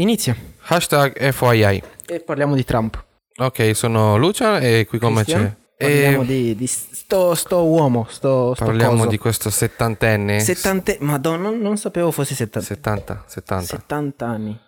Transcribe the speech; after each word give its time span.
Inizia. 0.00 0.36
Hashtag 0.60 1.30
FYI. 1.32 1.82
E 2.06 2.20
parliamo 2.20 2.54
di 2.54 2.64
Trump. 2.64 3.04
Ok, 3.36 3.74
sono 3.74 4.16
Lucia 4.16 4.58
e 4.60 4.86
qui 4.88 4.98
con 4.98 5.12
me 5.12 5.22
Cristian? 5.24 5.44
c'è... 5.48 5.66
Parliamo 5.78 6.22
E 6.22 6.26
di, 6.26 6.56
di 6.56 6.66
sto, 6.66 7.34
sto 7.34 7.64
uomo, 7.64 8.04
sto, 8.08 8.54
sto 8.54 8.64
parliamo 8.64 8.96
coso. 8.96 9.08
di 9.08 9.18
questo 9.18 9.50
settantenne. 9.50 10.40
Settante... 10.40 10.98
Madonna, 11.00 11.48
non, 11.48 11.58
non 11.60 11.76
sapevo 11.76 12.10
fosse 12.10 12.34
70... 12.34 12.66
70, 12.66 13.24
70. 13.26 13.64
70 13.66 14.26
anni. 14.26 14.60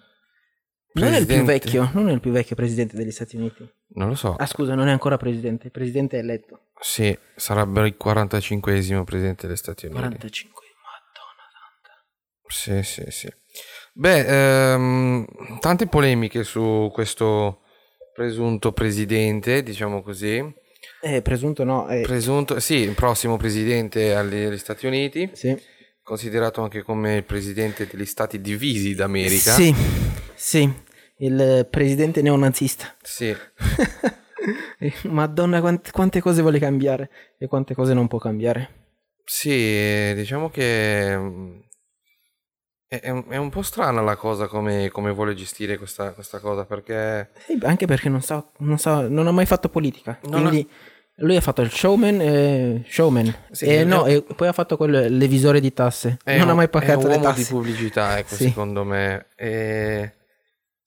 Non 0.93 1.13
è 1.13 1.19
il 1.19 1.27
più 1.27 1.37
Presidente. 1.45 1.53
vecchio, 1.53 1.91
non 1.95 2.09
è 2.09 2.13
il 2.13 2.21
più 2.21 2.33
vecchio 2.33 2.57
presidente 2.57 2.97
degli 2.97 3.11
Stati 3.13 3.37
Uniti. 3.37 3.69
Non 3.95 4.09
lo 4.09 4.15
so. 4.17 4.35
Ah 4.37 4.47
scusa, 4.47 4.75
non 4.75 4.89
è 4.89 4.91
ancora 4.93 5.17
presidente, 5.17 5.67
il 5.67 5.73
presidente 5.73 6.17
è 6.17 6.21
eletto. 6.21 6.71
Sì, 6.81 7.17
sarebbe 7.37 7.87
il 7.87 7.97
45esimo 8.03 9.05
presidente 9.05 9.47
degli 9.47 9.57
Stati 9.57 9.87
Uniti. 9.87 10.01
45, 10.01 10.65
madonna 12.47 12.83
santa. 12.83 12.83
Sì, 12.83 12.83
sì, 12.83 13.11
sì. 13.11 13.33
Beh, 13.93 14.73
ehm, 14.73 15.27
tante 15.61 15.87
polemiche 15.87 16.45
su 16.45 16.91
questo 16.93 17.63
presunto 18.15 18.73
presidente, 18.73 19.63
diciamo 19.63 20.03
così. 20.03 20.43
Eh, 21.03 21.23
presunto 21.23 21.65
no, 21.65 21.89
eh, 21.89 22.03
Presunto, 22.03 22.61
sì, 22.61 22.77
il 22.77 22.95
prossimo 22.95 23.37
presidente 23.37 24.15
agli 24.15 24.57
Stati 24.59 24.87
Uniti, 24.87 25.31
sì. 25.33 25.57
considerato 26.03 26.63
anche 26.63 26.83
come 26.83 27.17
il 27.17 27.25
presidente 27.25 27.87
degli 27.91 28.05
Stati 28.05 28.41
divisi 28.41 28.95
d'America. 28.95 29.53
Sì, 29.53 29.75
sì, 30.35 30.71
il 31.19 31.67
presidente 31.71 32.23
neonazista. 32.23 32.95
Sì. 33.03 33.35
Madonna, 35.09 35.61
quante, 35.61 35.91
quante 35.91 36.21
cose 36.21 36.43
vuole 36.43 36.59
cambiare 36.59 37.11
e 37.39 37.47
quante 37.47 37.75
cose 37.75 37.95
non 37.95 38.09
può 38.09 38.19
cambiare. 38.19 38.79
Sì, 39.25 39.51
eh, 39.51 40.13
diciamo 40.17 40.51
che 40.51 41.17
mm, 41.17 41.61
è, 42.93 42.99
è 43.03 43.11
un, 43.11 43.25
è 43.29 43.37
un 43.37 43.51
po' 43.51 43.63
strana 43.63 44.01
la 44.01 44.17
cosa 44.17 44.49
come, 44.49 44.89
come 44.89 45.13
vuole 45.13 45.35
gestire 45.35 45.79
questa, 45.79 46.11
questa 46.11 46.41
cosa 46.41 46.65
perché 46.65 47.31
Sì, 47.47 47.57
anche 47.63 47.87
perché 47.87 48.09
non 48.09 48.21
sa, 48.21 48.45
non 48.59 48.79
sa, 48.79 49.07
non 49.09 49.29
ha 49.29 49.31
mai 49.31 49.47
fatto 49.47 49.69
politica. 49.69 50.19
Non 50.23 50.41
quindi 50.41 50.69
lui 51.23 51.37
ha 51.37 51.41
fatto 51.41 51.63
il 51.63 51.71
showman, 51.71 52.21
e 52.21 52.85
showman. 52.89 53.33
Sì, 53.53 53.67
e 53.67 53.81
è- 53.83 53.85
no, 53.85 54.07
e 54.07 54.23
poi 54.23 54.49
ha 54.49 54.53
fatto 54.53 54.77
quel 54.77 55.17
l'evisore 55.17 55.61
di 55.61 55.73
tasse. 55.73 56.19
è 56.25 56.37
non 56.39 56.47
un, 56.47 56.51
ha 56.51 56.55
mai 56.55 56.65
è 56.65 56.69
pagato 56.69 56.99
un 57.07 57.09
le 57.11 57.17
uomo 57.19 57.31
di 57.33 57.37
tasse. 57.43 57.53
pubblicità, 57.55 58.19
ecco, 58.19 58.35
Sì. 58.35 58.49
secondo 58.49 58.83
me. 58.85 59.27
E- 59.37 60.13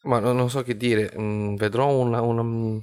ma 0.03 0.19
non, 0.19 0.35
non 0.35 0.49
so 0.49 0.61
che 0.63 0.75
dire, 0.75 1.13
mm, 1.17 1.55
vedrò 1.55 1.87
una, 1.95 2.19
una- 2.21 2.43
mm, 2.43 2.77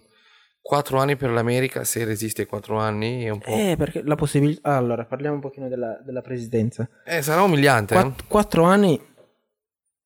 quattro 0.62 0.98
anni 0.98 1.16
per 1.16 1.30
l'America, 1.30 1.82
se 1.84 2.04
resiste 2.04 2.46
quattro 2.46 2.78
anni, 2.78 3.24
è 3.24 3.28
un 3.30 3.40
po'... 3.40 3.50
Eh, 3.50 3.74
perché 3.76 4.02
la 4.04 4.14
possibilità... 4.14 4.76
Allora, 4.76 5.04
parliamo 5.04 5.34
un 5.34 5.40
pochino 5.40 5.68
della, 5.68 6.00
della 6.04 6.22
presidenza. 6.22 6.88
Eh, 7.04 7.20
sarà 7.20 7.42
umiliante. 7.42 7.94
eh? 7.94 8.00
Quatt- 8.00 8.24
quattro 8.28 8.62
anni 8.62 8.98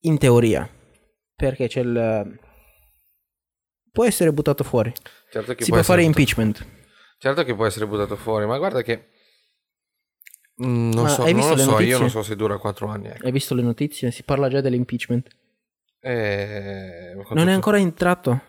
in 0.04 0.18
teoria. 0.18 0.68
Perché 1.36 1.68
c'è 1.68 1.80
il... 1.80 2.38
Può 3.92 4.04
essere 4.04 4.32
buttato 4.32 4.64
fuori. 4.64 4.92
Certo 5.30 5.54
che 5.54 5.64
si 5.64 5.70
può 5.70 5.78
essere 5.78 6.00
fare 6.00 6.06
buttato- 6.08 6.20
impeachment. 6.40 6.66
Certo 7.18 7.44
che 7.44 7.54
può 7.54 7.66
essere 7.66 7.86
buttato 7.86 8.16
fuori, 8.16 8.46
ma 8.46 8.58
guarda 8.58 8.82
che... 8.82 9.08
mm, 10.64 10.90
non 10.92 11.02
Ma 11.04 11.08
so, 11.08 11.22
non 11.30 11.48
lo 11.48 11.56
so, 11.56 11.62
io 11.64 11.70
notizie? 11.70 11.98
non 11.98 12.10
so 12.10 12.22
se 12.22 12.36
dura 12.36 12.58
quattro 12.58 12.88
anni. 12.88 13.08
ecco. 13.08 13.24
Hai 13.26 13.32
visto 13.32 13.54
le 13.54 13.62
notizie? 13.62 14.10
Si 14.10 14.22
parla 14.24 14.48
già 14.48 14.60
dell'impeachment. 14.60 15.28
Eh, 16.00 17.14
Non 17.30 17.48
è 17.48 17.52
ancora 17.52 17.78
entrato 17.78 18.42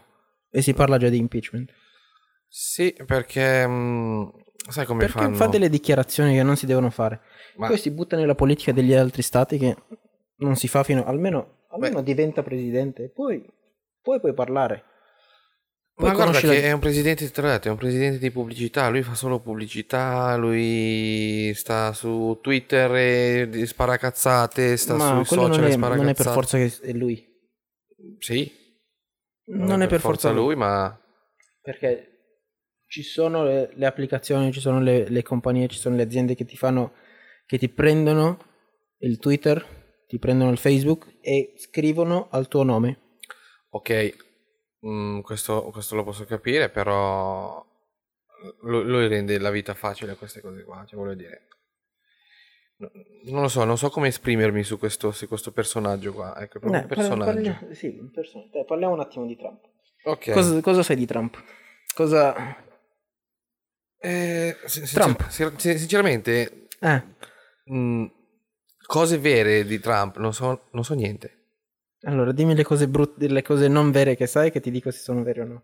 e 0.50 0.62
si 0.62 0.74
parla 0.74 0.98
già 0.98 1.10
di 1.10 1.18
impeachment. 1.18 1.72
Sì, 2.48 2.94
perché 3.06 3.66
mm, 3.68 4.26
sai 4.70 4.86
come 4.86 5.06
Perché 5.06 5.20
fanno? 5.20 5.36
fa 5.36 5.48
delle 5.48 5.70
dichiarazioni 5.70 6.34
che 6.34 6.44
non 6.44 6.58
si 6.58 6.66
devono 6.66 6.90
fare. 6.90 7.22
Ma- 7.58 7.68
Poi 7.68 7.78
si 7.78 7.92
butta 7.92 8.18
nella 8.18 8.36
politica 8.36 8.72
degli 8.74 8.94
altri 8.94 9.22
stati 9.22 9.58
che 9.58 9.76
non 10.38 10.56
si 10.56 10.68
fa 10.68 10.84
fino 10.84 11.06
almeno, 11.06 11.66
almeno 11.70 12.02
diventa 12.02 12.44
presidente. 12.44 13.10
Poi, 13.10 13.44
poi 14.02 14.20
puoi 14.20 14.34
parlare. 14.34 14.84
Poi 15.94 16.08
Ma 16.10 16.14
guarda 16.14 16.40
che 16.40 16.48
la- 16.48 16.54
è 16.54 16.72
un 16.74 16.80
presidente, 16.80 17.30
te 17.32 17.42
l'ho 17.42 17.48
detto, 17.48 17.68
è 17.70 17.72
un 17.72 17.78
presidente 17.78 18.18
di 18.20 18.30
pubblicità, 18.30 18.90
lui 18.90 19.02
fa 19.02 19.16
solo 19.16 19.40
pubblicità, 19.40 20.36
lui 20.36 21.54
sta 21.56 21.94
su 21.94 22.38
Twitter 22.42 22.94
e 22.96 23.66
spara 23.66 23.96
cazzate, 23.98 24.76
sta 24.76 24.96
Ma 24.96 25.16
sui 25.16 25.24
social 25.26 25.50
non 25.52 25.64
e 25.64 25.68
è, 25.70 25.72
spara 25.72 25.96
non 25.96 26.10
è 26.10 26.14
per 26.14 26.16
cazzate. 26.16 26.36
forza 26.36 26.58
che 26.58 26.74
è 26.82 26.92
lui. 26.92 27.26
Sì, 28.20 28.52
Non, 29.46 29.82
è 29.82 29.88
per 29.88 30.02
forza 30.02 30.32
lui. 30.32 30.44
lui, 30.48 30.56
ma 30.56 31.00
Perché 31.62 32.10
ci 32.88 33.02
sono 33.02 33.44
le, 33.44 33.72
le 33.74 33.86
applicazioni, 33.86 34.52
ci 34.52 34.60
sono 34.60 34.82
le, 34.82 35.08
le 35.08 35.24
compagnie, 35.24 35.68
ci 35.68 35.80
sono 35.80 35.96
le 35.96 36.04
aziende 36.04 36.36
che 36.36 36.46
ti 36.46 36.58
fanno, 36.58 36.94
che 37.46 37.58
ti 37.58 37.70
prendono 37.70 38.38
il 39.00 39.18
Twitter, 39.18 39.66
ti 40.08 40.20
prendono 40.20 40.52
il 40.52 40.58
Facebook 40.58 41.18
e 41.22 41.54
scrivono 41.58 42.28
al 42.32 42.48
tuo 42.48 42.64
nome. 42.64 43.00
ok, 43.70 44.16
mm, 44.88 45.20
questo, 45.22 45.64
questo 45.72 45.96
lo 45.96 46.04
posso 46.04 46.26
capire, 46.26 46.70
però 46.70 47.64
lui, 48.62 48.84
lui 48.86 49.08
rende 49.08 49.38
la 49.40 49.50
vita 49.50 49.74
facile 49.74 50.12
a 50.12 50.16
queste 50.16 50.40
cose 50.42 50.64
qua, 50.64 50.86
cioè 50.86 50.98
voglio 51.00 51.16
dire. 51.16 51.48
No- 52.78 52.92
Non 53.32 53.42
lo 53.44 53.48
so, 53.48 53.64
non 53.64 53.78
so 53.78 53.90
come 53.90 54.10
esprimermi 54.10 54.64
su 54.64 54.78
questo, 54.78 55.12
su 55.12 55.28
questo 55.28 55.52
personaggio 55.52 56.14
qua. 56.14 56.38
Ecco, 56.38 56.60
proprio 56.60 56.72
un 56.82 56.86
Eh, 56.86 56.88
personaggio. 56.88 57.32
parliamo- 57.34 57.74
sì, 57.74 57.88
un 58.00 58.12
person- 58.12 58.50
dai, 58.52 58.66
parliamo 58.66 58.94
un 58.94 59.00
attimo 59.00 59.26
di 59.26 59.36
Trump. 59.38 59.64
Ok. 60.04 60.32
Cosa, 60.32 60.62
cosa 60.62 60.84
sai 60.84 60.96
di 60.98 61.06
Trump? 61.06 61.42
Cosa... 61.96 62.36
Eh, 63.98 64.56
sin- 64.66 64.86
Trump. 64.86 65.22
sincer- 65.30 65.60
sin- 65.60 65.78
sinceramente, 65.78 66.68
Eh, 66.80 67.04
mh, 67.66 68.06
cose 68.86 69.18
vere 69.18 69.66
di 69.66 69.80
Trump 69.80 70.18
non 70.18 70.34
so, 70.34 70.68
non 70.72 70.84
so 70.84 70.94
niente. 70.94 71.32
allora 72.04 72.32
dimmi 72.32 72.54
le 72.56 72.64
cose 72.64 72.88
brutte, 72.88 73.28
le 73.28 73.42
cose 73.42 73.68
non 73.68 73.92
vere 73.92 74.16
che 74.16 74.28
sai 74.28 74.52
che 74.52 74.60
ti 74.60 74.70
dico 74.72 74.92
se 74.92 75.00
sono 75.00 75.24
vere 75.24 75.42
o 75.42 75.46
no. 75.46 75.62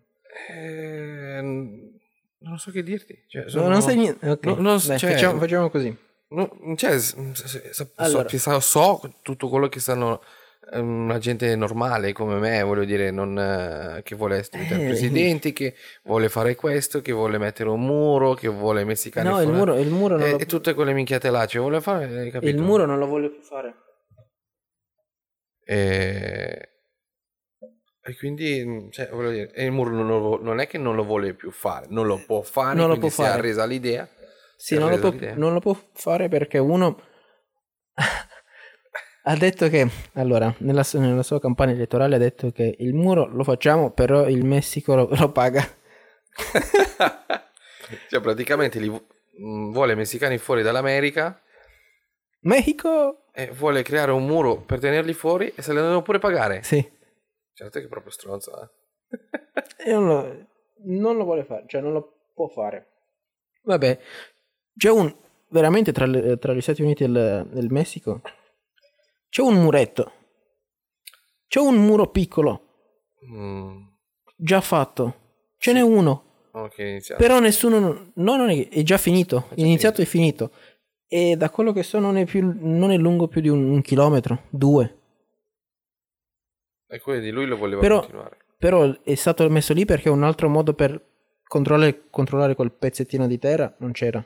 Eh, 0.49 1.41
non 1.41 2.57
so 2.57 2.71
che 2.71 2.81
dirti. 2.83 3.25
Cioè, 3.27 3.43
No, 3.43 3.49
sono- 3.49 3.67
non 3.67 3.81
sai 3.81 3.95
niente. 3.97 4.27
Ok, 4.29 4.45
no, 4.45 4.55
non- 4.55 4.81
dai, 4.85 4.97
cioè- 4.97 5.11
facciamo, 5.11 5.39
facciamo 5.39 5.69
così. 5.69 5.95
no, 6.29 6.49
cioè, 6.75 6.97
s- 6.99 7.15
s- 7.33 7.69
s- 7.69 7.87
Allora. 7.95 8.27
so, 8.29 8.37
so- 8.37 8.59
so 8.59 9.13
tutto 9.21 9.49
quello 9.49 9.67
che 9.69 9.79
sanno 9.79 10.21
eh, 10.21 10.25
una 10.73 11.17
gente 11.17 11.55
normale 11.55 12.13
come 12.13 12.35
me, 12.37 12.61
voglio 12.63 12.85
dire, 12.85 13.11
non, 13.11 13.37
eh, 13.37 14.01
che 14.03 14.15
vuole 14.15 14.45
diventare 14.49 14.83
Eh, 14.83 14.87
presidente, 14.87 15.53
che 15.53 15.73
vuole 16.03 16.29
fare 16.29 16.55
questo, 16.55 17.01
che 17.01 17.11
vuole 17.11 17.37
mettere 17.39 17.69
un 17.69 17.81
muro, 17.83 18.33
che 18.35 18.47
vuole 18.47 18.83
messicare 18.83 19.27
No, 19.27 19.41
il 19.41 19.49
muro, 19.49 19.77
il 19.77 19.89
muro 19.89 20.17
non 20.17 20.27
e, 20.27 20.31
lo... 20.31 20.39
e 20.39 20.45
tutte 20.45 20.73
quelle 20.73 20.93
minchiate 20.93 21.29
là, 21.29 21.45
cioè 21.45 21.61
vuole 21.61 21.81
fare, 21.81 22.29
capito? 22.29 22.55
il 22.55 22.61
muro 22.61 22.85
non 22.85 22.99
lo 22.99 23.07
voglio 23.07 23.31
più 23.31 23.41
fare. 23.41 23.73
E, 25.65 26.69
e 28.03 28.15
quindi, 28.17 28.63
mh, 28.65 28.91
cioè, 28.91 29.09
voglio 29.09 29.31
dire, 29.31 29.51
il 29.55 29.71
muro 29.71 29.91
non, 29.91 30.07
lo- 30.07 30.39
non 30.41 30.59
è 30.59 30.67
che 30.67 30.77
non 30.77 30.95
lo 30.95 31.03
vuole 31.03 31.33
più 31.33 31.51
fare, 31.51 31.87
non 31.89 32.05
lo 32.07 32.21
può 32.25 32.41
fare, 32.41 32.75
Non 32.77 32.87
lo 32.89 32.97
può 32.97 33.09
si 33.09 33.21
è 33.21 33.25
fare. 33.25 33.37
arresa 33.39 33.65
l'idea. 33.65 34.07
Sì, 34.55 34.77
non 34.77 34.89
lo, 34.91 34.99
può, 34.99 35.09
l'idea. 35.09 35.33
non 35.35 35.53
lo 35.53 35.59
può 35.59 35.75
fare 35.93 36.27
perché 36.27 36.57
uno 36.59 37.01
ha 39.23 39.35
detto 39.35 39.69
che, 39.69 39.87
allora, 40.13 40.53
nella, 40.59 40.83
sua- 40.83 40.99
nella 40.99 41.23
sua 41.23 41.39
campagna 41.39 41.73
elettorale 41.73 42.15
ha 42.15 42.19
detto 42.19 42.51
che 42.51 42.75
il 42.79 42.93
muro 42.93 43.27
lo 43.27 43.43
facciamo, 43.43 43.91
però 43.91 44.27
il 44.27 44.45
Messico 44.45 44.95
lo, 44.95 45.07
lo 45.11 45.31
paga. 45.31 45.61
cioè, 48.09 48.21
praticamente 48.21 48.79
li, 48.79 48.89
mh, 48.89 49.71
vuole 49.71 49.95
messicani 49.95 50.37
fuori 50.37 50.61
dall'America 50.61 51.41
Mexico! 52.41 53.25
e 53.33 53.49
vuole 53.51 53.81
creare 53.83 54.11
un 54.11 54.25
muro 54.25 54.57
per 54.57 54.79
tenerli 54.79 55.13
fuori 55.13 55.51
e 55.55 55.61
se 55.61 55.73
le 55.73 55.81
devono 55.81 56.01
pure 56.01 56.19
pagare. 56.19 56.63
Sì, 56.63 56.85
Certo 57.53 57.79
che 57.79 57.85
è 57.85 57.89
proprio 57.89 58.11
stronzo, 58.11 58.61
eh. 58.61 58.69
e 59.85 59.91
non 59.91 60.05
lo, 60.07 60.45
non 60.85 61.17
lo 61.17 61.23
vuole 61.25 61.43
fare, 61.43 61.65
cioè 61.67 61.81
non 61.81 61.93
lo 61.93 62.29
può 62.33 62.47
fare. 62.47 62.87
Vabbè, 63.63 63.99
c'è 64.75 64.89
un, 64.89 65.13
veramente 65.49 65.91
tra, 65.91 66.05
le- 66.05 66.37
tra 66.37 66.53
gli 66.53 66.61
Stati 66.61 66.81
Uniti 66.81 67.03
e 67.03 67.07
il, 67.07 67.49
e 67.53 67.59
il 67.59 67.71
Messico, 67.71 68.21
c'è 69.31 69.41
un 69.41 69.55
muretto, 69.61 70.11
c'è 71.47 71.59
un 71.61 71.75
muro 71.75 72.09
piccolo, 72.11 72.67
Mm, 73.25 73.83
già 74.35 74.59
fatto, 74.61 75.15
ce 75.57 75.73
n'è 75.73 75.81
uno. 75.81 76.23
ok, 76.51 76.77
iniziamo. 76.79 77.21
Però 77.21 77.39
nessuno. 77.39 78.11
No, 78.15 78.35
non 78.35 78.49
è, 78.49 78.67
è 78.67 78.81
già 78.81 78.97
finito. 78.97 79.45
È 79.49 79.55
già 79.55 79.63
iniziato 79.65 80.01
e 80.01 80.05
finito. 80.05 80.51
E 81.07 81.35
da 81.37 81.49
quello 81.51 81.71
che 81.71 81.83
so 81.83 81.99
non 81.99 82.17
è, 82.17 82.25
più, 82.25 82.51
non 82.59 82.89
è 82.91 82.97
lungo 82.97 83.27
più 83.27 83.39
di 83.41 83.47
un, 83.49 83.69
un 83.69 83.81
chilometro, 83.81 84.43
due. 84.49 84.97
E 86.87 86.99
quindi 86.99 87.29
lui 87.29 87.45
lo 87.45 87.57
voleva 87.57 87.79
Però- 87.79 87.99
continuare. 87.99 88.37
Però 88.57 89.01
è 89.03 89.15
stato 89.15 89.47
messo 89.49 89.73
lì 89.73 89.85
perché 89.85 90.09
un 90.09 90.23
altro 90.23 90.47
modo 90.49 90.73
per 90.73 90.99
controllare, 91.47 92.09
controllare 92.09 92.53
quel 92.55 92.71
pezzettino 92.71 93.27
di 93.27 93.37
terra 93.39 93.73
non 93.79 93.91
c'era. 93.91 94.23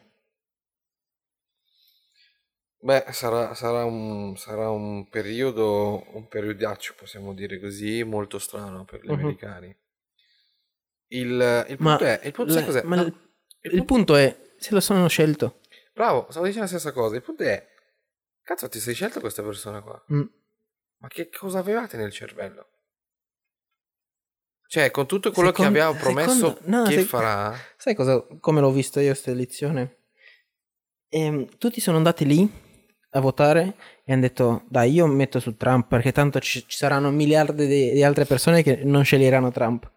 Beh, 2.85 3.05
sarà, 3.13 3.55
sarà 3.55 3.83
un, 3.83 4.37
sarà 4.37 4.69
un 4.69 5.09
periodo, 5.09 6.05
un 6.15 6.27
periodaccio, 6.27 6.93
possiamo 6.95 7.33
dire 7.33 7.59
così, 7.59 8.03
molto 8.03 8.37
strano 8.37 8.85
per 8.85 9.01
gli 9.03 9.07
Mhm. 9.09 9.13
americani. 9.19 9.75
Il, 11.07 11.65
il 11.69 11.75
Ma, 11.79 11.95
punto 11.97 12.05
è, 12.05 12.21
il 12.25 12.31
punto 12.31 12.51
sai 12.51 12.61
la- 12.61 12.67
cos'è? 12.67 12.83
ma 12.83 12.95
No, 12.97 13.01
il, 13.01 13.07
il 13.07 13.13
il 13.73 13.85
punto- 13.85 14.13
punto 14.13 14.15
è 14.17 14.39
se 14.59 14.71
lo 14.75 14.79
sono 14.81 15.07
scelto. 15.07 15.61
Bravo, 15.95 16.27
stavo 16.29 16.45
dicendo 16.45 16.65
la 16.71 16.77
stessa 16.77 16.91
cosa. 16.91 17.15
Il 17.15 17.23
punto 17.23 17.41
è, 17.41 17.67
cazzo, 18.43 18.69
ti 18.69 18.79
sei 18.79 18.93
scelto 18.93 19.19
questa 19.19 19.41
persona 19.41 19.81
qua? 19.81 20.05
Mm. 20.13 20.21
Ma 20.97 21.07
che 21.07 21.29
cosa 21.29 21.57
avevate 21.57 21.97
nel 21.97 22.11
cervello? 22.11 22.67
Cioè, 24.67 24.91
con 24.91 25.07
tutto 25.07 25.31
quello 25.31 25.49
Secondo- 25.49 25.71
che 25.71 25.79
aveva 25.81 25.97
promesso 25.99 26.33
secondo- 26.49 26.59
no, 26.65 26.83
che 26.83 26.93
sec- 26.97 27.07
farà, 27.07 27.55
Sai 27.77 27.95
cosa, 27.95 28.23
come 28.39 28.61
l'ho 28.61 28.71
visto 28.71 28.99
io 28.99 29.07
questa 29.07 29.31
elezione? 29.31 29.97
Ehm, 31.09 31.57
tutti 31.57 31.79
sono 31.81 31.97
andati 31.97 32.25
lì 32.25 32.63
a 33.15 33.19
votare 33.21 33.75
e 34.03 34.11
hanno 34.11 34.21
detto 34.21 34.63
dai 34.67 34.91
io 34.91 35.05
metto 35.07 35.39
su 35.39 35.55
Trump 35.55 35.87
perché 35.87 36.11
tanto 36.11 36.39
ci, 36.39 36.65
ci 36.67 36.77
saranno 36.77 37.11
miliardi 37.11 37.65
di, 37.65 37.91
di 37.91 38.03
altre 38.03 38.25
persone 38.25 38.61
che 38.61 38.81
non 38.83 39.03
sceglieranno 39.05 39.51
Trump. 39.51 39.89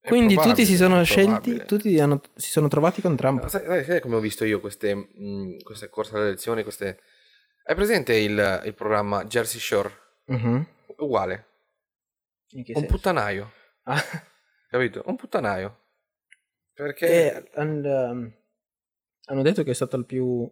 È 0.00 0.08
Quindi 0.08 0.34
tutti 0.34 0.64
si 0.64 0.74
sono 0.76 1.04
scelti, 1.04 1.62
tutti 1.64 2.00
hanno- 2.00 2.20
si 2.34 2.50
sono 2.50 2.68
trovati 2.68 3.00
con 3.02 3.14
Trump. 3.16 3.46
Sai, 3.46 3.64
sai- 3.64 3.84
sai 3.84 4.00
come 4.00 4.16
ho 4.16 4.20
visto 4.20 4.44
io 4.44 4.60
queste, 4.60 4.94
mh, 4.94 5.62
queste 5.62 5.88
corse 5.90 6.16
alle 6.16 6.26
elezioni? 6.28 6.62
Queste... 6.62 6.98
Hai 7.64 7.74
presente 7.76 8.14
il, 8.16 8.62
il 8.64 8.74
programma 8.74 9.24
Jersey 9.26 9.60
Shore? 9.60 9.90
Mhm. 10.26 10.66
Uguale. 10.98 11.46
Un 12.54 12.64
senso? 12.64 12.86
puttanaio, 12.86 13.52
Ah, 13.84 14.02
capito? 14.70 15.02
Un 15.06 15.16
puttanaio. 15.16 15.78
Perché... 16.74 17.06
e 17.06 17.50
hanno, 17.54 18.10
um, 18.10 18.32
hanno 19.26 19.42
detto 19.42 19.62
che 19.62 19.70
è 19.70 19.74
stato 19.74 19.96
il 19.96 20.04
più, 20.04 20.50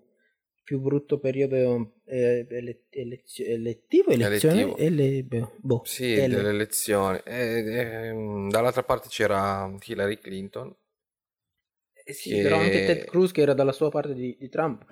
più 0.70 0.78
brutto 0.78 1.18
periodo 1.18 1.94
eh, 2.04 2.46
ele- 2.48 2.84
elettivo, 2.90 4.12
elezione, 4.12 4.76
ele- 4.76 5.26
boh, 5.58 5.82
Sì, 5.84 6.12
ele- 6.12 6.36
delle 6.36 6.50
elezioni. 6.50 7.20
E- 7.24 7.64
e, 7.64 8.12
mh, 8.12 8.50
dall'altra 8.50 8.84
parte 8.84 9.08
c'era 9.08 9.68
Hillary 9.84 10.20
Clinton. 10.20 10.72
Eh 12.04 12.12
sì, 12.12 12.30
che- 12.36 12.42
però 12.42 12.58
anche 12.58 12.84
Ted 12.84 13.04
Cruz 13.06 13.32
che 13.32 13.40
era 13.40 13.52
dalla 13.52 13.72
sua 13.72 13.88
parte 13.90 14.14
di, 14.14 14.36
di 14.38 14.48
Trump. 14.48 14.86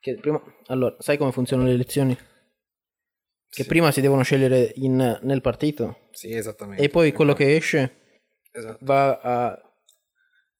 Che 0.00 0.16
prima... 0.16 0.42
Allora, 0.66 0.96
sai 0.98 1.16
come 1.16 1.30
funzionano 1.30 1.68
le 1.68 1.74
elezioni? 1.74 2.12
Che 2.16 3.62
Sì. 3.62 3.66
prima 3.68 3.92
si 3.92 4.00
devono 4.00 4.22
scegliere 4.24 4.72
in- 4.78 5.20
nel 5.22 5.40
partito 5.42 6.08
Sì, 6.10 6.32
esattamente. 6.34 6.82
e 6.82 6.88
poi 6.88 7.12
quello 7.12 7.34
che 7.34 7.54
esce 7.54 8.18
Esatto. 8.50 8.78
va 8.80 9.20
a 9.20 9.73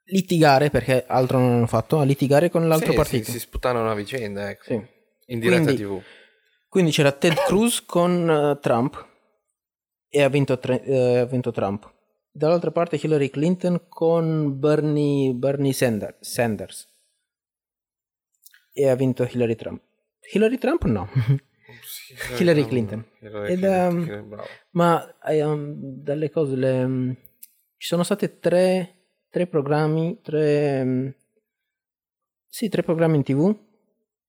litigare, 0.06 0.70
perché 0.70 1.04
altro 1.06 1.38
non 1.38 1.52
hanno 1.52 1.66
fatto, 1.66 1.98
a 1.98 2.04
litigare 2.04 2.50
con 2.50 2.66
l'altro 2.68 2.90
Sì, 2.90 2.96
partito. 2.96 3.24
Si, 3.24 3.30
si 3.32 3.38
sputano 3.40 3.88
a 3.90 3.94
vicenda, 3.94 4.48
ecco. 4.50 4.64
Sì. 4.64 4.86
In 5.26 5.38
diretta 5.40 5.62
Quindi- 5.72 5.82
TV. 5.82 6.02
Quindi 6.68 6.90
c'era 6.90 7.12
Ted 7.12 7.34
Cruz 7.46 7.84
con 7.84 8.28
eh, 8.28 8.58
Trump 8.60 9.06
e 10.08 10.22
ha 10.22 10.28
vinto, 10.28 10.58
tre- 10.58 10.82
eh, 10.82 11.18
ha 11.18 11.24
vinto 11.24 11.52
Trump. 11.52 11.88
Dall'altra 12.32 12.72
parte 12.72 12.98
Hillary 13.00 13.30
Clinton 13.30 13.86
con 13.88 14.58
Bernie, 14.58 15.32
Bernie 15.34 15.72
Sander- 15.72 16.16
Sanders 16.20 16.88
e 18.72 18.88
ha 18.88 18.94
vinto 18.96 19.22
Hillary 19.30 19.54
Trump. 19.54 19.80
Hillary 20.32 20.58
Trump 20.58 20.82
no, 20.84 21.08
Sì, 21.84 22.42
Hillary 22.42 22.64
Clinton. 22.66 23.06
Hillary 23.20 23.52
Ed, 23.52 23.58
Clinton, 23.60 23.94
um, 23.96 24.02
Hillary- 24.02 24.22
bravo. 24.26 24.48
ma 24.70 25.14
um, 25.44 25.74
dalle 25.78 26.30
cose, 26.30 26.56
le, 26.56 26.82
um, 26.82 27.14
ci 27.76 27.86
sono 27.86 28.02
state 28.02 28.40
tre, 28.40 28.93
tre 29.34 29.48
programmi, 29.48 30.20
tre, 30.22 30.80
um, 30.80 31.14
sì, 32.46 32.68
tre 32.68 32.84
programmi 32.84 33.16
in 33.16 33.24
tv 33.24 33.52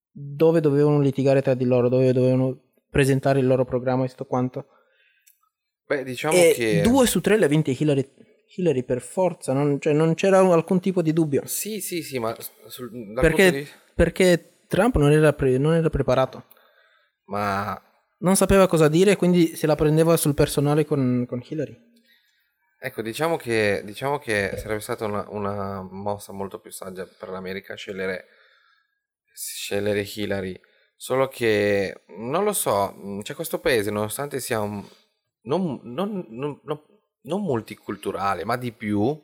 dove 0.09 0.61
dovevano 0.61 0.99
litigare 0.99 1.43
tra 1.43 1.53
di 1.53 1.65
loro, 1.65 1.89
dove 1.89 2.11
dovevano 2.11 2.59
presentare 2.89 3.37
il 3.37 3.45
loro 3.45 3.65
programma 3.65 4.03
e 4.03 4.07
tutto 4.07 4.25
quanto. 4.25 4.65
Beh, 5.85 6.03
diciamo 6.03 6.35
e 6.35 6.53
che... 6.55 6.81
due 6.81 7.05
su 7.05 7.21
tre 7.21 7.37
le 7.37 7.45
ha 7.45 7.47
vinte 7.47 7.69
Hillary, 7.77 8.03
Hillary 8.55 8.81
per 8.81 8.99
forza, 8.99 9.53
non, 9.53 9.79
cioè, 9.79 9.93
non 9.93 10.15
c'era 10.15 10.39
alcun 10.39 10.79
tipo 10.79 11.03
di 11.03 11.13
dubbio. 11.13 11.45
Sì, 11.45 11.81
sì, 11.81 12.01
sì, 12.01 12.17
ma 12.17 12.35
sul, 12.65 13.13
Perché, 13.13 13.51
di- 13.51 13.67
perché 13.93 14.61
Trump 14.65 14.95
non 14.97 15.11
era, 15.11 15.33
pre- 15.33 15.59
non 15.59 15.75
era 15.75 15.91
preparato, 15.91 16.45
Ma 17.25 17.79
non 18.21 18.35
sapeva 18.35 18.67
cosa 18.67 18.87
dire, 18.87 19.17
quindi 19.17 19.55
se 19.55 19.67
la 19.67 19.75
prendeva 19.75 20.17
sul 20.17 20.33
personale 20.33 20.83
con, 20.83 21.25
con 21.27 21.43
Hillary. 21.47 21.93
Ecco, 22.79 23.01
diciamo 23.01 23.37
che, 23.37 23.81
diciamo 23.83 24.19
che 24.19 24.53
sarebbe 24.57 24.81
stata 24.81 25.05
una, 25.05 25.25
una 25.29 25.81
mossa 25.81 26.31
molto 26.33 26.59
più 26.59 26.71
saggia 26.71 27.05
per 27.05 27.29
l'America 27.29 27.75
scegliere, 27.75 28.25
scegliere 29.33 30.01
Hillary. 30.01 30.59
Solo 30.95 31.27
che, 31.27 32.03
non 32.17 32.43
lo 32.43 32.53
so, 32.53 32.93
mh, 32.93 33.21
c'è 33.21 33.35
questo 33.35 33.59
paese, 33.59 33.91
nonostante 33.91 34.39
sia 34.39 34.61
un, 34.61 34.83
non, 35.41 35.79
non- 35.83 36.25
non- 36.29 36.59
non- 36.63 37.41
multiculturale, 37.41 38.45
ma 38.45 38.55
di 38.55 38.71
più, 38.71 39.19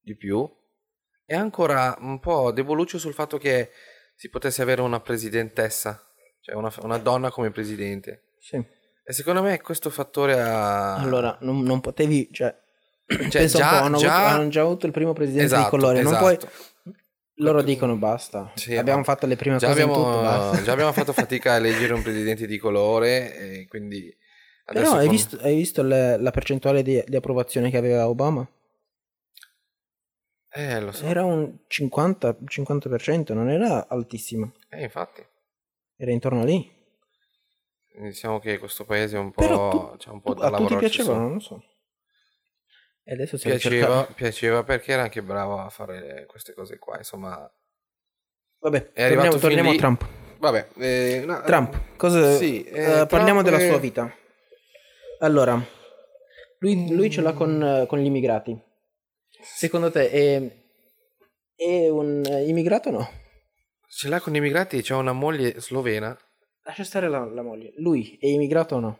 di 0.00 0.16
più, 0.16 0.48
è 1.24 1.34
ancora 1.34 1.96
un 2.00 2.20
po' 2.20 2.52
deboluccio 2.52 2.98
sul 2.98 3.14
fatto 3.14 3.38
che 3.38 3.70
si 4.14 4.28
potesse 4.28 4.60
avere 4.60 4.82
una 4.82 5.00
presidentessa, 5.00 6.04
cioè 6.40 6.54
una, 6.56 6.72
una 6.82 6.98
donna 6.98 7.30
come 7.30 7.50
presidente. 7.50 8.32
Sì. 8.38 8.56
E 9.04 9.12
secondo 9.12 9.42
me 9.42 9.60
questo 9.60 9.88
fattore 9.88 10.40
ha... 10.40 10.96
Allora, 10.96 11.36
non, 11.40 11.62
non 11.62 11.80
potevi, 11.80 12.28
cioè, 12.32 12.54
Cioè, 13.16 13.30
pensa 13.30 13.56
un 13.58 13.62
già- 13.62 13.82
hanno, 13.82 13.96
già- 13.98 14.16
avuto, 14.16 14.34
hanno 14.40 14.48
già 14.48 14.60
avuto 14.62 14.86
il 14.86 14.92
primo 14.92 15.12
presidente 15.12 15.44
Esatto, 15.44 15.62
di 15.62 15.68
colore, 15.70 16.02
non 16.02 16.16
puoi, 16.16 16.36
esatto. 16.36 16.52
loro 17.36 17.62
dicono 17.62 17.96
basta, 17.96 18.50
Sì, 18.54 18.76
abbiamo 18.76 19.02
fatto 19.04 19.26
le 19.26 19.36
prime 19.36 19.56
Già 19.58 19.68
cose 19.68 19.82
abbiamo, 19.82 20.02
tutto, 20.50 20.62
già 20.62 20.72
abbiamo 20.72 20.92
fatto 20.92 21.12
fatica 21.12 21.52
a 21.52 21.56
eleggere 21.56 21.92
un 21.94 22.02
presidente 22.02 22.46
di 22.46 22.58
colore 22.58 23.66
quindi 23.68 24.14
Però 24.64 24.92
hai 24.94 25.06
con- 25.06 25.14
visto, 25.14 25.38
hai 25.40 25.56
visto 25.56 25.82
le- 25.82 26.18
la 26.18 26.30
percentuale 26.30 26.82
di, 26.82 27.02
di 27.06 27.16
approvazione 27.16 27.70
che 27.70 27.76
aveva 27.76 28.08
Obama? 28.08 28.46
Eh, 30.54 30.80
lo 30.80 30.92
so. 30.92 31.06
Era 31.06 31.24
un 31.24 31.60
50, 31.66 32.36
50%, 32.44 33.32
non 33.32 33.48
era 33.48 33.88
altissimo, 33.88 34.52
Eh, 34.68 34.82
infatti. 34.82 35.24
era 35.96 36.10
intorno 36.10 36.44
lì. 36.44 36.70
Diciamo 37.94 38.38
che 38.38 38.58
questo 38.58 38.84
paese 38.84 39.16
è 39.16 39.18
un 39.18 39.30
po'... 39.30 39.40
Però 39.40 39.68
tu- 39.92 39.96
c'è 39.96 40.10
un 40.10 40.20
po' 40.20 40.34
Tu- 40.34 40.40
da 40.40 40.48
a 40.48 40.50
tutti 40.56 40.76
piaceva, 40.76 41.16
non 41.16 41.34
lo 41.34 41.40
so. 41.40 41.62
E 43.04 43.12
adesso 43.12 43.36
stiamo 43.36 43.56
Piaceva, 43.56 43.86
cercando- 43.86 44.14
piaceva 44.14 44.62
perché 44.64 44.92
era 44.92 45.02
anche 45.02 45.22
bravo 45.22 45.58
a 45.58 45.68
fare 45.70 46.24
queste 46.26 46.54
cose 46.54 46.78
qua, 46.78 46.98
insomma... 46.98 47.50
Vabbè, 48.60 48.92
È 48.92 49.02
arrivato 49.02 49.38
torniamo, 49.38 49.70
a. 49.70 49.74
Trump. 49.74 50.06
Vabbè, 50.38 50.68
eh, 50.78 51.22
no, 51.26 51.40
Trump, 51.42 51.96
cosa, 51.96 52.36
Sì, 52.36 52.62
eh, 52.64 53.06
parliamo 53.08 53.42
Trump 53.42 53.44
della 53.44 53.58
è- 53.58 53.68
sua 53.68 53.78
vita. 53.78 54.14
Allora, 55.18 55.60
lui, 56.58 56.92
lui 56.94 57.10
ce 57.10 57.20
l'ha 57.20 57.32
con, 57.32 57.84
con 57.88 57.98
gli 57.98 58.06
immigrati. 58.06 58.56
Secondo 59.28 59.90
te 59.90 60.10
è, 60.10 60.62
è 61.56 61.88
un 61.88 62.22
immigrato 62.46 62.88
o 62.88 62.92
no? 62.92 63.10
Ce 63.88 64.08
l'ha 64.08 64.20
con 64.20 64.32
gli 64.32 64.36
immigrati, 64.36 64.80
c'ha 64.82 64.96
una 64.96 65.12
moglie 65.12 65.60
slovena, 65.60 66.16
Lascia 66.64 66.84
stare 66.84 67.08
la, 67.08 67.24
la 67.24 67.42
moglie. 67.42 67.72
Lui 67.78 68.16
è 68.20 68.26
immigrato 68.26 68.76
o 68.76 68.80
no? 68.80 68.98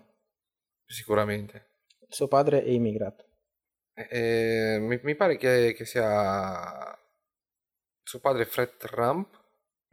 sicuramente. 0.85 1.71
Suo 2.09 2.27
padre 2.29 2.63
è 2.65 2.69
immigrato. 2.71 3.25
Eh, 4.09 4.75
eh, 4.75 4.79
mi, 4.79 4.99
mi 5.03 5.15
pare 5.15 5.37
che, 5.37 5.73
che 5.77 5.85
sia 5.85 6.97
suo 8.03 8.19
padre 8.21 8.45
Fred 8.45 8.77
Trump. 8.77 9.41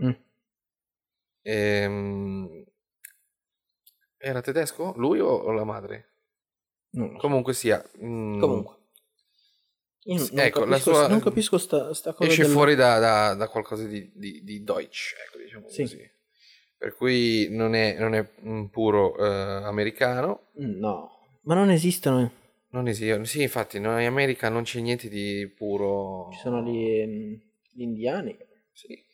Mm. 0.04 0.12
Ehm, 1.42 2.64
era 4.18 4.42
tedesco? 4.42 4.94
Lui 4.98 5.20
o, 5.20 5.28
o 5.30 5.52
la 5.52 5.64
madre? 5.64 6.08
Non 6.92 7.12
so. 7.14 7.18
Comunque 7.18 7.54
sia. 7.54 7.84
mm, 8.04 8.40
Comunque. 8.40 8.76
Non, 10.02 10.18
non 10.32 10.40
Ecco, 10.40 10.60
la 10.62 10.66
capisco, 10.72 10.94
sua- 10.94 11.08
non 11.08 11.20
capisco 11.20 11.58
sta, 11.58 11.94
sta 11.94 12.14
cosa 12.14 12.30
Esce 12.30 12.44
del- 12.44 12.52
fuori 12.52 12.76
da, 12.76 12.98
da- 13.00 13.34
da 13.36 13.48
qualcosa 13.48 13.84
di, 13.86 14.12
di, 14.16 14.42
di 14.44 14.64
Deutsch, 14.64 15.14
ecco, 15.28 15.38
diciamo 15.38 15.70
Sì. 15.70 15.82
così. 15.84 16.12
Per 16.78 16.96
cui 16.96 17.48
non 17.52 17.76
è, 17.76 17.98
non 18.00 18.16
è 18.16 18.24
puro 18.72 19.18
eh, 19.18 19.28
americano. 19.66 20.48
No, 20.54 21.40
ma 21.44 21.54
non 21.54 21.70
esistono. 21.70 22.32
Non 22.72 22.88
esiste. 22.88 23.26
Sì, 23.26 23.42
infatti, 23.42 23.80
no, 23.80 24.00
in 24.00 24.06
America 24.06 24.50
non 24.50 24.64
c'è 24.64 24.80
niente 24.80 25.10
di 25.10 25.52
puro. 25.56 26.30
Ci 26.32 26.40
sono 26.40 26.62
gli, 26.62 26.78
ehm, 27.00 27.42
gli 27.72 27.82
indiani. 27.82 28.38
Sì. 28.72 29.06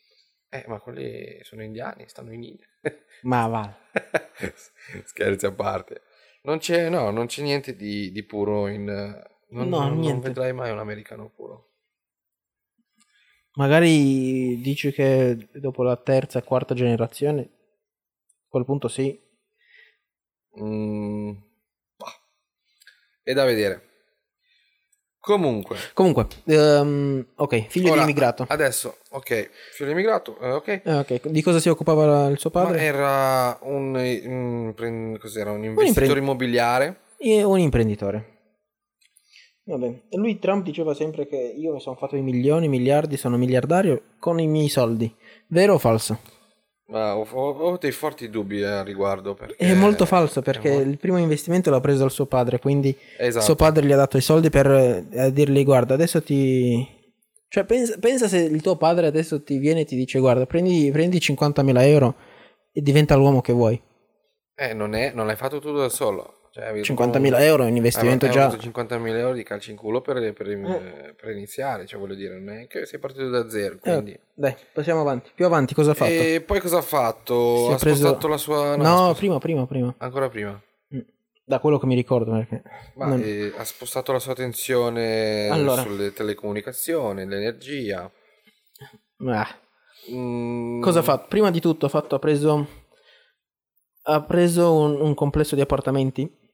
Eh, 0.48 0.64
ma 0.68 0.78
quelli 0.78 1.38
sono 1.42 1.62
indiani, 1.62 2.08
stanno 2.08 2.32
in 2.32 2.42
India. 2.42 2.66
Ma 3.22 3.46
va. 3.46 3.74
Scherzi 5.04 5.46
a 5.46 5.52
parte. 5.52 6.02
Non 6.42 6.58
c'è, 6.58 6.88
no, 6.88 7.10
non 7.10 7.26
c'è 7.26 7.42
niente 7.42 7.74
di, 7.74 8.12
di 8.12 8.22
puro 8.24 8.68
in... 8.68 8.84
Non, 8.84 9.68
No, 9.68 9.88
non- 9.88 10.00
non 10.00 10.20
vedrai 10.20 10.52
mai 10.52 10.70
un 10.70 10.78
americano 10.78 11.30
puro. 11.30 11.70
Magari 13.54 14.60
dici 14.60 14.92
che 14.92 15.48
dopo 15.54 15.82
la 15.82 15.96
terza 15.96 16.38
e 16.38 16.44
quarta 16.44 16.74
generazione, 16.74 17.40
a 17.40 18.48
quel 18.48 18.64
punto 18.64 18.86
sì. 18.88 19.18
Mm. 20.60 21.32
È 23.26 23.32
da 23.32 23.44
vedere. 23.44 23.82
Comunque, 25.18 25.76
Comunque, 25.94 26.28
ehm, 26.44 27.26
ok, 27.34 27.66
figlio 27.66 27.88
ora, 27.88 27.96
di 27.96 28.02
immigrato. 28.02 28.44
Adesso, 28.48 28.98
ok, 29.10 29.50
figlio 29.72 29.86
di 29.86 29.90
immigrato, 29.94 30.38
eh, 30.38 30.50
ok. 30.52 30.68
Eh, 30.84 30.94
ok, 30.98 31.26
di 31.26 31.42
cosa 31.42 31.58
si 31.58 31.68
occupava 31.68 32.28
il 32.28 32.38
suo 32.38 32.50
Ma 32.54 32.62
padre? 32.62 32.78
era 32.82 33.58
un, 33.62 33.96
un, 33.96 35.16
cos'era, 35.18 35.50
un 35.50 35.64
investitore 35.64 36.06
impren- 36.06 36.22
immobiliare. 36.22 37.00
E 37.18 37.42
un 37.42 37.58
imprenditore. 37.58 38.34
Vabbè, 39.64 40.02
e 40.08 40.16
lui 40.16 40.38
Trump 40.38 40.62
diceva 40.62 40.94
sempre 40.94 41.26
che 41.26 41.36
io 41.36 41.72
mi 41.72 41.80
sono 41.80 41.96
fatto 41.96 42.14
i 42.14 42.22
milioni, 42.22 42.68
miliardi, 42.68 43.16
sono 43.16 43.36
miliardario 43.36 44.14
con 44.20 44.38
i 44.38 44.46
miei 44.46 44.68
soldi. 44.68 45.12
Vero 45.48 45.74
o 45.74 45.78
falso? 45.78 46.20
Ma 46.88 47.16
ho, 47.16 47.26
ho- 47.28 47.50
ho 47.50 47.76
dei 47.78 47.90
forti 47.90 48.30
dubbi 48.30 48.62
a 48.62 48.82
riguardo. 48.82 49.34
Perché 49.34 49.56
È 49.56 49.74
molto 49.74 50.06
falso 50.06 50.40
perché 50.42 50.70
è 50.70 50.74
mo- 50.76 50.90
il 50.90 50.98
primo 50.98 51.18
investimento 51.18 51.70
l'ha 51.70 51.80
preso 51.80 52.04
il 52.04 52.10
suo 52.10 52.26
padre, 52.26 52.58
quindi 52.60 52.96
Esatto. 53.18 53.44
suo 53.44 53.54
padre 53.56 53.84
gli 53.84 53.92
ha 53.92 53.96
dato 53.96 54.16
i 54.16 54.20
soldi 54.20 54.50
per 54.50 54.70
eh, 55.10 55.32
dirgli 55.32 55.64
guarda 55.64 55.94
adesso 55.94 56.22
ti... 56.22 56.94
Cioè 57.48 57.64
pensa, 57.64 57.96
pensa 57.98 58.28
se 58.28 58.38
il 58.38 58.60
tuo 58.60 58.76
padre 58.76 59.06
adesso 59.06 59.42
ti 59.42 59.58
viene 59.58 59.80
e 59.80 59.84
ti 59.84 59.96
dice 59.96 60.18
guarda 60.18 60.46
prendi, 60.46 60.90
prendi 60.92 61.18
50.000 61.18 61.80
euro 61.86 62.14
e 62.72 62.80
diventa 62.82 63.14
l'uomo 63.16 63.40
che 63.40 63.52
vuoi. 63.52 63.80
Eh, 64.54 64.72
non, 64.72 64.94
è, 64.94 65.12
non 65.12 65.26
l'hai 65.26 65.36
fatto 65.36 65.58
tu 65.58 65.72
da 65.72 65.88
solo. 65.88 66.45
Cioè, 66.56 66.64
hai 66.64 66.80
avuto 66.80 66.94
50.000 67.18 67.40
euro 67.42 67.64
è 67.64 67.68
un 67.68 67.76
investimento 67.76 68.24
hai 68.24 68.30
già... 68.32 68.46
avuto 68.46 68.66
50.000 68.66 69.06
euro 69.18 69.34
di 69.34 69.42
calci 69.42 69.72
in 69.72 69.76
culo 69.76 70.00
per, 70.00 70.32
per- 70.32 70.48
eh, 70.48 71.14
per 71.14 71.30
iniziare, 71.32 71.84
cioè 71.84 72.00
voglio 72.00 72.14
dire, 72.14 72.38
non 72.38 72.48
è 72.56 72.66
che 72.66 72.86
sei 72.86 72.98
partito 72.98 73.28
da 73.28 73.46
zero, 73.50 73.76
quindi... 73.78 74.12
Eh, 74.12 74.20
dai, 74.32 74.56
passiamo 74.72 75.02
avanti. 75.02 75.32
Più 75.34 75.44
avanti 75.44 75.74
cosa 75.74 75.90
ha 75.90 75.94
fatto? 75.94 76.10
E 76.10 76.40
poi 76.40 76.58
cosa 76.60 76.78
ha 76.78 76.82
fatto? 76.82 77.66
Si 77.66 77.72
ha 77.72 77.76
preso- 77.76 77.96
spostato 77.96 78.28
la 78.28 78.38
sua... 78.38 78.74
no, 78.74 78.82
no, 78.82 78.88
spostato- 78.88 79.14
prima, 79.18 79.38
prima, 79.38 79.66
prima. 79.66 79.94
Ancora 79.98 80.30
prima. 80.30 80.58
Mm. 80.94 81.00
Da 81.44 81.58
quello 81.58 81.78
che 81.78 81.84
mi 81.84 81.94
ricordo 81.94 82.30
perché... 82.30 82.62
Ma 82.94 83.04
non- 83.04 83.20
eh, 83.22 83.52
ha 83.54 83.64
spostato 83.64 84.12
la 84.12 84.18
sua 84.18 84.32
attenzione 84.32 85.48
Allora. 85.50 85.82
sulle 85.82 86.14
telecomunicazioni, 86.14 87.26
l'energia. 87.26 88.10
Ah. 89.26 89.58
Mm, 90.10 90.80
Cosa 90.80 91.00
ha 91.00 91.02
fatto? 91.02 91.26
Prima 91.28 91.50
di 91.50 91.60
tutto 91.60 91.84
ha, 91.84 91.90
fatto, 91.90 92.14
ha 92.14 92.18
preso, 92.18 92.66
ha 94.04 94.22
preso 94.22 94.72
un, 94.74 94.98
un 95.02 95.12
complesso 95.14 95.54
di 95.54 95.60
appartamenti 95.60 96.44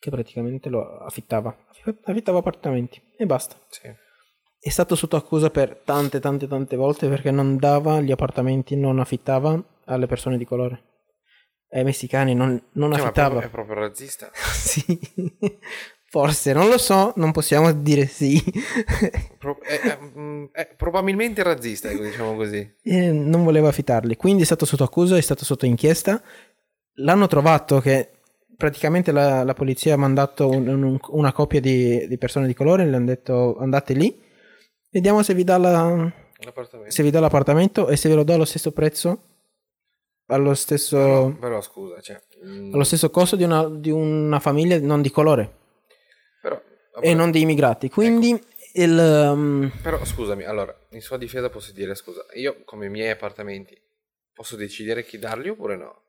che 0.00 0.10
praticamente 0.10 0.68
lo 0.68 0.98
affittava. 0.98 1.56
Affittava 2.04 2.38
appartamenti 2.38 3.00
e 3.16 3.26
basta. 3.26 3.54
Sì. 3.68 3.82
È 4.58 4.68
stato 4.68 4.96
sotto 4.96 5.14
accusa 5.16 5.50
per 5.50 5.82
tante, 5.84 6.18
tante, 6.18 6.48
tante 6.48 6.74
volte 6.76 7.08
perché 7.08 7.30
non 7.30 7.56
dava 7.56 8.00
gli 8.00 8.10
appartamenti, 8.10 8.74
non 8.76 8.98
affittava 8.98 9.62
alle 9.84 10.06
persone 10.06 10.36
di 10.36 10.44
colore. 10.44 10.82
Ai 11.72 11.84
messicani 11.84 12.34
non, 12.34 12.60
non 12.72 12.90
Cioè, 12.90 12.98
ma 12.98 13.04
è 13.04 13.08
affittava. 13.08 13.28
proprio, 13.38 13.48
è 13.48 13.52
proprio 13.52 13.74
razzista. 13.86 14.30
sì. 14.34 14.98
Forse, 16.08 16.52
non 16.52 16.68
lo 16.68 16.76
so, 16.78 17.12
non 17.16 17.30
possiamo 17.30 17.70
dire 17.72 18.06
sì. 18.06 18.42
Pro- 19.38 19.60
è, 19.62 19.78
è- 19.80 19.98
mm, 20.00 20.46
è 20.50 20.74
probabilmente 20.76 21.42
razzista, 21.44 21.88
ecco, 21.88 22.02
diciamo 22.02 22.34
così. 22.34 22.68
E 22.82 23.12
non 23.12 23.44
voleva 23.44 23.68
affittarli. 23.68 24.16
Quindi 24.16 24.42
è 24.42 24.46
stato 24.46 24.66
sotto 24.66 24.82
accusa, 24.82 25.16
è 25.16 25.20
stato 25.20 25.44
sotto 25.44 25.66
inchiesta. 25.66 26.20
L'hanno 26.94 27.28
trovato 27.28 27.80
che 27.80 28.10
praticamente 28.60 29.10
la, 29.10 29.42
la 29.42 29.54
polizia 29.54 29.94
ha 29.94 29.96
mandato 29.96 30.48
un- 30.50 30.68
un- 30.68 30.98
una 31.08 31.32
coppia 31.32 31.60
di, 31.60 32.06
di 32.06 32.18
persone 32.18 32.46
di 32.46 32.52
colore, 32.54 32.84
le 32.84 32.94
hanno 32.94 33.06
detto 33.06 33.56
andate 33.58 33.94
lì, 33.94 34.14
vediamo 34.90 35.22
se 35.22 35.32
vi, 35.32 35.44
dà 35.44 35.56
la- 35.56 36.12
se 36.88 37.02
vi 37.02 37.10
dà 37.10 37.20
l'appartamento 37.20 37.88
e 37.88 37.96
se 37.96 38.10
ve 38.10 38.16
lo 38.16 38.22
dà 38.22 38.34
allo 38.34 38.44
stesso 38.44 38.70
prezzo, 38.72 39.22
allo 40.26 40.54
stesso, 40.54 41.34
Però 41.40 41.60
scusa, 41.62 42.00
cioè... 42.00 42.20
mm, 42.44 42.74
allo 42.74 42.84
stesso 42.84 43.08
costo 43.10 43.34
di 43.34 43.44
una, 43.44 43.66
di 43.68 43.90
una 43.90 44.38
famiglia 44.40 44.78
non 44.78 45.00
di 45.00 45.10
colore. 45.10 45.56
Però, 46.42 46.60
e 47.00 47.14
non 47.14 47.30
di 47.30 47.40
immigrati. 47.40 47.88
Quindi 47.88 48.38
il... 48.74 48.96
um, 49.32 49.72
però 49.82 50.04
scusami, 50.04 50.44
allora, 50.44 50.76
in 50.90 51.00
sua 51.00 51.16
difesa 51.16 51.48
posso 51.48 51.72
dire, 51.72 51.94
scusa, 51.94 52.24
io 52.34 52.62
come 52.64 52.88
miei 52.88 53.10
appartamenti 53.10 53.76
posso 54.32 54.54
decidere 54.56 55.04
chi 55.04 55.18
darli 55.18 55.48
oppure 55.48 55.76
no? 55.76 56.02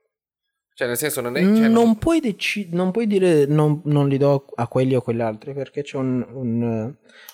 Cioè, 0.81 0.89
nel 0.89 0.97
senso, 0.97 1.21
non 1.21 1.38
è... 1.38 1.41
Cioè, 1.41 1.67
non, 1.67 2.00
puoi 2.00 2.19
deci- 2.19 2.69
non 2.71 2.89
puoi 2.89 3.05
dire 3.05 3.45
non, 3.45 3.81
non 3.83 4.07
li 4.07 4.17
do 4.17 4.45
a 4.55 4.67
quelli 4.67 4.95
o 4.95 4.97
a 4.97 5.01
quegli 5.03 5.21
altri 5.21 5.53
perché 5.53 5.83
c'è 5.83 5.97
un- 5.97 6.25
un, 6.33 6.91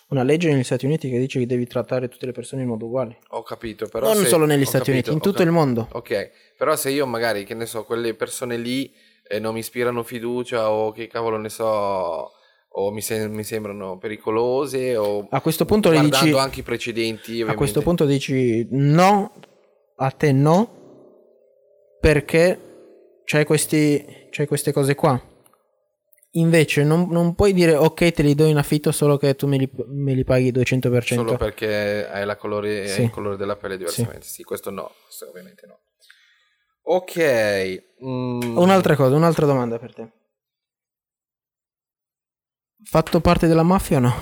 una 0.09 0.23
legge 0.23 0.51
negli 0.51 0.65
Stati 0.65 0.85
Uniti 0.85 1.09
che 1.09 1.17
dice 1.17 1.39
che 1.39 1.45
devi 1.45 1.65
trattare 1.65 2.09
tutte 2.09 2.25
le 2.25 2.33
persone 2.33 2.63
in 2.63 2.67
modo 2.67 2.87
uguale. 2.87 3.19
Ho 3.29 3.43
capito, 3.43 3.87
però... 3.87 4.07
non 4.13 4.23
se- 4.23 4.25
solo 4.27 4.43
negli 4.45 4.65
Stati 4.65 4.91
capito, 4.91 5.11
Uniti, 5.11 5.11
in 5.11 5.19
tutto 5.21 5.37
cap- 5.37 5.45
il 5.45 5.51
mondo. 5.53 5.87
Ok, 5.93 6.29
però 6.57 6.75
se 6.75 6.89
io 6.89 7.05
magari, 7.05 7.45
che 7.45 7.53
ne 7.53 7.65
so, 7.65 7.85
quelle 7.85 8.13
persone 8.15 8.57
lì 8.57 8.93
eh, 9.25 9.39
non 9.39 9.53
mi 9.53 9.59
ispirano 9.59 10.03
fiducia 10.03 10.69
o 10.69 10.91
che 10.91 11.07
cavolo 11.07 11.37
ne 11.37 11.47
so, 11.47 11.63
o 11.63 12.91
mi, 12.91 13.01
sem- 13.01 13.33
mi 13.33 13.45
sembrano 13.45 13.97
pericolose 13.97 14.97
o... 14.97 15.25
A 15.29 15.39
questo 15.39 15.63
punto 15.63 15.89
le 15.89 15.99
guardando 15.99 16.25
dici 16.25 16.37
anche 16.37 16.59
i 16.59 16.63
precedenti, 16.63 17.31
ovviamente. 17.31 17.53
a 17.53 17.55
questo 17.55 17.81
punto 17.81 18.03
dici 18.03 18.67
no, 18.71 19.31
a 19.95 20.11
te 20.11 20.33
no, 20.33 20.69
perché 22.01 22.59
c'hai, 23.29 23.43
questi, 23.43 24.27
c'hai 24.31 24.47
queste 24.47 24.71
cose 24.71 24.95
qua. 24.95 25.21
Invece 26.31 26.83
non, 26.83 27.07
non 27.09 27.35
puoi 27.35 27.51
dire 27.51 27.75
ok 27.75 28.11
te 28.11 28.21
li 28.23 28.35
do 28.35 28.45
in 28.45 28.57
affitto 28.57 28.91
solo 28.93 29.17
che 29.17 29.35
tu 29.35 29.47
me 29.47 29.57
li, 29.57 29.69
me 29.87 30.13
li 30.13 30.23
paghi 30.23 30.51
200%. 30.51 31.01
Solo 31.15 31.35
perché 31.35 32.07
hai, 32.07 32.25
la 32.25 32.37
colore, 32.37 32.87
Sì. 32.87 32.99
hai 32.99 33.05
il 33.05 33.11
colore 33.11 33.35
della 33.37 33.55
pelle 33.57 33.77
diversamente. 33.77 34.25
Sì, 34.25 34.43
questo 34.43 34.69
no, 34.69 34.91
questo 35.03 35.27
ovviamente 35.29 35.65
no. 35.65 35.79
Ok. 36.83 37.17
mm, 38.05 38.57
Un'altra 38.57 38.95
cosa, 38.95 39.15
un'altra 39.15 39.45
domanda 39.45 39.77
per 39.77 39.93
te. 39.93 40.11
Fatto 42.83 43.19
parte 43.19 43.47
della 43.47 43.63
mafia 43.63 43.97
o 43.97 44.01
no? 44.01 44.13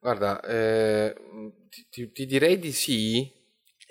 Guarda, 0.00 0.40
eh, 0.42 1.14
ti- 1.90 2.12
ti 2.12 2.26
direi 2.26 2.58
di 2.58 2.72
sì. 2.72 3.30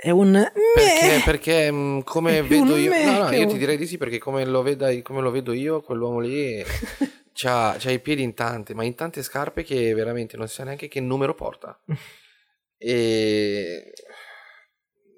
È 0.04 0.10
un... 0.10 0.34
Perché, 0.34 1.22
perché 1.24 1.72
mm, 1.72 2.00
come 2.02 2.40
È 2.40 2.44
vedo 2.44 2.76
io... 2.76 2.92
No, 2.92 3.24
no, 3.24 3.32
io 3.32 3.48
ti 3.48 3.58
direi 3.58 3.78
di 3.78 3.88
sì 3.88 3.98
perché 3.98 4.18
come 4.18 4.44
lo, 4.44 4.62
veda- 4.62 5.02
come 5.02 5.22
lo 5.22 5.32
vedo 5.32 5.54
io, 5.54 5.80
quell'uomo 5.80 6.20
lì 6.20 6.62
c'ha, 7.32 7.78
c'ha 7.80 7.90
i 7.90 8.02
piedi 8.02 8.22
in 8.22 8.34
tante, 8.34 8.74
ma 8.74 8.84
in 8.84 8.96
tante 8.96 9.24
scarpe 9.24 9.64
che 9.64 9.94
veramente 9.94 10.36
non 10.36 10.50
si 10.50 10.56
sa 10.56 10.66
neanche 10.66 10.90
che 10.90 11.00
numero 11.00 11.34
porta. 11.36 11.80
E... 12.86 13.94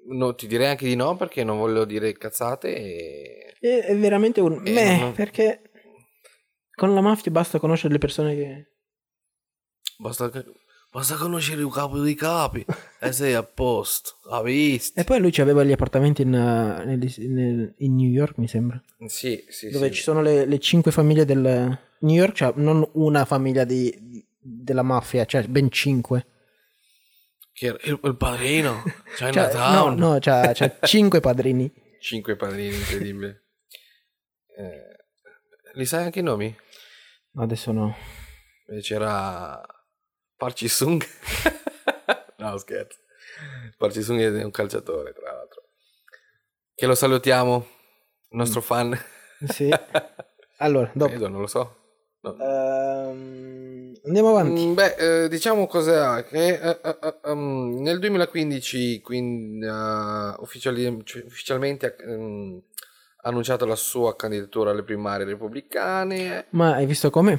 No, 0.06 0.36
ti 0.36 0.46
direi 0.46 0.68
anche 0.68 0.86
di 0.86 0.94
no 0.94 1.16
perché 1.16 1.42
non 1.42 1.58
voglio 1.58 1.84
dire 1.84 2.12
cazzate 2.12 2.76
e... 2.76 3.56
È, 3.58 3.96
veramente 3.96 4.40
un... 4.40 4.62
Meh, 4.62 4.98
non- 4.98 5.12
perché 5.14 5.62
con 6.70 6.94
la 6.94 7.00
mafia 7.00 7.32
basta 7.32 7.58
conoscere 7.58 7.94
le 7.94 7.98
persone 7.98 8.36
che... 8.36 8.70
Basta, 9.98 10.30
basta 10.96 11.16
conoscere 11.16 11.60
il 11.60 11.70
capo 11.70 11.98
dei 11.98 12.14
capi 12.14 12.64
e 13.00 13.12
sei 13.12 13.34
a 13.34 13.42
posto, 13.42 14.16
ha 14.30 14.40
visto? 14.40 14.98
E 14.98 15.04
poi 15.04 15.20
lui 15.20 15.30
ci 15.30 15.42
aveva 15.42 15.62
gli 15.62 15.72
appartamenti 15.72 16.22
in, 16.22 16.30
nel- 16.30 17.14
nel- 17.18 17.74
in 17.78 17.94
New 17.96 18.08
York, 18.08 18.38
mi 18.38 18.48
sembra. 18.48 18.82
Sì, 19.04 19.44
sì, 19.50 19.68
dove 19.68 19.88
sì. 19.88 19.94
ci 19.94 20.02
sono 20.02 20.22
le, 20.22 20.46
le 20.46 20.58
cinque 20.58 20.92
famiglie 20.92 21.26
del 21.26 21.78
New 22.00 22.14
York, 22.14 22.32
cioè 22.32 22.54
non 22.56 22.88
una 22.94 23.26
famiglia 23.26 23.64
di, 23.64 23.94
di- 24.00 24.26
della 24.38 24.82
mafia, 24.82 25.26
cioè 25.26 25.46
ben 25.48 25.70
cinque. 25.70 26.26
Che 27.52 27.66
il, 27.66 28.00
il 28.02 28.16
padrino, 28.16 28.82
Cioè, 29.18 29.26
no, 29.26 29.32
Chinatown. 29.32 29.94
no, 29.98 30.16
c'ha, 30.18 30.52
c'ha 30.54 30.78
cinque 30.80 31.20
padrini. 31.20 31.70
Cinque 32.00 32.36
padrini, 32.36 32.74
incredibile. 32.74 33.44
Eh, 34.56 35.74
li 35.74 35.84
sai 35.84 36.04
anche 36.04 36.20
i 36.20 36.22
nomi? 36.22 36.56
No, 37.32 37.42
adesso 37.42 37.70
no. 37.72 37.94
Eh, 38.68 38.80
C'era 38.80 39.60
Parci 40.36 40.68
Sung. 40.68 41.02
no, 42.38 42.56
scherzo. 42.58 42.98
Parci 43.78 44.02
Sung 44.02 44.20
è 44.20 44.44
un 44.44 44.50
calciatore, 44.50 45.12
tra 45.14 45.32
l'altro. 45.32 45.62
Che 46.74 46.86
lo 46.86 46.94
salutiamo, 46.94 47.66
il 48.30 48.36
nostro 48.36 48.60
fan. 48.60 48.98
Sì. 49.48 49.70
Allora, 50.58 50.90
dopo. 50.94 51.10
Credo, 51.10 51.28
non 51.28 51.42
lo 51.42 51.46
so. 51.46 51.76
No. 52.22 52.34
Ehm, 52.40 53.92
andiamo 54.06 54.30
avanti. 54.30 54.64
Mm, 54.68 54.72
Beh, 54.72 55.24
eh, 55.24 55.28
diciamo 55.28 55.66
cos'è 55.66 56.24
che 56.24 56.58
eh, 56.58 56.80
eh, 56.82 57.30
um, 57.30 57.82
nel 57.82 57.98
2015 57.98 59.02
quindi, 59.02 59.66
eh, 59.66 60.34
ufficiali- 60.38 61.02
cioè, 61.04 61.22
ufficialmente 61.26 61.94
ha 61.94 63.28
annunciato 63.28 63.66
la 63.66 63.76
sua 63.76 64.16
candidatura 64.16 64.70
alle 64.70 64.82
primarie 64.82 65.26
repubblicane. 65.26 66.46
Ma 66.52 66.76
hai 66.76 66.86
visto 66.86 67.10
come? 67.10 67.38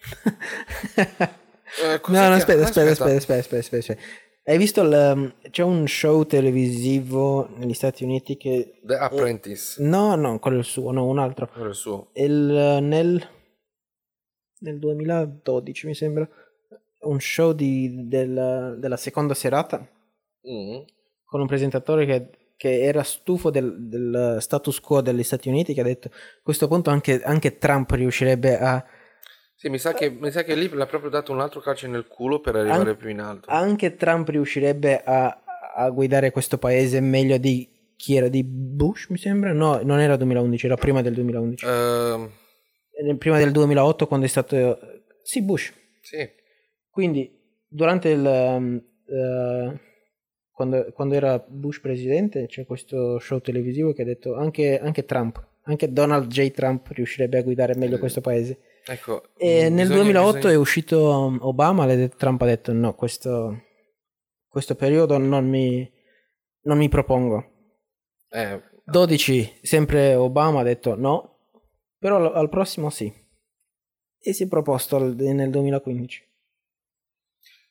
Eh, 1.82 2.00
no, 2.08 2.28
no, 2.28 2.34
aspetta, 2.34 2.62
aspetta, 2.62 2.90
aspetta, 2.90 3.16
aspetta, 3.16 3.36
aspetta, 3.36 3.56
aspetta, 3.58 3.76
aspetta. 3.78 4.02
Hai 4.46 4.58
visto 4.58 4.82
il... 4.82 5.34
C'è 5.50 5.62
un 5.62 5.86
show 5.88 6.24
televisivo 6.26 7.48
negli 7.56 7.72
Stati 7.72 8.04
Uniti 8.04 8.36
che... 8.36 8.78
The 8.82 8.96
Apprentice, 8.96 9.82
No, 9.82 10.14
no, 10.16 10.38
quello 10.38 10.56
è 10.56 10.60
il 10.60 10.66
suo, 10.66 10.90
no, 10.92 11.06
un 11.06 11.18
altro. 11.18 11.48
quello 11.48 11.66
è 11.66 11.70
il 11.70 11.74
suo. 11.74 12.08
Il, 12.12 12.32
nel, 12.82 13.26
nel 14.60 14.78
2012 14.78 15.86
mi 15.86 15.94
sembra 15.94 16.28
un 17.00 17.20
show 17.20 17.52
di- 17.52 18.06
del- 18.06 18.76
della 18.78 18.96
seconda 18.96 19.34
serata 19.34 19.86
Mm. 20.46 20.82
con 21.24 21.40
un 21.40 21.46
presentatore 21.46 22.04
che, 22.04 22.28
che 22.58 22.82
era 22.82 23.02
stufo 23.02 23.48
del, 23.48 23.88
del 23.88 24.36
status 24.40 24.78
quo 24.78 25.00
degli 25.00 25.22
Stati 25.22 25.48
Uniti 25.48 25.72
che 25.72 25.80
ha 25.80 25.84
detto 25.84 26.08
a 26.08 26.10
questo 26.42 26.68
punto 26.68 26.90
anche, 26.90 27.22
anche 27.22 27.56
Trump 27.56 27.90
riuscirebbe 27.92 28.58
a 28.58 28.84
Sì, 29.56 29.68
mi 29.68 29.78
sa, 29.78 29.94
che, 29.94 30.10
mi 30.10 30.30
sa 30.30 30.42
che 30.42 30.54
lì 30.54 30.68
l'ha 30.68 30.86
proprio 30.86 31.10
dato 31.10 31.32
un 31.32 31.40
altro 31.40 31.60
calcio 31.60 31.86
nel 31.86 32.06
culo 32.06 32.40
per 32.40 32.56
arrivare 32.56 32.90
An- 32.90 32.96
più 32.96 33.08
in 33.08 33.20
alto. 33.20 33.48
anche 33.50 33.94
Trump 33.96 34.28
riuscirebbe 34.28 35.02
a, 35.02 35.42
a 35.74 35.88
guidare 35.90 36.30
questo 36.30 36.58
paese 36.58 37.00
meglio 37.00 37.38
di 37.38 37.68
chi 37.96 38.16
era 38.16 38.28
di 38.28 38.42
Bush 38.44 39.08
mi 39.08 39.16
sembra? 39.16 39.52
No 39.52 39.80
non 39.82 40.00
era 40.00 40.16
2011 40.16 40.66
era 40.66 40.74
prima 40.76 41.00
del 41.00 41.14
2011 41.14 41.64
Ehm, 41.64 42.30
Eh, 42.90 43.16
prima 43.16 43.38
del 43.38 43.52
2008 43.52 44.06
quando 44.06 44.26
è 44.26 44.28
stato 44.28 44.78
sì 45.22 45.42
Bush. 45.42 45.72
Sì, 46.00 46.28
Quindi 46.90 47.40
durante 47.66 48.10
il, 48.10 48.26
eh, 48.26 49.80
quando, 50.50 50.92
quando 50.92 51.14
era 51.14 51.38
Bush 51.38 51.80
presidente, 51.80 52.46
c'è 52.46 52.66
questo 52.66 53.18
show 53.18 53.40
televisivo 53.40 53.92
che 53.92 54.02
ha 54.02 54.04
detto 54.04 54.34
anche, 54.36 54.78
anche 54.78 55.04
Trump, 55.06 55.42
anche 55.62 55.90
Donald 55.92 56.26
J. 56.26 56.50
Trump 56.50 56.88
riuscirebbe 56.88 57.38
a 57.38 57.42
guidare 57.42 57.74
meglio 57.76 57.98
questo 57.98 58.20
paese. 58.20 58.58
Ecco, 58.86 59.30
E 59.36 59.70
mm, 59.70 59.74
nel 59.74 59.86
bisogna- 59.88 60.02
2008 60.02 60.34
bisogna- 60.36 60.54
è 60.54 60.56
uscito 60.56 61.08
um, 61.18 61.38
Obama 61.42 61.84
Trump 62.16 62.42
ha 62.42 62.46
detto 62.46 62.72
no, 62.72 62.94
questo, 62.94 63.62
questo 64.46 64.74
periodo 64.74 65.16
non 65.18 65.48
mi, 65.48 65.90
non 66.62 66.76
mi 66.78 66.88
propongo. 66.88 67.52
eh, 68.30 68.60
12, 68.84 69.60
sempre 69.62 70.14
Obama 70.14 70.60
ha 70.60 70.64
detto 70.64 70.94
no, 70.96 71.48
però 71.98 72.16
al, 72.16 72.48
prossimo 72.50 72.90
sì. 72.90 73.10
E 74.26 74.32
si 74.34 74.44
è 74.44 74.48
proposto 74.48 74.98
nel 74.98 75.50
2015. 75.50 76.22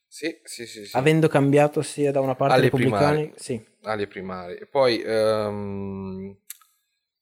sì, 0.07 0.39
sì, 0.43 0.65
sì, 0.65 0.85
sì. 0.85 0.97
Avendo 0.97 1.27
cambiato 1.27 1.81
sia 1.81 2.11
da 2.11 2.19
una 2.21 2.35
parte 2.35 2.53
Alle 2.55 2.63
repubblicani, 2.63 3.15
primarie. 3.29 3.33
sì. 3.35 3.65
alle 3.83 4.07
primarie. 4.07 4.59
E 4.59 4.65
Poi, 4.67 5.01
ehm, 5.03 6.37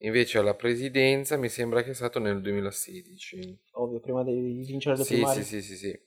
invece, 0.01 0.38
alla 0.38 0.53
presidenza 0.55 1.38
mi 1.38 1.50
sembra 1.50 1.81
che 1.84 1.91
è 1.91 1.93
stato 1.93 2.20
nel 2.20 2.41
2016. 2.41 3.60
Ovvio, 3.74 4.00
prima 4.00 4.24
di 4.24 4.63
vincere 4.65 4.98
le 4.98 5.03
Sì, 5.03 5.15
primarie. 5.15 5.43
sì, 5.43 5.62
sì, 5.62 5.62
sì, 5.62 5.77
sì. 5.77 6.00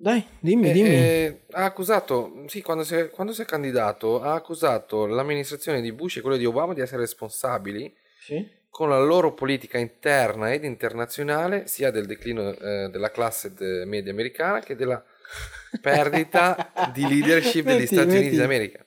Dai, 0.00 0.24
dimmi, 0.38 0.68
E- 0.68 0.72
dimmi. 0.72 0.90
e 0.90 1.40
ha 1.50 1.64
accusato, 1.64 2.44
sì, 2.46 2.62
quando 2.62 2.84
si, 2.84 2.94
è, 2.94 3.10
quando 3.10 3.32
si 3.32 3.42
è 3.42 3.44
candidato, 3.44 4.20
ha 4.22 4.34
accusato 4.34 5.06
l'amministrazione 5.06 5.80
di 5.80 5.90
Bush 5.92 6.16
e 6.16 6.20
quella 6.20 6.36
di 6.36 6.44
Obama 6.46 6.72
di 6.72 6.80
essere 6.80 7.00
responsabili 7.00 7.92
Sì? 8.20 8.48
con 8.70 8.88
la 8.90 9.00
loro 9.00 9.34
politica 9.34 9.76
interna 9.78 10.52
ed 10.52 10.62
internazionale, 10.62 11.66
sia 11.66 11.90
del 11.90 12.06
declino 12.06 12.50
eh, 12.56 12.88
della 12.90 13.10
classe 13.10 13.52
de- 13.54 13.84
media 13.86 14.12
americana 14.12 14.60
che 14.60 14.76
della 14.76 15.02
perdita 15.82 16.72
di 16.94 17.08
leadership 17.08 17.64
degli 17.64 17.80
Metti- 17.80 17.86
Stati 17.94 18.08
Uniti 18.08 18.24
metti- 18.24 18.36
d'America. 18.36 18.86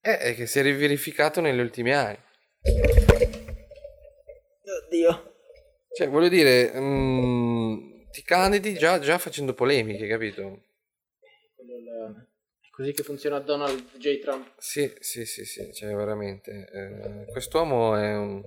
E 0.00 0.18
e 0.20 0.34
che 0.34 0.46
si 0.46 0.58
è 0.58 0.62
verificato 0.62 1.40
negli 1.40 1.58
ultimi 1.58 1.92
anni. 1.92 2.18
Oddio. 4.84 5.34
Cioè, 5.94 6.08
voglio 6.08 6.28
dire, 6.28 6.72
mm, 6.74 8.10
ti 8.10 8.22
candidi 8.22 8.74
già, 8.74 8.98
già 9.00 9.18
facendo 9.18 9.54
polemiche, 9.54 10.06
capito? 10.06 10.42
È 11.20 11.62
È 12.60 12.68
così 12.70 12.92
che 12.92 13.02
funziona 13.02 13.40
Donald 13.40 13.96
J. 13.96 14.20
Trump. 14.20 14.52
Sì, 14.58 14.92
sì, 15.00 15.24
sì, 15.24 15.44
sì, 15.44 15.72
cioè 15.72 15.92
veramente. 15.94 16.68
eh, 16.72 17.24
quest'uomo 17.32 17.96
è 17.96 18.16
un, 18.16 18.42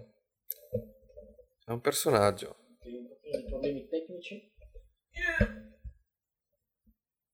è 1.65 1.71
un 1.71 1.81
personaggio. 1.81 2.55
Problemi 3.49 3.87
tecnici. 3.87 4.49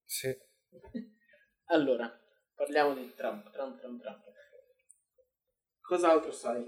Sì. 0.05 0.35
Allora, 1.65 2.19
parliamo 2.57 2.93
di 2.95 3.13
Trump, 3.15 3.49
Trump, 3.51 3.79
Trump, 3.79 4.01
Trump. 4.01 4.17
Cos'altro 5.81 6.31
sai? 6.31 6.65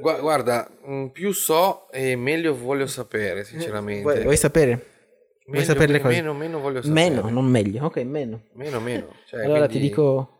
Gua- 0.00 0.18
guarda, 0.20 0.68
mm, 0.86 1.06
più 1.08 1.32
so 1.32 1.90
e 1.90 2.16
meglio 2.16 2.54
voglio 2.56 2.86
sapere, 2.86 3.44
sinceramente. 3.44 4.02
Vuoi, 4.02 4.22
vuoi 4.22 4.36
sapere? 4.36 4.70
vuoi 4.74 5.60
Meglio- 5.60 5.64
sapere 5.72 5.92
le 5.92 6.00
cose? 6.00 6.14
Meno, 6.14 6.34
meno 6.34 6.58
voglio 6.60 6.82
sapere. 6.82 7.08
Meno, 7.10 7.28
non 7.30 7.44
meglio. 7.46 7.84
Ok, 7.84 7.96
meno. 7.98 8.42
Meno, 8.54 8.80
meno. 8.80 9.14
Cioè, 9.26 9.44
allora 9.44 9.66
ti 9.66 9.72
quindi- 9.72 9.88
dico... 9.88 10.32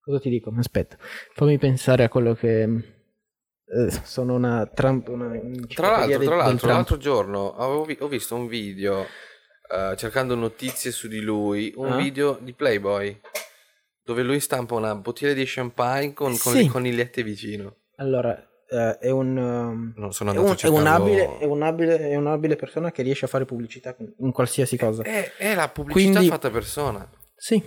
Cosa 0.00 0.18
ti 0.20 0.28
dico? 0.28 0.52
Aspetta. 0.58 0.96
Fammi 1.34 1.58
pensare 1.58 2.04
a 2.04 2.08
quello 2.08 2.34
che... 2.34 2.62
eh, 2.62 3.90
sono 4.02 4.34
una 4.34 4.66
Trump... 4.66 5.08
Una 5.08 5.30
Tra 5.72 5.90
l'altro, 5.90 6.24
tra 6.24 6.36
l'altro, 6.36 6.68
l'altro 6.68 6.96
giorno 6.98 7.54
avevo 7.56 7.84
vi- 7.84 7.96
ho 8.00 8.08
visto 8.08 8.34
un 8.34 8.46
video 8.46 9.06
eh, 9.70 9.94
cercando 9.96 10.34
notizie 10.34 10.90
su 10.90 11.08
di 11.08 11.20
lui, 11.20 11.72
un 11.76 11.92
Ah? 11.92 11.96
video 11.96 12.38
di 12.40 12.52
Playboy 12.52 13.20
dove 14.02 14.22
lui 14.22 14.38
stampa 14.40 14.74
una 14.74 14.94
bottiglia 14.94 15.32
di 15.32 15.44
champagne 15.46 16.12
con, 16.12 16.36
con 16.36 16.52
Sì. 16.52 16.64
le 16.64 16.68
conigliette 16.68 17.22
vicino. 17.22 17.76
Allora, 17.96 18.36
eh, 18.68 18.98
è 18.98 19.10
un... 19.10 19.36
um, 19.96 20.08
sono 20.10 20.32
È, 20.32 20.36
un, 20.38 20.46
a 20.48 20.52
è 20.52 20.56
cercarlo. 20.56 20.78
un'abile, 20.84 21.38
è, 21.38 22.14
un'abile, 22.14 22.56
persona 22.56 22.90
che 22.92 23.02
riesce 23.02 23.24
a 23.24 23.28
fare 23.28 23.44
pubblicità 23.46 23.96
in 24.18 24.30
qualsiasi 24.32 24.76
cosa. 24.76 25.02
È, 25.02 25.32
è 25.36 25.54
la 25.54 25.68
pubblicità 25.70 26.10
Quindi- 26.10 26.28
fatta 26.28 26.50
persona. 26.50 27.08
Sì, 27.34 27.62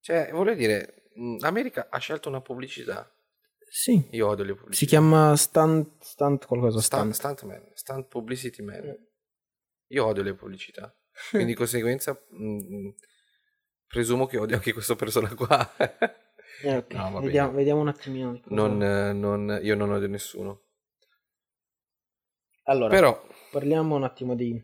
Cioè, 0.00 0.30
voglio 0.32 0.54
dire, 0.54 1.06
l'America 1.40 1.88
ha 1.90 1.98
scelto 1.98 2.28
una 2.28 2.40
pubblicità. 2.40 3.10
sì. 3.70 4.06
Io 4.12 4.28
odio 4.28 4.44
le 4.44 4.52
pubblicità. 4.54 4.76
Si 4.78 4.86
chiama 4.86 5.34
stunt, 5.36 6.00
stunt 6.00 6.46
qualcosa. 6.46 6.80
Stunt, 6.80 7.12
Stunt. 7.12 7.36
stuntman, 7.38 7.70
stunt 7.74 8.06
publicity 8.06 8.62
man. 8.62 8.94
Mm. 9.94 9.96
Io 9.96 10.06
odio 10.06 10.22
le 10.22 10.34
pubblicità. 10.34 10.94
Quindi 11.30 11.48
di 11.52 11.54
conseguenza 11.54 12.12
mh, 12.30 12.88
presumo 13.86 14.26
che 14.26 14.38
odio 14.38 14.56
anche 14.56 14.72
questa 14.72 14.96
persona 14.96 15.32
qua. 15.34 15.76
Eh, 16.62 16.76
ok, 16.76 16.92
No. 16.94 17.20
Vediamo, 17.20 17.52
vediamo 17.52 17.80
un 17.80 17.88
attimino. 17.88 18.40
non, 18.46 18.76
non- 18.78 19.58
io 19.62 19.74
non 19.74 19.90
odio 19.92 20.08
nessuno. 20.08 20.62
Allora, 22.66 22.88
Però, 22.94 23.26
parliamo 23.50 23.94
un 23.94 24.04
attimo 24.04 24.34
di... 24.34 24.62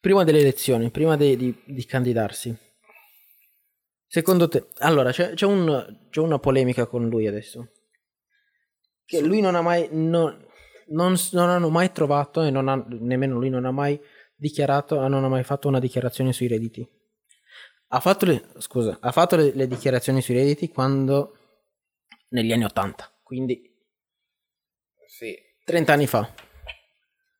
Prima 0.00 0.22
delle 0.22 0.38
elezioni, 0.38 0.90
prima 0.92 1.16
de- 1.16 1.36
di, 1.36 1.62
di 1.66 1.84
candidarsi. 1.84 2.56
Secondo 4.06 4.46
te... 4.48 4.68
Allora, 4.78 5.10
c'è, 5.10 5.34
c'è 5.34 5.44
un- 5.44 6.06
c'è 6.08 6.20
una 6.20 6.38
polemica 6.38 6.86
con 6.86 7.08
lui 7.08 7.26
adesso. 7.26 7.72
Che 9.04 9.20
lui 9.20 9.40
non 9.40 9.56
ha 9.56 9.60
mai... 9.60 9.88
Non, 9.90 10.46
non, 10.90 11.16
non 11.32 11.48
hanno 11.48 11.68
mai 11.70 11.92
trovato 11.92 12.42
e 12.42 12.48
ha, 12.48 12.84
nemmeno 12.88 13.38
lui 13.38 13.50
non 13.50 13.64
ha 13.64 13.70
mai 13.70 14.00
dichiarato, 14.34 15.06
non 15.08 15.24
ha 15.24 15.28
mai 15.28 15.44
fatto 15.44 15.68
una 15.68 15.80
dichiarazione 15.80 16.32
sui 16.32 16.46
redditi. 16.48 16.86
Ha 17.88 18.00
fatto 18.00 18.26
le, 18.26 18.44
scusa, 18.58 18.98
ha 19.00 19.12
fatto 19.12 19.36
le, 19.36 19.52
le 19.54 19.66
dichiarazioni 19.66 20.20
sui 20.20 20.34
redditi 20.34 20.68
quando... 20.68 21.32
Negli 22.30 22.52
anni 22.52 22.64
80, 22.64 23.20
quindi 23.22 23.74
sì, 25.06 25.34
30 25.64 25.92
anni 25.94 26.06
fa. 26.06 26.30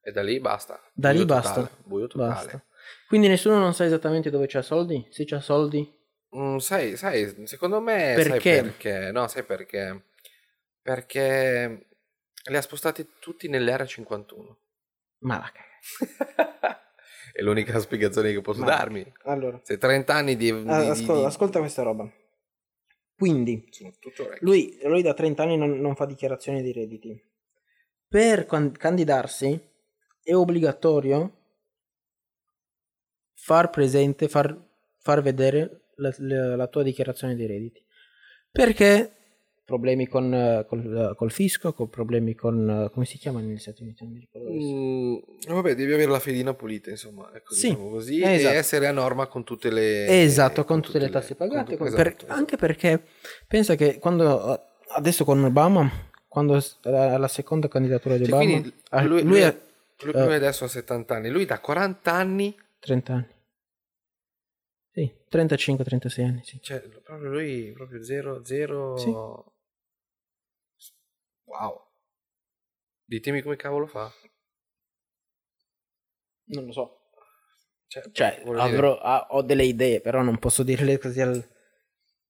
e 0.00 0.11
da 0.12 0.22
lì 0.22 0.40
basta. 0.40 0.80
Da 0.94 1.11
lì 1.11 1.16
Buio 1.16 1.26
basta. 1.26 1.54
totale, 1.61 1.76
buio 1.84 2.06
totale. 2.06 2.30
Basta. 2.32 2.64
Quindi 3.06 3.28
nessuno 3.28 3.58
non 3.58 3.74
sa 3.74 3.84
esattamente 3.84 4.30
dove 4.30 4.46
c'ha 4.46 4.62
soldi? 4.62 5.06
Se 5.11 5.26
c'ha 5.26 5.40
soldi? 5.40 5.94
Mm, 6.34 6.56
sai, 6.56 6.96
sai, 6.96 7.46
secondo 7.46 7.80
me 7.80 8.14
Perché? 8.16 8.54
sai 8.54 8.62
perché? 8.62 9.12
No, 9.12 9.28
sai 9.28 9.44
perché? 9.44 10.04
Perché 10.80 11.88
li 12.50 12.56
ha 12.56 12.62
spostati 12.62 13.06
tutti 13.20 13.48
nell'era 13.48 13.84
51. 13.87 14.58
Ma 15.20 15.38
la 15.38 15.52
cagata. 15.52 16.82
È 17.32 17.42
l'unica 17.42 17.78
spiegazione 17.78 18.32
che 18.32 18.40
posso 18.40 18.61
Ma- 18.61 18.66
darmi. 18.66 19.12
Allora, 19.24 19.61
Se 19.62 19.78
30 19.78 20.14
anni 20.14 20.37
di... 20.37 20.50
di- 20.62 20.68
ascolta, 20.68 21.14
di- 21.14 21.24
ascolta 21.24 21.58
questa 21.61 21.82
roba. 21.82 22.11
Quindi, 23.16 23.68
lui, 24.40 24.78
lui 24.82 25.02
da 25.02 25.12
30 25.14 25.42
anni 25.42 25.56
non, 25.56 25.78
non 25.80 25.94
fa 25.96 26.06
dichiarazioni 26.06 26.62
di 26.62 26.72
redditi. 26.72 27.20
Per 28.08 28.46
can- 28.46 28.72
candidarsi 28.72 29.61
è 30.22 30.34
obbligatorio 30.34 31.34
far 33.34 33.70
presente, 33.70 34.28
far, 34.28 34.56
far 34.98 35.22
vedere 35.22 35.90
la, 35.96 36.12
la- 36.18 36.56
la 36.56 36.66
tua 36.68 36.82
dichiarazione 36.82 37.34
di 37.34 37.46
redditi. 37.46 37.84
Perché 38.50 39.17
problemi 39.68 40.07
con, 40.07 40.33
eh, 40.33 40.64
col, 40.66 41.12
col 41.14 41.31
fisco, 41.31 41.74
con 41.74 41.90
problemi 41.90 42.35
con... 42.35 42.87
eh, 42.87 42.90
come 42.90 43.04
si 43.04 43.18
chiama 43.18 43.40
negli 43.40 43.59
Stati 43.59 43.83
Uniti? 43.83 44.02
Non 44.02 44.12
mi 44.14 44.20
ricordo 44.20 44.48
adesso. 44.48 44.74
Mm, 44.74 45.54
vabbè, 45.54 45.74
devi 45.74 45.92
avere 45.92 46.11
la 46.11 46.18
fedina 46.20 46.54
pulita, 46.54 46.88
insomma, 46.88 47.31
ecco, 47.35 47.52
Sì, 47.52 47.68
diciamo 47.68 47.90
così, 47.90 48.22
esatto. 48.22 48.54
e 48.54 48.57
essere 48.57 48.87
a 48.87 48.92
norma 48.92 49.26
con 49.26 49.44
tutte 49.44 49.70
le... 49.70 50.22
Esatto, 50.22 50.64
con 50.64 50.81
tutte 50.81 50.98
le 50.98 51.11
tasse 51.11 51.35
pagate. 51.35 51.76
con- 51.76 51.87
con- 51.87 51.94
per- 51.96 52.07
esatto, 52.07 52.24
esatto. 52.24 52.38
Anche 52.38 52.57
perché 52.57 53.02
pensa 53.46 53.74
che 53.74 53.98
quando 53.98 54.59
adesso 54.94 55.26
con 55.26 55.44
Obama, 55.44 55.87
quando 56.26 56.59
alla 56.85 57.28
seconda 57.28 57.68
candidatura 57.68 58.16
di 58.16 58.24
Cioè, 58.24 58.33
Obama, 58.35 58.50
quindi 58.50 58.72
ah, 58.88 59.02
lui, 59.02 59.20
lui, 59.20 59.28
lui- 59.28 59.42
ha 59.42 59.54
lui- 60.00 60.12
eh. 60.14 60.24
lui 60.24 60.35
adesso 60.35 60.64
ha 60.64 60.68
70 60.68 61.14
anni, 61.14 61.28
lui 61.28 61.44
da 61.44 61.61
40 61.61 62.11
anni, 62.11 62.57
30 62.78 63.12
anni. 63.12 63.26
Sì, 64.94 65.12
35-36 65.31 66.24
anni, 66.24 66.40
sì. 66.42 66.59
cioè 66.62 66.81
proprio 66.81 67.28
lui, 67.31 67.70
proprio 67.72 68.02
0, 68.02 68.42
0... 68.46 68.96
Sì. 68.96 69.14
Wow. 71.48 71.80
Ditemi 73.04 73.40
come 73.42 73.56
cavolo 73.56 73.87
fa. 73.87 74.12
Non 76.50 76.66
lo 76.66 76.72
so. 76.72 76.96
Cioè, 77.87 78.02
Cioè, 78.12 78.42
avrò, 78.56 78.98
ah, 78.98 79.28
ho 79.30 79.42
delle 79.42 79.64
idee, 79.64 80.00
però 80.02 80.20
non 80.20 80.38
posso 80.38 80.62
dirle 80.62 80.98
così 80.98 81.22
al... 81.22 81.42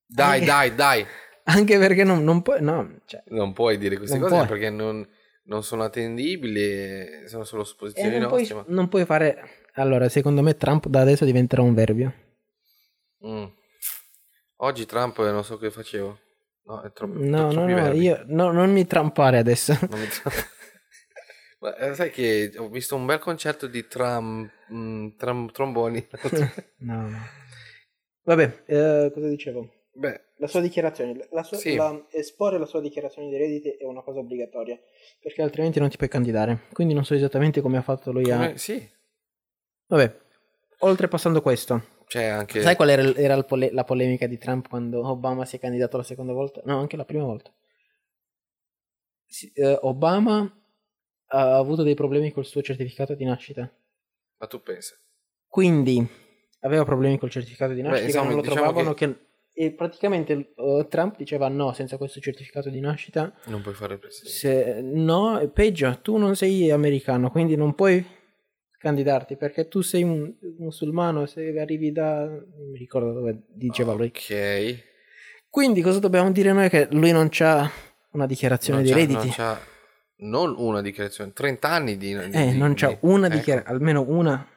Dai, 0.07 0.35
anche- 0.35 0.47
dai, 0.47 0.75
dai. 0.75 1.07
Anche 1.45 1.79
perché 1.79 2.05
non, 2.05 2.23
non 2.23 2.43
puoi... 2.43 2.63
No, 2.63 3.01
cioè... 3.07 3.23
Non 3.27 3.53
puoi 3.53 3.77
dire 3.77 3.97
queste 3.97 4.19
cose 4.19 4.35
puoi. 4.35 4.47
perché 4.47 4.71
non, 4.71 5.07
non 5.45 5.65
sono 5.65 5.83
attendibili, 5.83 7.27
sono 7.29 7.43
solo 7.43 7.65
supposizioni 7.65 8.19
non, 8.19 8.29
puoi, 8.29 8.41
nostre. 8.41 8.57
ma- 8.57 8.65
non 8.69 8.89
puoi 8.89 9.05
fare... 9.05 9.67
Allora, 9.75 10.09
secondo 10.09 10.43
me 10.43 10.57
Trump 10.57 10.87
da 10.87 11.01
adesso 11.01 11.25
diventerà 11.25 11.63
un 11.63 11.75
verbio. 11.75 12.15
Mm. 13.27 13.47
Oggi 14.57 14.87
Trump 14.87 15.19
eh, 15.19 15.31
non 15.31 15.45
so 15.45 15.59
che 15.59 15.71
facevo. 15.71 16.19
No, 16.69 16.83
è 16.83 16.93
troppo. 16.93 17.19
No, 17.19 17.51
no, 17.51 17.67
no, 17.67 17.93
io... 17.93 18.23
No, 18.27 18.53
non 18.53 18.71
mi 18.71 18.87
trampare 18.87 19.39
adesso. 19.39 19.73
Non 19.89 19.99
mi 20.01 20.07
tra- 20.07 20.31
Ma, 21.61 21.75
eh, 21.77 21.95
sai 21.95 22.11
che 22.11 22.53
ho 22.59 22.69
visto 22.69 22.95
un 22.95 23.07
bel 23.07 23.19
concerto 23.19 23.67
di 23.67 23.89
tram, 23.89 24.49
mm, 24.73 25.09
tram- 25.17 25.51
tromboni. 25.51 26.07
no, 26.81 27.09
no. 27.09 27.19
Vabbè, 28.23 28.63
eh, 28.67 29.11
cosa 29.13 29.29
dicevo? 29.29 29.73
Beh, 29.95 30.27
La 30.37 30.47
sua 30.47 30.61
dichiarazione, 30.61 31.27
la 31.33 31.43
sua- 31.43 31.57
Sì. 31.57 31.75
la- 31.75 32.07
esporre 32.11 32.59
la 32.59 32.67
sua 32.67 32.81
dichiarazione 32.83 33.29
di 33.29 33.37
redditi 33.39 33.71
è 33.71 33.85
una 33.85 34.03
cosa 34.03 34.19
obbligatoria, 34.21 34.79
perché 35.21 35.41
altrimenti 35.43 35.81
non 35.81 35.89
ti 35.89 35.97
puoi 35.97 36.11
candidare. 36.11 36.67
Quindi 36.73 36.93
non 36.95 37.05
so 37.05 37.15
esattamente 37.15 37.61
come 37.63 37.79
ha 37.79 37.83
fatto 37.83 38.13
lui 38.13 38.31
a... 38.31 38.37
come- 38.37 38.59
sì, 38.59 38.87
Vabbè, 39.87 40.17
oltrepassando 40.81 41.41
questo, 41.41 41.83
c'è 42.09 42.25
anche... 42.25 42.61
sai 42.61 42.75
qual 42.75 42.89
era, 42.91 43.15
era 43.15 43.41
pole- 43.45 43.71
la 43.71 43.85
polemica 43.85 44.27
di 44.27 44.39
Trump 44.39 44.69
quando 44.69 45.07
Obama 45.07 45.45
si 45.45 45.57
è 45.57 45.59
candidato 45.61 45.97
la 45.97 46.03
seconda 46.03 46.33
volta? 46.33 46.61
No, 46.65 46.79
anche 46.79 46.97
la 46.97 47.05
prima 47.05 47.25
volta. 47.25 47.53
Sì, 49.27 49.53
eh, 49.55 49.79
Obama 49.83 50.51
ha 51.31 51.57
avuto 51.57 51.83
dei 51.83 51.95
problemi 51.95 52.33
col 52.33 52.47
suo 52.47 52.63
certificato 52.63 53.15
di 53.15 53.25
nascita. 53.25 53.71
Ma 54.39 54.47
tu 54.47 54.63
pensa. 54.63 54.97
Quindi 55.47 56.07
aveva 56.61 56.85
problemi 56.85 57.19
col 57.19 57.31
certificato 57.31 57.73
di 57.73 57.83
Beh, 57.83 57.89
nascita, 57.89 58.07
insomma, 58.07 58.27
non 58.27 58.37
lo 58.37 58.43
diciamo 58.43 58.61
trovavano 58.61 58.95
che... 58.95 59.27
E 59.59 59.73
praticamente 59.73 60.53
eh, 60.55 60.87
Trump 60.89 61.17
diceva 61.17 61.49
no, 61.49 61.73
senza 61.73 61.97
questo 61.97 62.21
certificato 62.21 62.71
di 62.71 62.79
nascita, 62.79 63.35
Non 63.47 63.61
puoi 63.61 63.75
fare 63.75 63.95
il 63.95 63.99
presidente. 63.99 64.33
se, 64.33 64.81
no, 64.83 65.51
peggio, 65.53 65.99
tu 66.01 66.17
non 66.17 66.37
sei 66.37 66.71
americano, 66.71 67.29
quindi 67.33 67.57
non 67.57 67.75
puoi 67.75 68.07
candidarti 68.79 69.37
perché 69.37 69.69
tu 69.69 69.81
sei 69.83 70.03
un 70.05 70.33
musulmano, 70.59 71.27
se 71.27 71.59
arrivi 71.59 71.93
da... 71.93 72.25
non 72.27 72.71
mi 72.71 72.79
ricordo 72.79 73.13
dove 73.13 73.43
diceva 73.49 73.93
lui. 73.93 74.07
Ok. 74.07 74.85
Quindi 75.51 75.81
cosa 75.83 75.99
dobbiamo 75.99 76.31
dire 76.31 76.53
noi? 76.53 76.69
Che 76.69 76.89
lui 76.93 77.11
non 77.11 77.29
c'ha 77.31 77.71
una 78.13 78.27
dichiarazione 78.27 78.81
Non 78.83 78.89
di 78.89 78.95
redditi? 78.95 79.15
Non, 79.27 79.31
c'ha- 79.35 79.61
non 80.21 80.55
una 80.57 80.81
dichiarazione, 80.81 81.33
30 81.33 81.69
anni 81.69 81.97
di... 81.97 82.17
di- 82.17 82.37
eh, 82.37 82.53
di- 82.53 82.57
non 82.59 82.75
c'ha 82.75 82.89
di- 82.89 82.99
una 83.01 83.27
ecco. 83.27 83.37
dichiarazione, 83.37 83.77
almeno 83.79 84.05
una. 84.09 84.49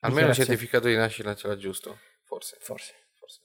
Almeno 0.00 0.28
il 0.28 0.34
certificato 0.34 0.88
di 0.88 0.96
nascita 0.96 1.34
ce 1.34 1.46
l'ha 1.48 1.56
giusto. 1.56 1.98
Forse. 2.24 2.56
Forse. 2.60 2.94
Forse. 3.18 3.40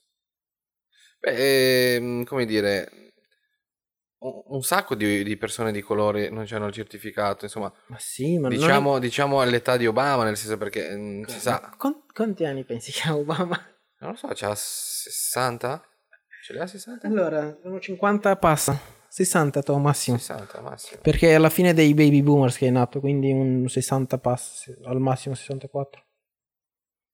Beh, 1.20 1.94
ehm, 1.96 2.24
come 2.24 2.44
dire... 2.46 3.05
Un, 4.18 4.62
sacco 4.62 4.94
di, 4.94 5.22
di 5.22 5.36
persone 5.36 5.70
di 5.72 5.82
colore 5.82 6.30
non 6.30 6.46
hanno 6.50 6.66
il 6.66 6.72
certificato, 6.72 7.44
insomma, 7.44 7.72
Ma 7.86 7.98
sì, 7.98 8.38
ma 8.38 8.48
non 8.48 8.52
è- 8.52 8.60
diciamo, 8.60 8.98
diciamo 8.98 9.40
all'età 9.40 9.76
di 9.76 9.86
Obama, 9.86 10.24
nel 10.24 10.36
senso 10.36 10.56
perché 10.56 10.96
mm, 10.96 11.24
si 11.24 11.38
sa, 11.38 11.74
Quan- 11.76 12.02
quanti 12.12 12.44
anni 12.44 12.64
pensi 12.64 12.90
che 12.92 13.08
ha 13.08 13.16
Obama? 13.16 13.56
non 13.98 14.10
lo 14.10 14.16
so, 14.16 14.28
c'ha 14.34 14.54
60? 14.54 15.82
Ce 16.42 16.52
li 16.52 16.58
ha 16.58 16.66
60? 16.66 17.06
Allora, 17.06 17.58
sono 17.62 17.78
50 17.78 18.36
passa. 18.36 18.78
60 19.08 19.62
to 19.62 19.78
massimo. 19.78 20.16
60 20.18 20.60
massimo. 20.60 21.00
Perché 21.02 21.30
è 21.30 21.34
alla 21.34 21.50
fine 21.50 21.72
dei 21.74 21.94
baby 21.94 22.22
boomers 22.22 22.56
che 22.56 22.66
è 22.66 22.70
nato, 22.70 23.00
quindi 23.00 23.30
un 23.32 23.68
60 23.68 24.18
passa, 24.18 24.72
al 24.84 24.98
massimo 25.00 25.34
64. 25.34 26.04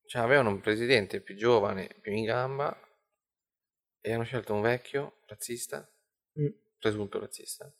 Cioè, 0.05 0.21
avevano 0.21 0.49
un 0.49 0.59
presidente 0.59 1.21
più 1.21 1.35
giovane, 1.35 1.95
più 2.01 2.11
in 2.13 2.25
gamba, 2.25 2.77
e 4.01 4.13
hanno 4.13 4.23
scelto 4.23 4.53
un 4.53 4.61
vecchio 4.61 5.19
razzista, 5.27 5.87
Mm. 6.39 6.47
Presunto 6.83 7.19
razzista, 7.19 7.71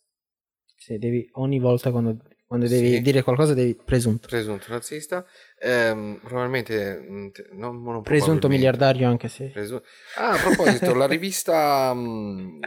Sì, 0.77 0.97
devi, 0.97 1.27
ogni 1.33 1.59
volta 1.59 1.91
quando, 1.91 2.17
quando 2.45 2.67
devi 2.67 2.95
Sì. 2.95 3.01
dire 3.01 3.21
qualcosa 3.21 3.53
devi 3.53 3.75
presunto. 3.75 4.27
presunto 4.27 4.65
razzista, 4.69 5.25
ehm, 5.59 6.19
probabilmente, 6.23 6.99
mm, 6.99 7.27
non, 7.51 7.81
non 7.83 8.01
Presunto 8.01 8.01
probabilmente, 8.01 8.47
miliardario 8.47 9.07
anche 9.09 9.27
se... 9.27 9.49
presu- 9.49 9.81
ah, 10.17 10.31
a 10.33 10.37
proposito, 10.39 10.93
la 10.93 11.05
rivista 11.07 11.93
mm, 11.93 12.61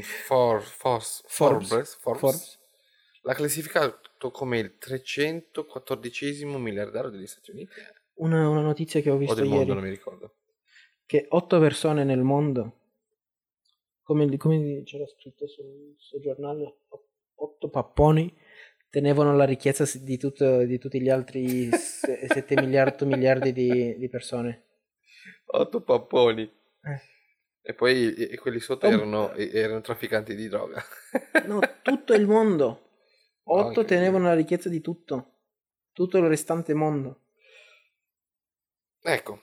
For- 0.00 0.62
Fos- 0.62 1.22
Forbes. 1.26 1.68
Forbes, 1.68 1.96
Forbes 1.96 2.20
Forbes. 2.20 2.58
l'ha 3.22 3.34
classificato 3.34 4.30
come 4.30 4.58
il 4.58 4.76
314 4.78 6.44
miliardario 6.44 7.10
degli 7.10 7.26
Stati 7.26 7.50
Uniti 7.52 7.72
Una, 8.14 8.48
una 8.48 8.60
notizia 8.62 9.00
che 9.00 9.10
ho 9.10 9.14
o 9.14 9.18
visto 9.18 9.34
del 9.36 9.44
ieri. 9.46 9.56
mondo, 9.58 9.74
non 9.74 9.82
mi 9.84 9.90
ricordo. 9.90 10.34
che 11.06 11.26
otto 11.30 11.58
persone 11.58 12.04
nel 12.04 12.20
mondo, 12.22 12.77
come, 14.08 14.36
come 14.38 14.82
c'era 14.84 15.06
scritto 15.06 15.46
sul, 15.46 15.94
sul 15.98 16.20
giornale, 16.22 16.78
otto 17.34 17.68
papponi 17.68 18.34
tenevano 18.88 19.36
la 19.36 19.44
ricchezza 19.44 19.84
di, 19.98 20.16
tutto- 20.16 20.64
di 20.64 20.78
tutti 20.78 20.98
gli 20.98 21.10
altri 21.10 21.68
7 21.70 22.54
miliardi, 22.58 23.04
miliardi 23.04 23.52
di, 23.52 23.98
di 23.98 24.08
persone. 24.08 24.64
Otto 25.50 25.82
papponi. 25.82 26.42
Eh. 26.42 27.00
E 27.60 27.74
poi 27.74 28.14
e- 28.14 28.28
e 28.32 28.38
quelli 28.38 28.60
sotto 28.60 28.86
Oh. 28.86 28.90
erano, 28.90 29.34
erano 29.34 29.82
trafficanti 29.82 30.34
di 30.34 30.48
droga. 30.48 30.82
No, 31.46 31.60
tutto 31.82 32.14
il 32.14 32.26
mondo. 32.26 32.84
No, 33.48 33.54
Otto 33.54 33.68
incredibile. 33.80 33.96
tenevano 33.98 34.24
la 34.24 34.34
ricchezza 34.34 34.68
di 34.70 34.80
tutto. 34.82 35.34
Tutto 35.92 36.16
il 36.18 36.26
restante 36.28 36.72
mondo. 36.74 37.24
ecco, 39.02 39.42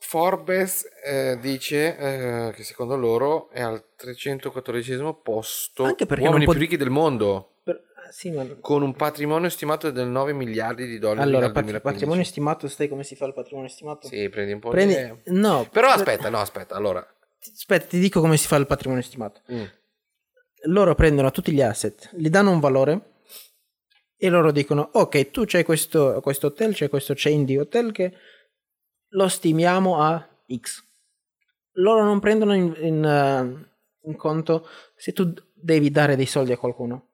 Forbes 0.00 0.86
eh, 1.04 1.38
dice 1.40 1.96
eh, 1.96 2.52
che 2.54 2.62
secondo 2.62 2.96
loro 2.96 3.50
è 3.50 3.60
al 3.60 3.84
314 3.96 4.96
posto 5.22 5.82
Anche 5.84 6.06
uomini 6.18 6.44
più 6.44 6.52
ricchi 6.54 6.76
del 6.76 6.88
mondo, 6.90 7.56
Per- 7.64 7.82
ah, 7.96 8.10
sì, 8.12 8.30
ma... 8.30 8.46
con 8.60 8.82
un 8.82 8.94
patrimonio 8.94 9.48
stimato 9.48 9.90
del 9.90 10.06
9 10.06 10.32
miliardi 10.32 10.86
di 10.86 10.98
dollari 10.98 11.22
Allora, 11.22 11.46
al 11.46 11.52
pat- 11.52 11.64
2015. 11.64 11.80
patrimonio 11.98 12.24
stimato, 12.24 12.68
sai 12.68 12.88
come 12.88 13.02
si 13.04 13.16
fa 13.16 13.26
il 13.26 13.34
patrimonio 13.34 13.68
stimato? 13.68 14.06
Sì, 14.06 14.28
prendi 14.28 14.52
un 14.52 14.60
po' 14.60 14.70
Prendi... 14.70 14.94
di... 14.94 15.32
No, 15.36 15.66
Però 15.70 15.88
per- 15.88 15.96
aspetta, 15.96 16.28
no, 16.30 16.38
aspetta, 16.38 16.74
allora... 16.76 17.04
Aspetta, 17.40 17.86
ti 17.86 17.98
dico 17.98 18.20
come 18.20 18.36
si 18.36 18.46
fa 18.46 18.56
il 18.56 18.66
patrimonio 18.66 19.02
stimato. 19.02 19.40
mm, 19.52 19.62
loro 20.66 20.94
prendono 20.94 21.30
tutti 21.30 21.52
gli 21.52 21.60
asset, 21.62 22.10
gli 22.14 22.28
danno 22.28 22.50
un 22.50 22.60
valore 22.60 23.12
e 24.16 24.28
loro 24.28 24.50
dicono 24.50 24.90
ok 24.92 25.30
tu 25.30 25.44
c'hai 25.46 25.62
questo, 25.64 26.20
questo 26.20 26.48
hotel, 26.48 26.74
c'è 26.74 26.88
questo 26.88 27.14
chain 27.16 27.44
di 27.44 27.56
hotel 27.58 27.92
che 27.92 28.12
lo 29.10 29.28
stimiamo 29.28 30.00
a 30.00 30.26
X. 30.54 30.84
Loro 31.72 32.04
non 32.04 32.20
prendono 32.20 32.54
in, 32.54 32.74
in, 32.80 33.04
eh, 33.04 34.08
in 34.08 34.16
conto 34.16 34.66
se 34.96 35.12
tu 35.12 35.32
devi 35.54 35.90
dare 35.90 36.16
dei 36.16 36.26
soldi 36.26 36.52
a 36.52 36.58
qualcuno. 36.58 37.06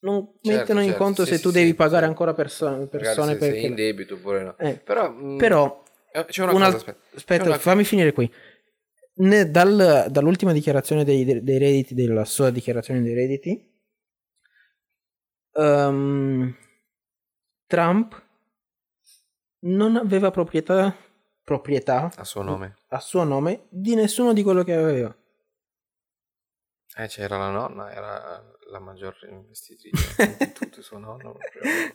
Non 0.00 0.32
Certo, 0.40 0.48
mettono 0.48 0.80
in 0.80 0.88
certo, 0.88 1.02
conto 1.02 1.24
sì, 1.24 1.30
se 1.30 1.36
sì, 1.36 1.42
tu 1.42 1.48
sì, 1.50 1.54
devi 1.58 1.74
pagare 1.74 2.04
ancora 2.06 2.34
perso- 2.34 2.86
persone 2.88 3.32
se 3.34 3.38
sei 3.38 3.50
perché... 3.50 3.66
in 3.66 3.74
debito 3.74 4.14
oppure 4.14 4.42
no. 4.42 4.58
Eh, 4.58 4.74
Però... 4.78 5.10
mm, 5.10 5.38
Però 5.38 5.82
eh, 6.12 6.24
c'è 6.26 6.42
una 6.42 6.52
un 6.52 6.60
cosa, 6.60 6.76
aspetta. 6.76 7.16
aspetta, 7.16 7.44
una- 7.44 7.58
fammi 7.58 7.84
finire 7.84 8.12
qui. 8.12 8.30
Ne- 9.16 9.48
dal- 9.50 10.06
dall'ultima 10.10 10.52
dichiarazione 10.52 11.04
dei, 11.04 11.42
dei 11.42 11.58
redditi, 11.58 11.94
della 11.94 12.24
sua 12.24 12.50
dichiarazione 12.50 13.00
dei 13.00 13.14
redditi, 13.14 13.72
ehm, 15.52 16.54
Trump 17.66 18.22
non 19.60 19.96
aveva 19.96 20.30
proprietà, 20.30 20.94
proprietà 21.44 22.10
A 22.16 22.24
suo 22.24 22.42
nome. 22.42 22.76
a 22.88 22.98
suo 23.00 23.22
nome 23.24 23.66
di 23.68 23.94
nessuno 23.94 24.32
di 24.32 24.42
quello 24.42 24.64
che 24.64 24.74
aveva. 24.74 25.14
Eh, 26.96 27.06
c'era 27.08 27.36
la 27.36 27.50
nonna, 27.50 27.92
era 27.92 28.42
la 28.70 28.78
maggior 28.78 29.16
investitrice 29.28 30.36
di 30.38 30.52
tutto 30.52 30.80
suo 30.80 30.98
nonno. 30.98 31.36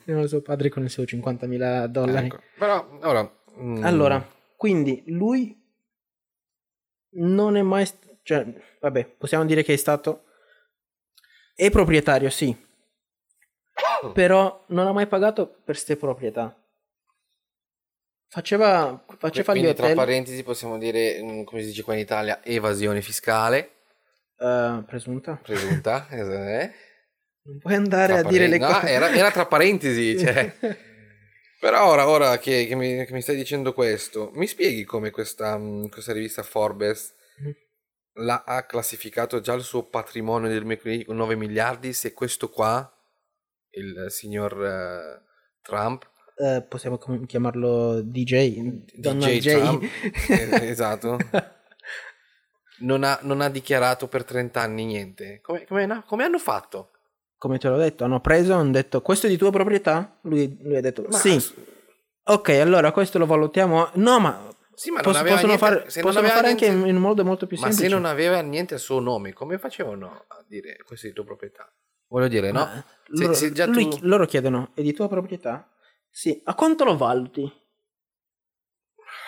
proprio. 0.04 0.28
Suo 0.28 0.42
padre 0.42 0.70
con 0.70 0.84
i 0.84 0.90
suoi 0.90 1.06
50.000 1.06 1.86
dollari. 1.86 2.26
Ecco. 2.28 2.42
Però, 2.58 2.88
ora... 3.04 3.42
mm, 3.60 3.84
Allora, 3.84 4.26
quindi 4.58 5.04
lui 5.08 5.58
non 7.12 7.56
è 7.56 7.62
mai... 7.62 7.86
st- 7.86 8.18
cioè, 8.24 8.46
vabbè, 8.82 9.06
possiamo 9.18 9.46
dire 9.46 9.64
che 9.64 9.74
è 9.74 9.78
stato... 9.78 10.26
È 11.56 11.70
proprietario, 11.72 12.30
sì. 12.30 12.56
Però 14.14 14.66
non 14.68 14.88
ha 14.88 14.92
mai 14.92 15.08
pagato 15.08 15.48
per 15.48 15.64
queste 15.64 15.96
proprietà. 15.96 16.59
Faceva, 18.30 19.04
faceva 19.18 19.54
gli 19.54 19.60
quindi 19.60 19.76
tra 19.76 19.94
parentesi 19.94 20.44
possiamo 20.44 20.78
dire, 20.78 21.22
mm, 21.22 21.44
come 21.44 21.62
si 21.62 21.68
dice 21.68 21.84
qua 21.84 21.94
in 21.94 22.00
Italia, 22.00 22.44
evasione 22.44 23.02
fiscale, 23.02 23.78
eh, 24.38 24.84
presunta. 24.86 25.40
presunta. 25.42 26.08
eh? 26.12 26.72
Non 27.44 27.58
puoi 27.58 27.74
andare 27.74 28.20
Tra 28.20 28.28
a 28.28 28.30
dire 28.30 28.48
le 28.48 28.58
no, 28.60 28.68
cose. 28.68 28.88
era, 28.90 29.10
era 29.12 29.32
tra 29.32 29.46
parentesi, 29.46 30.18
cioè. 30.20 30.56
Però 31.60 31.88
ora, 31.88 32.08
ora 32.08 32.38
che, 32.38 32.68
che 32.68 32.76
mi, 32.76 33.04
che 33.06 33.12
mi 33.14 33.22
stai 33.22 33.36
dicendo 33.36 33.74
questo, 33.74 34.32
mi 34.36 34.48
spieghi 34.48 34.84
come 34.84 35.10
questa, 35.10 35.58
mm, 35.58 35.88
questa 35.88 36.14
rivista 36.14 36.44
Forbes 36.44 37.18
Mm. 37.42 37.52
l'ha 38.26 38.44
ha 38.46 38.66
classificato 38.66 39.40
già 39.40 39.54
il 39.54 39.64
suo 39.64 39.88
patrimonio 39.88 40.50
del 40.50 41.06
9 41.08 41.36
miliardi, 41.36 41.94
se 41.94 42.14
questo 42.14 42.50
qua, 42.50 42.92
il 43.72 44.08
signor 44.10 44.66
eh, 44.66 45.22
Trump, 45.62 46.09
Eh, 46.42 46.62
possiamo 46.68 46.98
chiamarlo 47.26 48.00
DJ. 48.02 48.82
Donald 48.96 49.30
DJ. 49.34 49.52
Trump, 49.58 49.84
eh, 50.30 50.70
esatto, 50.70 51.18
non 52.80 53.04
ha, 53.04 53.20
non 53.24 53.42
ha 53.42 53.50
dichiarato 53.50 54.08
per 54.08 54.24
30 54.24 54.62
anni 54.62 54.86
niente. 54.86 55.40
Come, 55.42 55.66
come 55.66 55.86
na- 55.86 56.04
come 56.08 56.24
hanno 56.24 56.40
fatto? 56.40 56.92
Come 57.38 57.58
te 57.58 57.68
l'ho 57.68 57.78
detto, 57.78 58.06
hanno 58.06 58.22
preso, 58.22 58.54
hanno 58.54 58.72
detto 58.72 59.02
questo 59.02 59.28
è 59.28 59.30
di 59.30 59.38
tua 59.38 59.52
proprietà? 59.52 60.18
Lui, 60.22 60.58
lui 60.62 60.78
ha 60.78 60.82
detto 60.82 61.06
Ma- 61.10 61.18
sì. 61.18 61.38
Ok, 62.24 62.50
allora 62.50 62.92
questo 62.92 63.18
lo 63.18 63.26
valutiamo. 63.26 63.90
No, 63.96 64.20
ma 64.20 64.48
Sì, 64.76 64.92
ma 64.92 65.02
Posso- 65.02 65.24
possono 65.24 65.46
niente- 65.48 65.58
fare, 65.58 65.90
se 65.90 66.00
possono 66.02 66.28
fare 66.30 66.48
anche 66.48 66.70
niente- 66.70 66.88
in 66.90 66.96
un 66.96 67.02
modo 67.02 67.26
molto 67.26 67.48
più 67.48 67.58
Ma 67.58 67.64
semplice. 67.66 67.90
se 67.90 67.94
non 67.94 68.06
aveva 68.06 68.40
niente 68.40 68.76
a 68.76 68.78
suo 68.78 69.02
nome, 69.02 69.34
come 69.34 69.58
facevano 69.58 70.24
a 70.28 70.42
dire 70.48 70.78
questo 70.86 71.08
è 71.08 71.10
di 71.10 71.16
tua 71.16 71.26
proprietà? 71.26 71.70
Voglio 72.08 72.30
dire, 72.30 72.52
no? 72.54 72.60
Ma 72.60 72.86
Se- 73.12 73.22
loro, 73.24 73.34
se 73.34 73.66
lui- 73.66 73.90
tu- 73.90 73.98
loro 74.04 74.26
chiedono, 74.26 74.72
è 74.74 74.82
di 74.82 74.94
tua 74.94 75.10
proprietà? 75.10 75.68
Sì, 76.10 76.42
a 76.46 76.56
quanto 76.56 76.84
lo 76.84 76.98
valuti? 76.98 77.52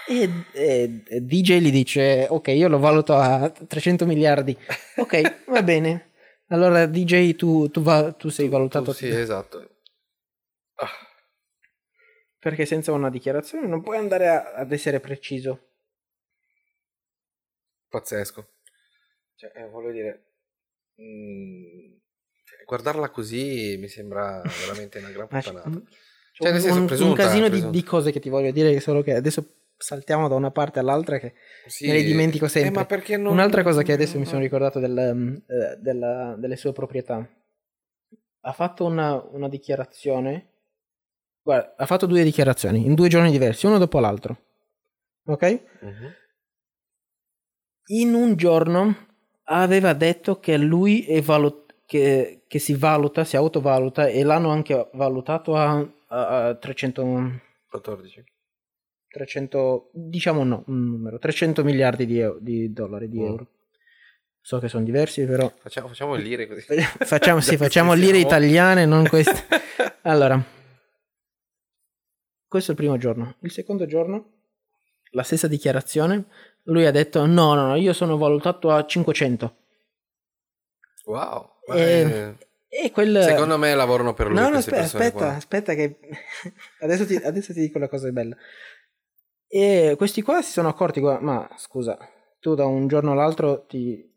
E, 0.07 0.29
e- 0.53 1.03
e 1.07 1.21
DJ 1.21 1.59
gli 1.59 1.71
dice, 1.71 2.27
ok, 2.29 2.47
io 2.49 2.67
lo 2.67 2.79
valuto 2.79 3.15
a 3.15 3.49
300 3.49 4.05
miliardi. 4.05 4.57
Ok, 4.97 5.45
va 5.47 5.63
bene. 5.63 6.11
Allora 6.47 6.85
DJ 6.85 7.35
tu, 7.35 7.69
tu, 7.69 7.81
va- 7.81 8.11
tu 8.11 8.29
sei 8.29 8.49
valutato 8.49 8.85
Tu- 8.91 8.93
sì, 8.93 9.07
esatto. 9.07 9.77
Ah, 10.75 10.89
perché 12.37 12.65
senza 12.65 12.91
una 12.91 13.09
dichiarazione 13.09 13.67
non 13.67 13.81
puoi 13.81 13.97
andare 13.97 14.27
a- 14.27 14.53
ad 14.53 14.71
essere 14.71 14.99
preciso. 14.99 15.67
pazzesco. 17.87 18.47
Cioè, 19.35 19.51
eh, 19.55 19.67
voglio 19.67 19.91
dire, 19.91 20.23
mm, 21.01 21.91
cioè, 22.45 22.63
guardarla 22.65 23.09
così 23.09 23.75
mi 23.77 23.87
sembra 23.89 24.41
veramente 24.41 24.99
una 24.99 25.09
gran 25.09 25.27
puttanata. 25.27 25.69
Cioè, 26.41 26.51
un, 26.51 26.59
senso, 26.87 27.05
un- 27.05 27.13
casino 27.13 27.49
di, 27.49 27.69
di 27.69 27.83
cose 27.83 28.11
che 28.11 28.19
ti 28.19 28.29
voglio 28.29 28.51
dire, 28.51 28.79
solo 28.79 29.01
che 29.01 29.13
adesso 29.15 29.45
saltiamo 29.77 30.27
da 30.27 30.35
una 30.35 30.51
parte 30.51 30.79
all'altra 30.79 31.17
che 31.19 31.33
Sì, 31.67 31.87
me 31.87 31.93
le 31.93 32.03
dimentico 32.03 32.47
sempre. 32.47 32.69
eh, 32.71 32.73
ma 32.73 32.85
perché 32.85 33.17
non... 33.17 33.33
Un'altra 33.33 33.63
cosa 33.63 33.83
che 33.83 33.93
adesso 33.93 34.17
mi 34.17 34.25
sono 34.25 34.39
ricordato 34.41 34.79
del, 34.79 35.11
mm, 35.13 35.35
eh, 35.35 35.77
della- 35.79 36.35
delle 36.37 36.55
sue 36.55 36.71
proprietà. 36.71 37.27
Ha 38.43 38.51
fatto 38.53 38.85
una, 38.85 39.21
una 39.31 39.47
dichiarazione. 39.47 40.47
Guarda, 41.43 41.73
ha 41.77 41.85
fatto 41.85 42.05
due 42.05 42.23
dichiarazioni 42.23 42.85
in 42.85 42.93
due 42.95 43.07
giorni 43.07 43.31
diversi, 43.31 43.65
uno 43.65 43.77
dopo 43.77 43.99
l'altro. 43.99 44.37
Ok? 45.25 45.61
Mhm. 45.81 46.13
In 47.89 48.13
un 48.13 48.35
giorno 48.35 48.95
aveva 49.45 49.93
detto 49.93 50.39
che 50.39 50.57
lui 50.57 51.03
è 51.05 51.21
valu- 51.21 51.73
che, 51.85 52.43
che 52.47 52.59
si 52.59 52.73
valuta, 52.73 53.23
si 53.23 53.35
autovaluta 53.35 54.07
e 54.07 54.23
l'hanno 54.23 54.49
anche 54.49 54.89
valutato 54.93 55.55
a, 55.55 55.85
a- 56.11 56.47
a 56.49 56.55
300, 56.55 57.31
14. 57.67 58.23
300, 59.07 59.89
diciamo 59.93 60.43
no, 60.43 60.63
un 60.67 60.85
numero, 60.89 61.17
300 61.19 61.63
miliardi 61.63 62.05
di, 62.05 62.19
eu- 62.19 62.39
di 62.39 62.71
dollari, 62.71 63.09
di 63.09 63.19
Mm. 63.19 63.25
euro. 63.25 63.47
So 64.43 64.57
che 64.59 64.69
sono 64.69 64.83
diversi, 64.83 65.23
però 65.25 65.51
Facciamo, 65.59 65.87
facciamo 65.89 66.15
il 66.15 66.23
lire 66.23 66.47
così. 66.47 66.61
facciamo, 66.61 67.39
sì, 67.41 67.57
facciamo 67.57 67.93
ci 67.93 67.99
lire 67.99 68.17
italiane, 68.17 68.85
non 68.85 69.07
queste. 69.07 69.45
Allora, 70.03 70.41
questo 72.47 72.71
è 72.71 72.73
il 72.73 72.79
primo 72.79 72.97
giorno. 72.97 73.35
Il 73.41 73.51
secondo 73.51 73.85
giorno, 73.85 74.31
la 75.11 75.23
stessa 75.23 75.47
dichiarazione, 75.47 76.25
lui 76.63 76.85
ha 76.85 76.91
detto 76.91 77.25
no, 77.25 77.53
no, 77.53 77.67
no, 77.67 77.75
io 77.75 77.93
sono 77.93 78.17
valutato 78.17 78.71
a 78.71 78.83
500. 78.85 79.55
Wow. 81.05 81.49
ma 81.67 81.75
Eh, 81.75 81.81
E 82.01 82.35
quel... 82.93 83.21
Secondo 83.23 83.57
me 83.57 83.75
lavorano 83.75 84.13
per 84.13 84.27
lui 84.27 84.35
No, 84.35 84.47
no, 84.49 84.57
aspetta, 84.57 84.81
aspetta, 84.81 85.11
qua. 85.11 85.35
aspetta 85.35 85.73
che... 85.73 85.97
adesso, 86.79 87.05
ti, 87.05 87.15
adesso 87.15 87.53
ti 87.53 87.59
dico 87.59 87.77
la 87.79 87.89
cosa 87.89 88.09
bella. 88.11 88.35
E 89.47 89.95
questi 89.97 90.21
qua 90.21 90.41
si 90.41 90.51
sono 90.51 90.69
accorti, 90.69 91.01
ma 91.01 91.49
scusa, 91.57 91.97
tu 92.39 92.55
da 92.55 92.65
un 92.65 92.87
giorno 92.87 93.11
all'altro 93.11 93.65
ti... 93.65 94.09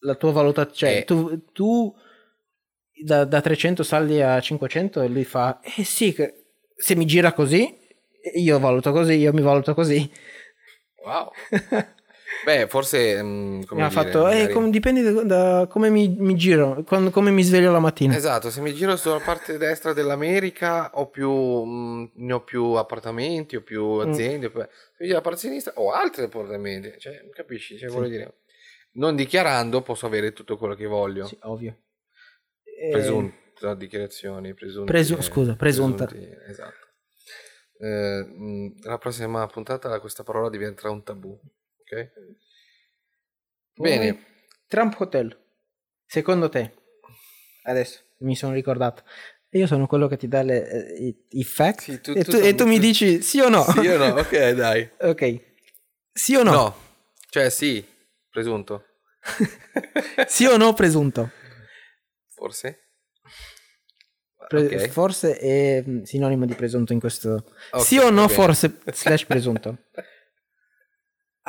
La 0.00 0.14
tua 0.14 0.30
valutazione... 0.30 0.92
Cioè, 0.92 1.02
Eh. 1.02 1.04
tu, 1.04 1.44
tu 1.52 1.94
da, 3.02 3.24
da 3.24 3.40
300 3.40 3.82
saldi 3.82 4.22
a 4.22 4.40
500 4.40 5.02
e 5.02 5.08
lui 5.08 5.24
fa... 5.24 5.58
Eh 5.60 5.82
sì, 5.82 6.14
se 6.76 6.94
mi 6.94 7.06
gira 7.06 7.32
così, 7.32 7.76
io 8.34 8.58
valuto 8.60 8.92
così, 8.92 9.14
io 9.14 9.32
mi 9.32 9.40
valuto 9.40 9.74
così. 9.74 10.08
Wow. 11.04 11.30
Beh, 12.44 12.66
forse... 12.68 13.22
mm, 13.22 13.62
come 13.62 13.80
mi 13.80 13.86
ha 13.86 13.88
dire, 13.90 14.02
fatto... 14.02 14.28
Eh, 14.28 14.34
magari- 14.34 14.52
com- 14.52 14.70
dipende 14.70 15.02
da, 15.02 15.22
da 15.22 15.66
come 15.68 15.90
mi, 15.90 16.08
mi 16.08 16.34
giro, 16.34 16.82
quando- 16.84 17.10
come 17.10 17.30
mi 17.30 17.42
sveglio 17.42 17.70
la 17.72 17.78
mattina. 17.78 18.16
Esatto, 18.16 18.50
se 18.50 18.60
mi 18.60 18.72
giro 18.74 18.96
sulla 18.96 19.20
parte 19.20 19.58
destra 19.58 19.92
dell'America 19.92 20.90
ho 20.94 21.08
più, 21.08 21.30
mm, 21.32 22.04
ne 22.14 22.32
ho 22.32 22.42
più 22.42 22.72
appartamenti, 22.72 23.56
ho 23.56 23.62
più 23.62 23.84
Mm. 23.84 24.00
aziende, 24.10 24.50
poi- 24.50 24.62
se 24.64 24.96
mi 24.98 25.06
giro 25.06 25.14
la 25.18 25.22
parte 25.22 25.38
sinistra 25.40 25.72
ho 25.76 25.90
altri 25.92 26.24
appartamenti, 26.24 26.94
cioè, 26.98 27.28
capisci? 27.32 27.78
Cioè, 27.78 27.88
voglio 27.90 28.08
dire, 28.08 28.34
non 28.92 29.14
dichiarando 29.16 29.82
posso 29.82 30.06
avere 30.06 30.32
tutto 30.32 30.56
quello 30.56 30.74
che 30.74 30.86
voglio. 30.86 31.26
Sì, 31.26 31.38
ovvio. 31.42 31.76
Eh, 32.64 32.90
Presunta 32.90 33.74
dichiarazioni, 33.74 34.52
presunti, 34.54 34.90
Presu- 34.90 35.18
eh, 35.18 35.22
scusa, 35.22 35.54
presunta. 35.54 36.04
presunti, 36.06 36.36
esatto. 36.48 36.84
Eh, 37.78 38.24
mh, 38.24 38.72
la 38.84 38.98
prossima 38.98 39.46
puntata 39.46 39.98
questa 40.00 40.22
parola 40.22 40.48
diventerà 40.50 40.90
un 40.90 41.02
tabù, 41.02 41.38
ok? 41.90 42.10
Poi, 43.74 43.88
Bene, 43.90 44.24
Trump 44.66 44.98
Hotel. 44.98 45.36
Secondo 46.06 46.48
te? 46.48 46.72
Adesso 47.64 48.00
mi 48.18 48.34
sono 48.36 48.52
ricordato. 48.54 49.02
Io 49.50 49.66
sono 49.66 49.86
quello 49.86 50.06
che 50.08 50.16
ti 50.16 50.28
dà 50.28 50.42
le, 50.42 50.68
eh, 50.68 51.04
i, 51.06 51.26
i 51.40 51.44
fact 51.44 51.80
Sì, 51.80 52.00
tu- 52.00 52.12
e, 52.12 52.24
tu 52.24 52.32
tu, 52.32 52.36
e 52.38 52.54
tu 52.54 52.66
mi 52.66 52.76
tu- 52.76 52.80
dici 52.82 53.22
sì 53.22 53.40
o 53.40 53.48
no? 53.48 53.62
sì 53.64 53.86
o 53.86 53.96
no? 53.96 54.18
Ok, 54.20 54.50
dai. 54.54 54.90
ok. 55.00 55.40
Sì 56.12 56.34
o 56.34 56.42
no? 56.42 56.50
No, 56.52 56.76
cioè 57.30 57.50
sì, 57.50 57.84
presunto, 58.30 58.84
Sì 60.26 60.46
o 60.46 60.56
no 60.56 60.72
presunto? 60.74 61.30
forse. 62.34 62.80
Pre- 64.48 64.66
Ok. 64.76 64.88
Forse 64.88 65.36
è 65.38 65.82
mm, 65.86 66.02
sinonimo 66.02 66.44
di 66.46 66.54
presunto 66.54 66.92
in 66.92 67.00
questo. 67.00 67.44
Ok, 67.72 67.82
sì 67.82 67.98
o 67.98 68.10
no 68.10 68.26
bene. 68.26 68.32
forse 68.32 68.78
slash 68.92 69.24
presunto? 69.26 69.78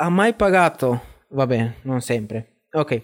Ha 0.00 0.08
mai 0.08 0.34
pagato? 0.34 1.16
Vabbè, 1.30 1.72
non 1.82 2.00
sempre. 2.00 2.60
Ok. 2.72 3.02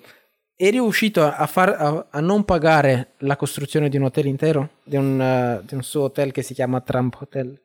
È 0.57 0.71
riuscito 0.71 1.23
a, 1.25 1.47
far, 1.47 1.71
a, 1.71 2.07
a 2.11 2.21
non 2.21 2.45
pagare 2.45 3.15
la 3.19 3.37
costruzione 3.37 3.89
di 3.89 3.97
un 3.97 4.05
hotel 4.05 4.27
intero? 4.27 4.71
Di 4.85 4.97
un, 4.97 5.21
eh, 5.21 5.61
di 5.67 5.75
un 5.75 5.83
suo 5.83 6.05
hotel 6.05 6.31
che 6.31 6.43
si 6.43 6.55
chiama 6.55 6.81
Trump 6.81 7.17
Hotel? 7.21 7.61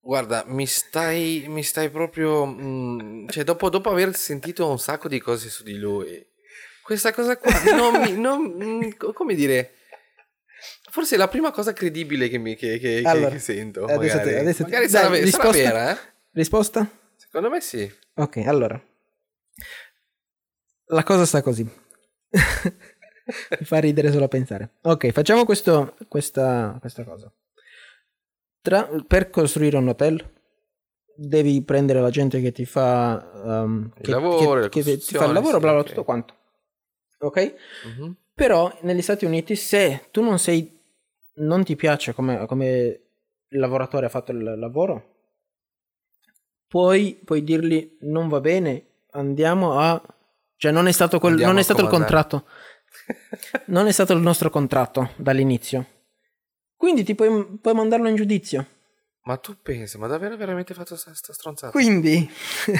Guarda, 0.00 0.44
mi 0.46 0.66
stai, 0.66 1.44
mi 1.48 1.62
stai 1.62 1.88
proprio... 1.90 2.44
mm, 2.46 3.28
cioè, 3.28 3.44
dopo, 3.44 3.70
dopo 3.70 3.90
aver 3.90 4.14
sentito 4.14 4.68
un 4.68 4.78
sacco 4.78 5.08
di 5.08 5.18
cose 5.18 5.48
su 5.48 5.62
di 5.62 5.76
lui, 5.78 6.24
questa 6.82 7.12
cosa 7.12 7.36
qua 7.38 7.50
non 7.74 8.00
mi... 8.02 8.12
non- 8.18 8.54
mm, 8.62 8.90
co- 8.96 9.12
come 9.12 9.34
dire... 9.34 9.72
Forse 10.90 11.14
è 11.14 11.18
la 11.18 11.28
prima 11.28 11.50
cosa 11.52 11.72
credibile 11.72 12.28
che, 12.28 12.38
mi, 12.38 12.54
che, 12.56 12.78
che- 12.78 13.02
Allora, 13.04 13.30
che 13.30 13.38
sento. 13.38 13.84
adesso 13.84 14.16
magari 14.16 14.30
ti- 14.34 14.36
adesso 14.40 14.62
Magari 14.64 14.82
dai, 14.86 14.90
sarà, 14.90 15.08
ve- 15.08 15.16
sarà 15.16 15.24
risposta? 15.24 15.50
vera, 15.62 15.90
eh? 15.92 15.98
Risposta? 16.32 16.90
Secondo 17.30 17.50
me 17.50 17.60
sì. 17.60 17.90
Ok, 18.14 18.38
allora. 18.46 18.80
La 20.86 21.02
cosa 21.02 21.26
sta 21.26 21.42
così. 21.42 21.62
Mi 23.60 23.64
fa 23.66 23.78
ridere 23.78 24.10
solo 24.10 24.24
a 24.24 24.28
pensare. 24.28 24.76
Ok, 24.82 25.10
facciamo 25.10 25.44
questo, 25.44 25.94
questa, 26.08 26.76
questa 26.80 27.04
cosa. 27.04 27.30
Tra- 28.62 28.88
per 29.06 29.28
costruire 29.30 29.76
un 29.76 29.88
hotel 29.88 30.32
devi 31.14 31.62
prendere 31.62 32.00
la 32.00 32.10
gente 32.10 32.40
che 32.40 32.52
ti 32.52 32.64
fa 32.64 33.30
um, 33.44 33.92
Il 33.96 34.02
che, 34.02 34.10
lavoro, 34.10 34.68
che- 34.68 34.82
che 34.82 34.96
ti 34.98 35.14
fa 35.14 35.26
il 35.26 35.32
lavoro, 35.32 35.58
bla 35.58 35.72
bla, 35.72 35.80
ok. 35.80 35.86
tutto 35.88 36.04
quanto. 36.04 36.34
Ok? 37.18 37.54
Mhm. 37.84 38.16
Però 38.34 38.74
negli 38.82 39.02
Stati 39.02 39.24
Uniti 39.26 39.56
se 39.56 40.06
tu 40.10 40.22
non 40.22 40.38
sei 40.38 40.76
non 41.40 41.64
ti 41.64 41.76
piace 41.76 42.14
come, 42.14 42.46
come 42.46 43.00
il 43.48 43.58
lavoratore 43.58 44.06
ha 44.06 44.10
fatto 44.10 44.32
il 44.32 44.42
lavoro, 44.58 45.17
puoi, 46.68 47.18
puoi 47.24 47.42
dirgli 47.42 47.96
non 48.02 48.28
va 48.28 48.40
bene, 48.40 48.84
andiamo 49.12 49.78
a... 49.78 50.00
Cioè 50.56 50.72
non 50.72 50.86
è 50.86 50.92
stato, 50.92 51.18
quel, 51.18 51.36
non 51.36 51.58
è 51.58 51.62
stato 51.62 51.82
il 51.82 51.88
contratto, 51.88 52.46
non 53.66 53.86
è 53.86 53.92
stato 53.92 54.12
il 54.12 54.20
nostro 54.20 54.50
contratto 54.50 55.12
dall'inizio. 55.16 55.86
Quindi 56.76 57.04
ti 57.04 57.14
puoi, 57.14 57.58
puoi 57.60 57.74
mandarlo 57.74 58.08
in 58.08 58.16
giudizio. 58.16 58.66
Ma 59.22 59.36
tu 59.36 59.56
pensa, 59.62 59.98
ma 59.98 60.06
davvero 60.06 60.36
veramente 60.36 60.74
fatto 60.74 60.96
sta, 60.96 61.14
sta 61.14 61.32
stronzata? 61.32 61.70
Quindi, 61.70 62.28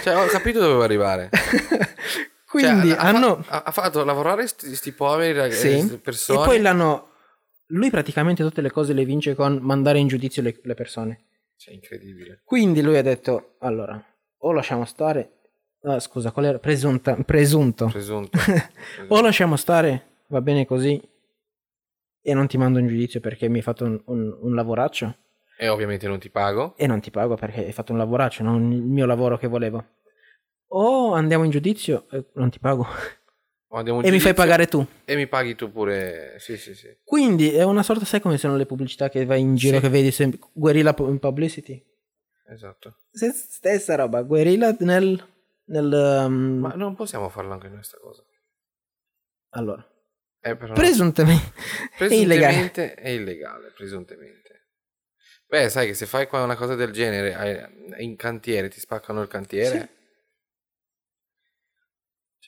Cioè, 0.03 0.17
ho 0.17 0.27
capito 0.27 0.61
dove 0.61 0.83
arrivare. 0.83 1.31
quindi 2.49 2.89
Cioè, 2.89 2.99
ha, 2.99 3.03
hanno... 3.03 3.45
ha, 3.49 3.63
ha 3.67 3.71
fatto 3.71 4.03
lavorare 4.03 4.47
sti, 4.47 4.75
sti 4.75 4.93
poveri 4.93 5.39
rag- 5.39 5.53
Sì, 5.53 5.99
persone. 6.03 6.41
E 6.41 6.45
poi 6.45 6.61
l'hanno... 6.61 7.11
Lui 7.67 7.91
praticamente 7.91 8.43
tutte 8.43 8.63
le 8.63 8.71
cose 8.71 8.93
le 8.93 9.05
vince 9.05 9.35
con 9.35 9.59
mandare 9.61 9.99
in 9.99 10.09
giudizio 10.09 10.41
le- 10.43 10.59
le 10.63 10.75
persone. 10.75 11.27
Cioè, 11.59 11.75
incredibile. 11.75 12.41
Quindi 12.45 12.81
lui 12.83 12.97
ha 12.97 13.03
detto, 13.03 13.57
allora, 13.59 14.01
o 14.39 14.53
lasciamo 14.53 14.85
stare... 14.85 15.33
ah, 15.83 15.99
scusa, 15.99 16.31
qual 16.31 16.45
era? 16.47 16.59
Presunta, 16.59 17.15
presunto. 17.25 17.87
Presunto. 17.91 18.39
o 19.09 19.21
lasciamo 19.21 19.57
stare, 19.57 20.23
va 20.29 20.41
bene 20.41 20.65
così, 20.67 21.01
e 22.23 22.35
non 22.35 22.47
ti 22.47 22.57
mando 22.59 22.79
in 22.79 22.87
giudizio 22.87 23.21
perché 23.21 23.49
mi 23.49 23.57
hai 23.57 23.63
fatto 23.63 23.85
un, 23.85 24.01
un- 24.07 24.39
un 24.41 24.55
lavoraccio, 24.55 25.17
e 25.59 25.69
ovviamente 25.69 26.07
non 26.07 26.19
ti 26.21 26.31
pago. 26.31 26.77
e 26.77 26.87
non 26.87 27.01
ti 27.01 27.11
pago 27.11 27.35
perché 27.35 27.65
hai 27.65 27.73
fatto 27.73 27.91
un 27.93 27.99
lavoraccio, 27.99 28.45
non 28.45 28.71
il 28.71 28.83
mio 28.83 29.07
lavoro 29.07 29.37
che 29.37 29.49
volevo. 29.49 29.85
O 30.71 31.13
andiamo 31.15 31.45
in 31.45 31.51
giudizio 31.51 32.07
e 32.11 32.27
non 32.35 32.51
ti 32.51 32.59
pago. 32.61 32.87
E 33.71 33.83
mi 33.83 33.91
fai 33.93 34.03
giudizio 34.03 34.35
pagare 34.35 34.67
tu. 34.67 34.87
E 35.05 35.15
mi 35.15 35.27
paghi 35.27 35.55
tu 35.55 35.71
pure. 35.71 36.37
Sì, 36.39 36.57
sì, 36.57 36.75
sì. 36.75 36.89
Quindi 37.05 37.53
è 37.53 37.63
una 37.65 37.83
sorta, 37.83 38.05
sai 38.07 38.21
come 38.21 38.39
sono 38.39 38.57
le 38.57 38.65
pubblicità 38.67 39.09
che 39.11 39.25
vai 39.27 39.41
in 39.41 39.57
giro 39.57 39.77
Sì. 39.77 39.83
che 39.83 39.89
vedi 39.91 40.11
sempre, 40.11 40.39
guerrilla 40.53 40.95
in 40.99 41.19
publicity? 41.19 41.85
Esatto. 42.51 42.97
Stessa 43.11 43.95
roba, 43.97 44.23
guerrilla 44.23 44.75
nel... 44.81 45.23
nel 45.67 46.25
um, 46.27 46.59
Ma 46.61 46.73
non 46.75 46.95
possiamo 46.95 47.29
farlo 47.29 47.53
anche 47.53 47.69
noi 47.69 47.83
sta 47.83 47.99
cosa. 47.99 48.23
Allora, 49.51 49.87
Eh, 50.41 50.57
però- 50.57 50.73
Presuntamente. 50.73 51.53
È 51.99 52.05
illegale. 52.05 52.71
È 52.73 53.09
illegale, 53.11 53.71
presuntemente. 53.77 54.47
Beh, 55.47 55.69
sai 55.71 55.87
che 55.89 55.95
se 55.95 56.07
fai 56.07 56.27
qua 56.27 56.43
una 56.43 56.57
cosa 56.57 56.75
del 56.75 56.91
genere 56.93 57.71
in 57.99 58.17
cantiere, 58.17 58.69
ti 58.69 58.81
spaccano 58.81 59.21
il 59.23 59.29
cantiere. 59.29 59.79
Cioè, 59.79 59.89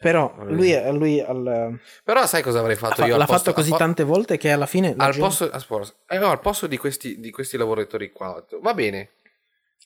Però 0.01 0.33
voglio 0.35 0.55
lui, 0.55 0.97
lui 0.99 1.21
al- 1.21 1.79
Però 2.03 2.27
sai 2.27 2.43
cosa 2.43 2.61
avrei 2.61 2.77
fatto 2.77 2.95
fa- 3.03 3.07
io? 3.07 3.17
l'ha 3.17 3.27
posto- 3.27 3.43
fatto 3.45 3.53
così 3.53 3.71
po- 3.71 3.77
tante 3.77 4.03
volte 4.05 4.37
che 4.39 4.51
alla 4.51 4.67
fine 4.67 4.95
Al 4.97 5.13
gente- 5.13 5.19
posto, 5.21 5.51
aspetta, 5.51 5.93
eh, 6.09 6.19
no, 6.19 6.31
al 6.31 6.41
posto 6.41 6.67
di, 6.67 6.77
questi, 6.79 7.21
di 7.21 7.31
questi 7.31 7.57
lavoratori 7.59 8.11
qua, 8.11 8.43
va 8.63 8.73
bene, 8.75 9.11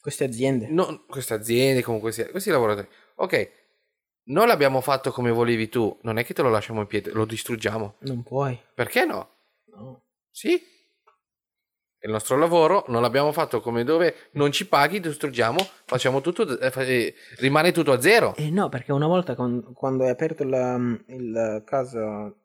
queste 0.00 0.24
aziende 0.24 0.68
no, 0.68 1.04
queste 1.08 1.34
aziende, 1.34 1.82
comunque 1.82 2.12
sia, 2.12 2.28
questi 2.28 2.50
lavoratori, 2.50 2.86
ok, 3.16 3.50
non 4.26 4.46
l'abbiamo 4.46 4.80
fatto 4.80 5.10
come 5.10 5.30
volevi 5.30 5.68
tu, 5.68 5.98
non 6.02 6.18
è 6.18 6.24
che 6.24 6.32
te 6.32 6.42
lo 6.42 6.50
lasciamo 6.50 6.80
in 6.80 6.86
piedi, 6.86 7.10
lo 7.10 7.24
distruggiamo. 7.24 7.96
non 8.00 8.22
puoi. 8.22 8.58
Perché 8.74 9.04
no? 9.04 9.28
No. 9.74 10.02
Sì. 10.30 10.62
Il 12.04 12.10
nostro 12.10 12.36
lavoro, 12.36 12.84
non 12.88 13.00
l'abbiamo 13.00 13.32
fatto 13.32 13.60
come 13.62 13.82
dove, 13.82 14.28
non 14.32 14.52
ci 14.52 14.68
paghi, 14.68 15.00
distruggiamo, 15.00 15.56
facciamo 15.86 16.20
tutto, 16.20 16.58
eh, 16.60 16.70
eh, 16.76 17.14
rimane 17.38 17.72
tutto 17.72 17.92
a 17.92 18.00
zero. 18.00 18.34
Eh 18.36 18.50
no, 18.50 18.68
perché 18.68 18.92
una 18.92 19.06
volta 19.06 19.34
con- 19.34 19.72
quando 19.72 20.04
hai 20.04 20.10
aperto 20.10 20.42
il, 20.42 21.02
il 21.06 21.62
caso, 21.64 22.36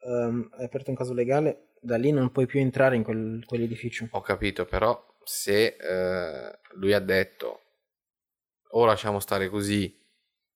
hai 0.00 0.64
aperto 0.64 0.90
un 0.90 0.96
caso 0.96 1.12
legale, 1.12 1.70
da 1.80 1.96
lì 1.96 2.12
non 2.12 2.30
puoi 2.30 2.46
più 2.46 2.60
entrare 2.60 2.94
in 2.94 3.02
quel- 3.02 3.42
quell'edificio. 3.44 4.06
Ho 4.12 4.20
capito, 4.20 4.64
però 4.64 5.04
se 5.24 5.76
eh, 5.76 6.58
lui 6.74 6.92
ha 6.94 7.00
detto 7.00 7.62
o 8.70 8.84
lasciamo 8.84 9.18
stare 9.18 9.48
così 9.48 9.92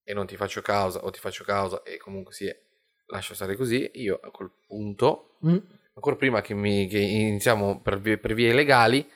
e 0.04 0.14
non 0.14 0.26
ti 0.26 0.36
faccio 0.36 0.62
causa 0.62 1.02
o 1.04 1.10
ti 1.10 1.18
faccio 1.18 1.42
causa 1.42 1.82
e 1.82 1.96
comunque 1.96 2.32
sì, 2.34 2.48
lascio 3.06 3.34
stare 3.34 3.56
così, 3.56 3.90
io 3.94 4.20
a 4.22 4.30
quel 4.30 4.50
punto, 4.64 5.38
Mm. 5.44 5.56
Ancora 5.94 6.16
prima 6.16 6.40
che, 6.40 6.54
mi, 6.54 6.86
che 6.86 6.98
iniziamo 6.98 7.80
per 7.80 8.00
vie, 8.00 8.18
per 8.18 8.34
vie 8.34 8.52
legali, 8.52 9.06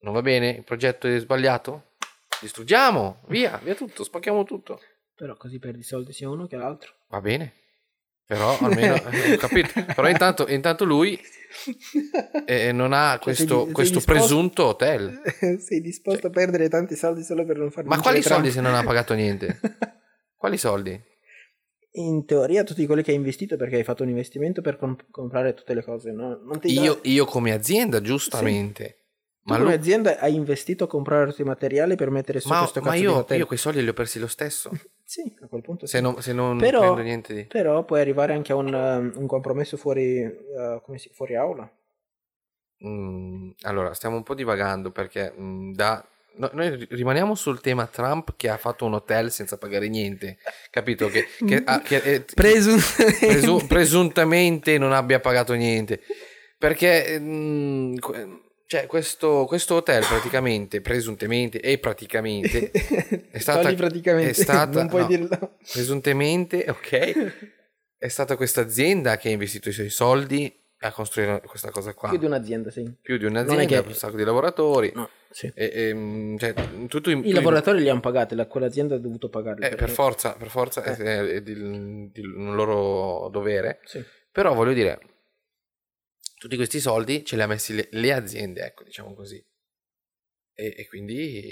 non 0.00 0.12
va 0.12 0.22
bene, 0.22 0.50
il 0.50 0.64
progetto 0.64 1.06
è 1.06 1.18
sbagliato, 1.18 1.92
distruggiamo, 2.40 3.22
via, 3.28 3.58
via 3.62 3.74
tutto, 3.74 4.04
spacchiamo 4.04 4.44
tutto. 4.44 4.80
Però 5.14 5.36
così 5.36 5.58
perdi 5.58 5.82
soldi 5.82 6.12
sia 6.12 6.28
uno 6.28 6.46
che 6.46 6.56
l'altro. 6.56 6.92
Va 7.08 7.20
bene, 7.20 7.52
però 8.26 8.58
almeno 8.58 8.94
eh, 9.10 9.34
ho 9.34 9.36
capito. 9.36 9.84
Però 9.94 10.08
intanto, 10.08 10.46
intanto 10.48 10.84
lui 10.84 11.18
eh, 12.46 12.72
non 12.72 12.92
ha 12.92 13.10
Cioè, 13.12 13.20
questo, 13.20 13.54
sei 13.56 13.64
sei 13.64 13.72
questo 13.72 13.94
disposto- 13.98 14.12
presunto 14.20 14.64
hotel. 14.66 15.22
Sei 15.64 15.80
disposto 15.80 16.26
a 16.26 16.30
perdere 16.30 16.68
tanti 16.68 16.96
soldi 16.96 17.22
solo 17.22 17.44
per 17.44 17.56
non 17.56 17.70
far 17.70 17.84
Ma 17.84 18.00
quali 18.00 18.20
soldi 18.22 18.50
Trump? 18.50 18.54
se 18.54 18.60
non 18.60 18.74
ha 18.74 18.82
pagato 18.82 19.14
niente? 19.14 19.60
Quali 20.36 20.58
soldi? 20.58 21.00
In 21.96 22.24
teoria 22.26 22.64
tutti 22.64 22.84
quelli 22.86 23.02
che 23.02 23.10
hai 23.12 23.16
investito 23.16 23.56
perché 23.56 23.76
hai 23.76 23.84
fatto 23.84 24.02
un 24.02 24.08
investimento 24.08 24.60
per 24.62 24.76
comp- 24.76 25.04
comprare 25.10 25.54
tutte 25.54 25.74
le 25.74 25.84
cose, 25.84 26.10
no? 26.10 26.40
Io, 26.62 26.98
io 27.02 27.24
come 27.24 27.52
azienda, 27.52 28.00
giustamente. 28.00 28.98
Tu 29.44 29.50
Ma, 29.52 29.58
come 29.58 29.68
lui- 29.68 29.78
azienda 29.78 30.18
hai 30.18 30.34
investito 30.34 30.84
a 30.84 30.86
comprare 30.88 31.28
tutti 31.30 31.42
i 31.42 31.44
materiali 31.44 31.94
per 31.96 32.10
mettere 32.10 32.40
su 32.40 32.48
ma- 32.48 32.58
questo 32.58 32.80
ma 32.80 32.86
cazzo 32.92 33.24
di 33.28 33.36
io, 33.36 33.46
quei 33.46 33.58
soldi 33.58 33.82
li 33.82 33.88
ho 33.88 33.92
persi 33.92 34.18
lo 34.18 34.26
stesso. 34.28 34.70
Sì, 35.06 35.20
a 35.42 35.46
quel 35.48 35.60
punto 35.60 35.84
Se 35.86 35.98
sì. 35.98 36.02
non, 36.02 36.20
se 36.22 36.32
non 36.32 36.56
Però- 36.56 36.80
prendo 36.80 37.02
niente 37.02 37.34
di... 37.34 37.44
Però 37.44 37.84
puoi 37.84 38.00
arrivare 38.00 38.32
anche 38.32 38.52
a 38.52 38.56
un, 38.56 38.72
um, 38.72 39.12
un 39.16 39.26
compromesso 39.26 39.76
fuori, 39.76 40.22
uh, 40.24 40.80
come 40.82 40.96
si, 40.96 41.10
fuori 41.12 41.36
aula. 41.36 41.70
Mm, 42.86 43.50
allora, 43.62 43.92
stiamo 43.92 44.16
un 44.16 44.22
po' 44.22 44.34
divagando 44.34 44.90
perché 44.90 45.32
mm, 45.38 45.72
da... 45.74 46.04
no, 46.36 46.50
noi 46.52 46.86
rimaniamo 46.90 47.34
sul 47.34 47.60
tema 47.60 47.86
Trump 47.86 48.34
che 48.36 48.48
ha 48.48 48.56
fatto 48.56 48.84
un 48.84 48.94
hotel 48.94 49.30
senza 49.30 49.56
pagare 49.58 49.88
niente. 49.88 50.38
Capito? 50.70 51.08
Che, 51.08 51.26
che, 51.46 51.62
ha- 51.64 51.80
che- 51.80 52.02
eh, 52.02 52.20
Presu- 52.34 52.78
presu- 53.18 53.66
presuntamente 53.66 54.78
non 54.78 54.92
abbia 54.92 55.20
pagato 55.20 55.52
niente. 55.54 56.00
Perché 56.58 57.18
mm, 57.18 57.96
que- 57.96 58.38
cioè, 58.66 58.86
questo, 58.86 59.44
questo 59.46 59.74
hotel 59.76 60.04
praticamente, 60.06 60.80
presuntemente 60.80 61.60
e 61.60 61.78
praticamente, 61.78 62.70
è 63.30 63.38
stata, 63.38 63.72
praticamente, 63.74 64.30
è 64.30 64.32
stata- 64.32 64.78
non 64.78 64.88
puoi 64.88 65.02
no, 65.02 65.06
dirlo. 65.06 65.56
presuntemente, 65.70 66.64
ok, 66.68 67.32
è 67.98 68.08
stata 68.08 68.36
questa 68.36 68.62
azienda 68.62 69.16
che 69.18 69.28
ha 69.28 69.32
investito 69.32 69.68
i 69.68 69.72
suoi 69.72 69.90
soldi 69.90 70.52
a 70.86 70.92
costruire 70.92 71.40
questa 71.40 71.70
cosa 71.70 71.94
qua. 71.94 72.08
Più 72.10 72.18
di 72.18 72.26
un'azienda, 72.26 72.70
sì. 72.70 72.90
Più 73.00 73.16
di 73.16 73.24
un'azienda, 73.24 73.64
che- 73.64 73.78
un 73.78 73.92
sacco 73.94 74.16
di 74.16 74.24
lavoratori. 74.24 74.92
No, 74.94 75.08
sì. 75.30 75.50
E, 75.54 75.70
e, 75.72 75.94
mm, 75.94 76.36
cioè, 76.36 76.54
tutto 76.88 77.10
in- 77.10 77.24
I 77.24 77.32
lavoratori 77.32 77.80
li 77.80 77.88
hanno 77.88 78.00
pagati, 78.00 78.34
la- 78.34 78.46
quell'azienda 78.46 78.94
ha 78.94 78.98
dovuto 78.98 79.28
pagarli. 79.28 79.64
eh, 79.64 79.68
per 79.70 79.78
perché- 79.78 79.92
forza, 79.94 80.34
per 80.34 80.48
forza 80.48 80.82
è, 80.82 80.94
è 80.94 81.40
di- 81.42 82.10
di 82.12 82.20
un 82.20 82.54
loro 82.54 83.28
dovere. 83.30 83.80
Sì. 83.84 84.02
Però 84.30 84.52
voglio 84.54 84.72
dire, 84.72 84.98
tutti 86.38 86.56
questi 86.56 86.80
soldi 86.80 87.24
ce 87.24 87.36
li 87.36 87.42
ha 87.42 87.46
messi 87.46 87.74
le, 87.74 87.88
le 87.92 88.12
aziende, 88.12 88.62
ecco, 88.64 88.84
diciamo 88.84 89.14
così. 89.14 89.42
E, 90.56 90.74
e 90.76 90.86
quindi 90.88 91.42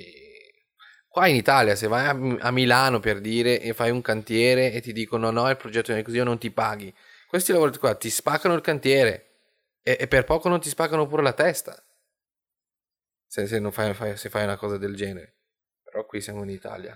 qua 1.08 1.26
in 1.26 1.36
Italia, 1.36 1.74
se 1.74 1.86
vai 1.88 2.06
a, 2.06 2.36
a 2.46 2.50
Milano 2.50 3.00
per 3.00 3.20
dire 3.20 3.60
e 3.60 3.72
fai 3.72 3.90
un 3.90 4.00
cantiere 4.02 4.72
e 4.72 4.80
ti 4.80 4.92
dicono 4.92 5.30
no, 5.30 5.48
il 5.48 5.56
progetto 5.56 5.92
è 5.92 6.02
così, 6.02 6.16
io 6.18 6.24
non 6.24 6.38
ti 6.38 6.50
paghi. 6.50 6.92
Questi 7.32 7.52
lavoratori 7.52 7.80
qua 7.80 7.94
ti 7.94 8.10
spaccano 8.10 8.52
il 8.52 8.60
cantiere 8.60 9.38
e, 9.80 9.96
e 9.98 10.06
per 10.06 10.24
poco 10.24 10.50
non 10.50 10.60
ti 10.60 10.68
spaccano 10.68 11.06
pure 11.06 11.22
la 11.22 11.32
testa. 11.32 11.82
Se, 13.26 13.46
se 13.46 13.58
non 13.58 13.72
fai, 13.72 13.94
fai- 13.94 14.18
se 14.18 14.28
fai 14.28 14.44
una 14.44 14.58
cosa 14.58 14.76
del 14.76 14.94
genere. 14.94 15.38
Però 15.82 16.04
qui 16.04 16.20
siamo 16.20 16.42
in 16.42 16.50
Italia. 16.50 16.94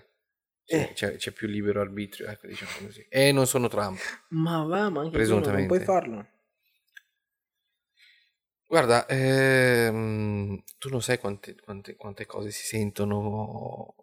C'è, 0.62 0.76
Eh. 0.90 0.92
c'è- 0.92 1.16
c'è 1.16 1.30
più 1.30 1.48
libero 1.48 1.80
arbitrio, 1.80 2.26
ecco, 2.26 2.48
diciamo 2.48 2.70
così. 2.84 3.06
E 3.08 3.32
non 3.32 3.46
sono 3.46 3.68
Trump. 3.68 3.98
Ma 4.28 4.62
va, 4.64 4.90
ma 4.90 5.00
anche 5.00 5.24
tu 5.24 5.38
non- 5.38 5.66
puoi 5.66 5.80
farlo. 5.80 6.26
Guarda, 8.68 9.06
ehm, 9.06 10.62
tu 10.76 10.90
non 10.90 11.00
sai 11.00 11.18
quante, 11.18 11.54
quante- 11.58 11.96
quante 11.96 12.26
cose 12.26 12.50
si 12.50 12.64
sentono 12.66 13.94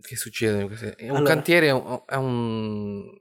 che 0.00 0.16
succedono. 0.16 0.62
in 0.62 0.66
queste- 0.68 0.96
un 1.00 1.16
Allora. 1.16 1.34
cantiere, 1.34 1.66
è 1.66 1.72
un, 1.72 2.02
è 2.06 2.14
un- 2.14 3.20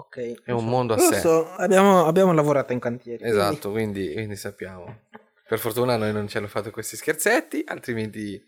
Ok. 0.00 0.42
è 0.44 0.50
un 0.52 0.58
so. 0.60 0.64
mondo 0.66 0.92
a 0.94 0.96
Lo 0.96 1.02
sé. 1.02 1.18
so, 1.20 1.50
abbiamo, 1.56 2.04
abbiamo 2.06 2.32
lavorato 2.32 2.72
in 2.72 2.78
cantiere. 2.78 3.18
quindi- 3.18 3.36
Esatto, 3.38 3.70
quindi, 3.70 4.12
quindi 4.12 4.36
sappiamo. 4.36 5.00
Per 5.48 5.58
fortuna 5.58 5.96
noi 5.96 6.12
non 6.12 6.28
ci 6.28 6.36
hanno 6.36 6.46
fatto 6.48 6.70
questi 6.70 6.96
scherzetti, 6.96 7.64
altrimenti 7.66 8.40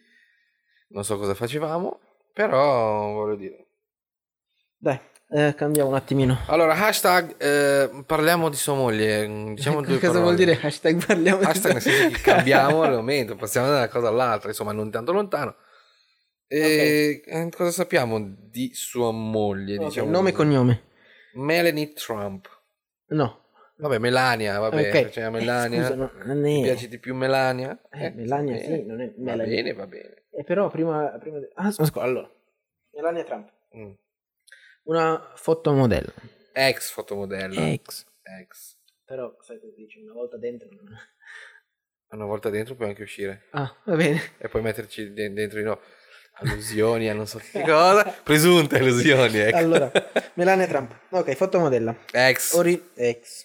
non 0.89 1.05
so 1.05 1.17
cosa 1.19 1.35
facevamo, 1.35 1.99
però 2.33 3.13
voglio 3.13 3.37
dire. 3.37 3.67
Dai, 4.79 4.99
eh, 5.31 5.55
cambiamo 5.57 5.89
un 5.91 5.95
attimino. 5.97 6.39
Allora, 6.47 6.75
hashtag 6.75 7.35
eh, 7.39 8.05
parliamo 8.07 8.49
di 8.49 8.57
sua 8.57 8.75
moglie, 8.75 9.27
mm, 9.27 9.55
diciamo 9.55 9.81
due 9.83 9.95
Cosa 9.99 10.07
parole. 10.13 10.23
vuol 10.23 10.35
dire 10.37 10.59
hashtag 10.63 11.05
parliamo 11.05 11.39
di- 11.41 11.45
Hashtag 11.47 11.73
nel 11.73 11.83
senso 11.83 12.09
che 12.17 12.21
cambiamo 12.23 12.83
al 12.83 12.95
momento, 12.95 13.35
passiamo 13.37 13.67
da 13.69 13.77
una 13.79 13.89
cosa 13.89 14.09
all'altra, 14.09 14.49
insomma, 14.51 14.73
non 14.73 14.91
tanto 14.91 15.13
lontano. 15.13 15.57
E 16.47 17.23
eh, 17.25 17.49
cosa 17.51 17.71
sappiamo 17.71 18.19
di 18.21 18.71
sua 18.75 19.11
moglie? 19.11 19.79
Ok, 19.79 19.85
diciamo 19.87 20.11
nome 20.11 20.31
e 20.31 20.33
cognome. 20.33 20.83
Melanie 21.35 21.93
Trump. 21.93 22.49
No. 23.09 23.41
Vabbè, 23.77 23.99
Melania, 23.99 24.59
vabbè, 24.61 24.89
Ok. 24.91 25.09
c'è 25.09 25.25
Eh, 25.27 25.31
Melania. 25.31 25.83
scusa, 25.83 25.95
no, 25.97 26.11
non 26.25 26.43
Ti 26.43 26.61
è- 26.61 26.63
piace 26.63 26.89
di 26.89 26.99
più 26.99 27.15
Melania? 27.15 27.77
Eh, 27.91 28.11
Melania, 28.11 28.55
va 28.55 28.61
bene. 28.61 28.77
sì, 28.79 28.85
non 28.87 29.01
è 29.01 29.07
Va 29.09 29.13
Melanie. 29.17 29.55
bene, 29.55 29.73
va 29.73 29.87
bene. 29.87 30.23
Eh, 30.31 30.45
però 30.45 30.69
prima... 30.71 31.09
prima 31.19 31.39
di- 31.41 31.49
Ah, 31.55 31.71
scusa, 31.71 32.01
allora. 32.01 32.31
Melania 32.93 33.25
Trump. 33.25 33.51
Mm. 33.77 33.93
Una 34.85 35.33
fotomodella. 35.35 36.13
Ex 36.53 36.91
fotomodella. 36.93 37.61
Ex. 37.71 38.07
Ex. 38.41 38.77
Però, 39.05 39.37
sai 39.41 39.59
cosa 39.59 39.73
dici? 39.77 40.01
Una 40.01 40.13
volta 40.13 40.37
dentro... 40.37 40.69
Una 42.11 42.27
volta 42.27 42.51
dentro 42.51 42.75
puoi 42.75 42.89
anche 42.89 43.03
uscire. 43.03 43.45
Ah, 43.53 43.75
va 43.85 43.97
bene. 43.97 44.21
E 44.39 44.49
puoi 44.49 44.61
metterci 44.63 45.13
de- 45.15 45.33
dentro 45.33 45.59
di 45.59 45.65
no. 45.65 45.81
Allusioni 46.35 47.09
a 47.09 47.15
non 47.15 47.27
so 47.27 47.39
che 47.39 47.61
cosa. 47.63 48.05
Presunte 48.23 48.77
allusioni, 48.79 49.39
ecco. 49.39 49.57
Allora, 49.57 49.91
Melania 50.35 50.67
Trump. 50.67 50.95
Ok, 51.11 51.35
fotomodella. 51.35 51.95
Ex. 52.13 52.55
Ori... 52.55 52.91
Ex. 52.95 53.45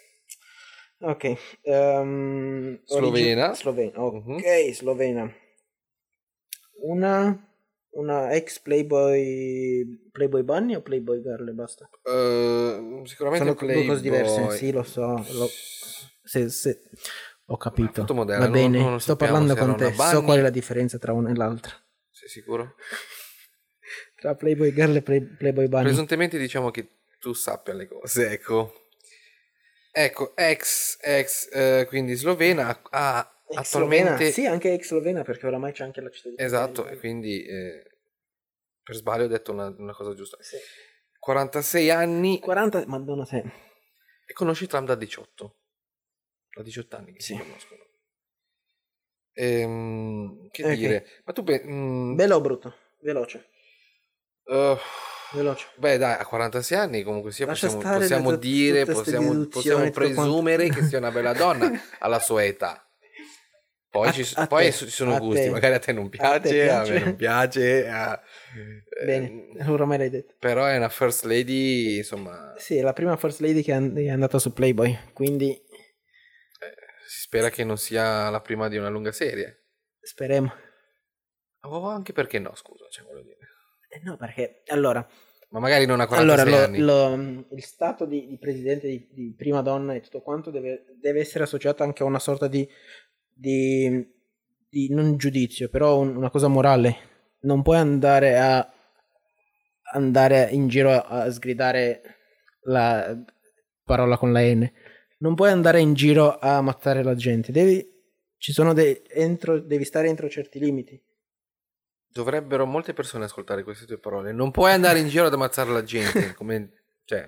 Ok. 0.99 1.35
ehm, 1.61 2.79
Slovena. 2.85 3.49
origi- 3.51 3.55
Slovena. 3.55 4.01
Ok, 4.03 4.25
Mhm. 4.25 4.71
slovena. 4.73 5.33
Una... 6.81 7.41
Una 7.89 8.31
ex 8.35 8.59
Playboy... 8.59 10.09
Playboy 10.11 10.43
Bunny 10.43 10.75
o 10.75 10.81
Playboy 10.81 11.19
Girl 11.21 11.47
e 11.49 11.51
basta? 11.51 11.89
Eh, 12.03 13.01
sicuramente 13.05 13.45
Sono 13.55 13.73
due 13.73 13.85
cose 13.85 14.01
diverse. 14.01 14.33
Playboy. 14.35 14.57
Sì, 14.57 14.71
lo 14.71 14.83
so. 14.83 15.07
lo- 15.31 15.49
Se, 16.23 16.49
se... 16.49 16.81
Ho 17.47 17.57
capito. 17.57 18.03
Va 18.05 18.23
non- 18.37 18.51
bene, 18.51 18.79
non 18.79 18.91
lo 18.93 18.99
sto 18.99 19.15
parlando 19.15 19.55
con 19.55 19.75
te. 19.77 19.91
So 19.93 20.21
qual 20.21 20.39
è 20.39 20.41
la 20.41 20.49
differenza 20.51 20.97
tra 20.99 21.13
una 21.13 21.31
e 21.31 21.35
l'altra. 21.35 21.73
Sei 22.27 22.41
sicuro? 22.41 22.75
Tra 24.17 24.35
Playboy 24.35 24.73
Girl 24.73 24.95
e 24.97 25.01
Play- 25.01 25.21
Playboy 25.37 25.67
Bunny. 25.67 25.83
Presuntemente 25.85 26.37
diciamo 26.37 26.71
che 26.71 26.87
tu 27.19 27.31
sappia 27.33 27.73
le 27.73 27.87
cose, 27.87 28.31
ecco. 28.31 28.89
Ecco, 29.91 30.35
ex, 30.35 30.97
ex, 31.01 31.49
eh, 31.51 31.85
quindi 31.87 32.13
slovena, 32.15 32.81
ha 32.91 33.31
Ex 33.49 33.57
attualmente... 33.57 34.07
slovena? 34.09 34.31
Sì, 34.31 34.45
anche 34.45 34.73
ex 34.73 34.87
slovena 34.87 35.23
perché 35.23 35.47
oramai 35.47 35.71
c'è 35.71 35.83
anche 35.85 36.01
la 36.01 36.09
cittadinanza. 36.09 36.43
Esatto, 36.45 36.87
e 36.87 36.97
quindi 36.99 37.43
eh, 37.45 37.97
per 38.83 38.95
sbaglio 38.95 39.23
ho 39.23 39.27
detto 39.27 39.53
una, 39.53 39.73
una 39.77 39.93
cosa 39.93 40.13
giusta. 40.13 40.37
Sì. 40.41 40.57
46 41.17 41.89
anni, 41.89 42.39
40, 42.39 42.83
madonna 42.87 43.25
se. 43.25 43.37
E 44.25 44.33
conosci 44.33 44.67
Trump 44.67 44.87
da 44.87 44.95
18. 44.95 45.55
Da 46.55 46.61
18 46.61 46.95
anni 46.97 47.13
che 47.13 47.21
Sì. 47.21 47.33
si 47.35 47.39
conoscono. 47.39 47.85
Ehm, 49.39 50.49
che 50.49 50.63
Ok. 50.63 50.73
dire? 50.73 51.05
Ma 51.25 51.33
tu... 51.33 51.43
pe- 51.43 51.63
mm, 51.63 52.15
Bello 52.15 52.35
o 52.37 52.41
brutto? 52.41 52.73
Veloce. 53.01 53.45
eh, 54.45 54.77
Veloce. 55.33 55.67
beh 55.75 55.97
dai, 55.97 56.13
a 56.19 56.25
46 56.25 56.77
anni 56.77 57.03
comunque 57.03 57.31
sia 57.31 57.45
Lascia 57.45 57.67
possiamo, 57.67 57.97
possiamo 57.99 58.29
tutte- 58.31 58.47
dire, 58.47 58.85
possiamo, 58.85 59.45
possiamo 59.47 59.89
presumere 59.91 60.69
che 60.69 60.81
sia 60.83 60.97
una 60.97 61.11
bella 61.11 61.33
donna 61.33 61.69
alla 61.99 62.19
sua 62.19 62.43
età. 62.45 62.81
Poi, 63.89 64.07
A- 64.09 64.11
ci, 64.11 64.25
a 64.35 64.47
poi 64.47 64.71
ci 64.73 64.89
sono 64.89 65.15
a 65.15 65.19
gusti, 65.19 65.43
te. 65.43 65.49
magari 65.49 65.73
a 65.75 65.79
te 65.79 65.91
non 65.93 66.09
A 66.17 66.39
te 66.39 66.49
piace, 66.49 66.69
a, 66.69 66.79
me 66.79 66.83
piace? 66.85 66.99
non 67.05 67.15
piace. 67.15 67.87
a- 67.87 68.21
Bene, 69.05 69.47
eh, 69.57 69.69
ormai 69.69 69.97
l'hai 69.99 70.09
detto. 70.09 70.33
però 70.39 70.65
è 70.65 70.75
una 70.75 70.89
first 70.89 71.23
lady, 71.25 71.97
insomma, 71.97 72.53
Sì, 72.57 72.75
è 72.77 72.81
la 72.81 72.93
prima 72.93 73.15
first 73.15 73.39
lady 73.41 73.61
che 73.61 73.71
è 73.71 73.75
and- 73.75 73.97
è 73.97 74.09
andata 74.09 74.39
su 74.39 74.51
Playboy, 74.53 74.97
quindi 75.13 75.51
eh, 75.51 75.61
spera 77.27 77.49
che 77.49 77.65
non 77.65 77.77
sia 77.77 78.29
la 78.29 78.39
prima 78.39 78.69
di 78.69 78.77
una 78.77 78.87
lunga 78.87 79.11
serie. 79.11 79.65
speriamo. 79.99 80.49
O 81.63 81.89
anche 81.89 82.13
perché 82.13 82.39
no, 82.39 82.55
scusa, 82.55 82.85
cioè, 82.89 83.03
voglio 83.05 83.23
dire. 83.23 83.37
Eh 83.89 83.99
no, 84.03 84.15
perché 84.15 84.61
allora, 84.67 85.05
Ma 85.49 85.59
magari 85.59 85.85
non 85.85 85.99
a 85.99 86.07
46 86.07 86.45
allora 86.45 86.57
lo- 86.59 86.63
anni. 87.11 87.45
lo- 87.49 87.55
il 87.55 87.63
stato 87.63 88.05
di, 88.05 88.27
di 88.27 88.37
presidente 88.37 88.87
di, 88.87 89.09
di 89.11 89.33
prima 89.37 89.61
donna 89.61 89.93
e 89.93 89.99
tutto 89.99 90.21
quanto 90.21 90.51
deve, 90.51 90.85
deve 91.01 91.19
essere 91.19 91.43
associato 91.43 91.83
anche 91.83 92.03
a 92.03 92.05
una 92.05 92.19
sorta 92.19 92.47
di, 92.47 92.65
di, 93.33 94.07
di 94.69 94.93
non 94.93 95.17
giudizio, 95.17 95.67
però 95.67 95.97
un- 95.99 96.15
una 96.15 96.29
cosa 96.29 96.47
morale. 96.47 97.15
Non 97.41 97.61
puoi 97.61 97.77
andare 97.77 98.37
a 98.39 98.71
andare 99.93 100.47
in 100.51 100.67
giro 100.69 100.91
a, 100.91 101.01
a 101.23 101.31
sgridare 101.31 102.01
la 102.63 103.13
parola 103.83 104.17
con 104.17 104.31
la 104.31 104.41
N. 104.41 104.71
Non 105.19 105.35
puoi 105.35 105.51
andare 105.51 105.79
in 105.79 105.93
giro 105.93 106.37
a 106.37 106.57
ammazzare 106.57 107.03
la 107.03 107.15
gente. 107.15 107.51
Devi, 107.51 107.85
ci 108.37 108.51
sono 108.53 108.73
dei, 108.73 109.01
entro, 109.09 109.59
devi 109.59 109.83
stare 109.83 110.07
entro 110.09 110.29
certi 110.29 110.59
limiti. 110.59 110.99
Dovrebbero 112.09 112.65
molte 112.65 112.93
persone 112.93 113.25
ascoltare 113.25 113.63
queste 113.63 113.85
tue 113.85 113.97
parole. 113.99 114.31
Non 114.31 114.51
puoi 114.51 114.71
andare 114.71 114.99
in 114.99 115.07
giro 115.07 115.25
ad 115.25 115.33
ammazzare 115.33 115.71
la 115.71 115.83
gente. 115.83 116.33
Come, 116.35 116.71
cioè, 117.05 117.27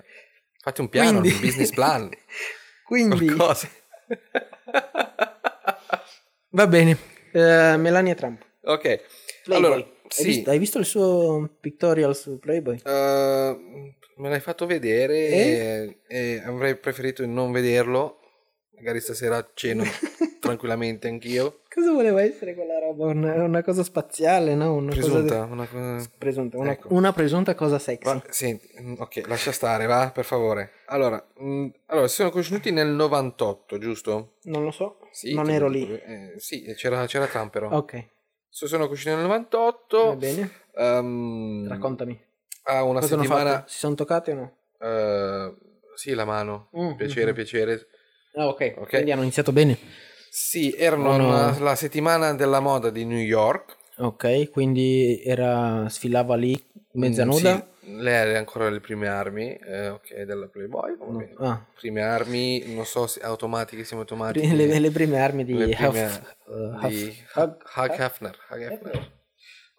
fate 0.60 0.80
un 0.80 0.88
piano, 0.88 1.20
Quindi- 1.20 1.34
un 1.36 1.40
business 1.40 1.70
plan. 1.70 2.08
Quindi, 2.86 3.26
Qualcosa. 3.26 3.68
va 6.50 6.66
bene. 6.66 6.98
Eh, 7.32 7.76
Melania 7.76 8.14
Trump. 8.14 8.44
ok. 8.62 9.00
Playboy. 9.44 9.66
Allora, 9.72 9.74
Hai, 9.76 9.92
sì. 10.08 10.24
visto, 10.24 10.50
hai 10.50 10.58
visto 10.58 10.78
il 10.78 10.84
suo 10.84 11.56
pictorial 11.60 12.14
su 12.16 12.38
Playboy? 12.38 12.80
Uh, 12.84 13.94
me 14.20 14.28
l'hai 14.28 14.40
fatto 14.40 14.66
vedere 14.66 15.28
e, 15.28 15.98
e 16.06 16.42
avrei 16.44 16.76
preferito 16.76 17.24
non 17.26 17.50
vederlo. 17.52 18.16
Magari 18.76 19.00
stasera 19.00 19.46
ceno 19.52 19.84
tranquillamente 20.40 21.06
anch'io. 21.06 21.60
Cosa 21.72 21.92
voleva 21.92 22.22
essere 22.22 22.54
quella 22.54 22.78
roba? 22.78 23.06
Una, 23.06 23.44
una 23.44 23.62
cosa 23.62 23.82
spaziale, 23.82 24.54
no? 24.54 24.74
Una 24.74 24.90
Presunta, 24.92 25.40
Cosa 25.40 25.52
una 25.52 25.66
cosa... 25.66 26.10
presunta, 26.16 26.56
una, 26.56 26.70
Ecco. 26.72 26.88
una 26.94 27.12
presunta 27.12 27.54
cosa 27.54 27.78
sexy. 27.78 28.10
Va, 28.10 28.22
senti, 28.30 28.66
mm, 28.80 28.94
ok, 28.98 29.26
lascia 29.26 29.52
stare, 29.52 29.84
va, 29.84 30.10
per 30.14 30.24
favore. 30.24 30.70
Allora, 30.86 31.22
mm, 31.42 31.66
allora, 31.86 32.08
si 32.08 32.14
sono 32.16 32.30
conosciuti 32.30 32.70
nel 32.72 32.88
98, 32.88 33.76
giusto? 33.78 34.36
Non 34.44 34.64
lo 34.64 34.70
so, 34.70 34.98
Sì, 35.12 35.34
non 35.34 35.50
ero 35.50 35.68
lì. 35.68 35.86
eh, 35.92 36.32
sì, 36.38 36.64
c'era, 36.74 37.04
c'era 37.06 37.26
Trump 37.26 37.52
però. 37.52 37.68
Ok, 37.70 38.04
Si 38.48 38.66
sono 38.66 38.84
conosciuti 38.86 39.10
nel 39.14 39.18
va 39.26 39.36
98. 39.36 40.16
bene. 40.16 40.50
ehm, 40.74 41.68
Raccontami. 41.68 42.18
A 42.70 42.82
una 42.84 43.00
Cosa 43.00 43.16
settimana... 43.16 43.64
Si 43.66 43.78
sono 43.78 43.94
toccati 43.94 44.30
o 44.30 44.34
no? 44.34 44.56
eh, 44.80 45.54
sì, 45.94 46.14
la 46.14 46.24
mano. 46.24 46.70
Mm, 46.76 46.94
piacere, 46.94 47.32
mm, 47.32 47.34
piacere. 47.34 47.86
Ah, 48.34 48.46
ok. 48.48 48.74
Ok. 48.78 48.88
Quindi 48.88 49.12
hanno 49.12 49.22
iniziato 49.22 49.52
bene. 49.52 49.76
Sì, 50.30 50.72
erano 50.76 51.16
no. 51.16 51.58
la 51.58 51.74
settimana 51.74 52.32
della 52.34 52.60
moda 52.60 52.90
di 52.90 53.04
New 53.04 53.18
York. 53.18 53.76
Ok, 53.98 54.48
quindi 54.50 55.20
era, 55.22 55.88
sfilava 55.88 56.36
lì 56.36 56.58
mezza 56.92 57.26
Mm, 57.26 57.30
sì, 57.30 57.64
lei 57.96 58.14
era 58.14 58.38
ancora 58.38 58.70
le 58.70 58.80
prime 58.80 59.08
armi, 59.08 59.52
eh, 59.56 59.88
ok, 59.88 60.22
della 60.22 60.46
Playboy. 60.46 60.96
No. 60.98 61.28
Ah, 61.38 61.64
Prime 61.74 62.00
armi, 62.02 62.72
non 62.74 62.86
so 62.86 63.06
se 63.06 63.20
automatiche, 63.20 63.84
semiautomatiche. 63.84 64.54
le, 64.54 64.78
le 64.78 64.90
prime 64.90 65.18
armi 65.18 65.44
di, 65.44 65.52
prime 65.74 66.04
Huff, 66.04 66.20
uh, 66.46 66.86
di 66.88 67.24
Huff- 67.34 67.36
Hug- 67.36 67.62
Hugh 67.76 68.00
Hefner. 68.00 68.38
Hugh 68.48 68.62
Hefner. 68.62 69.10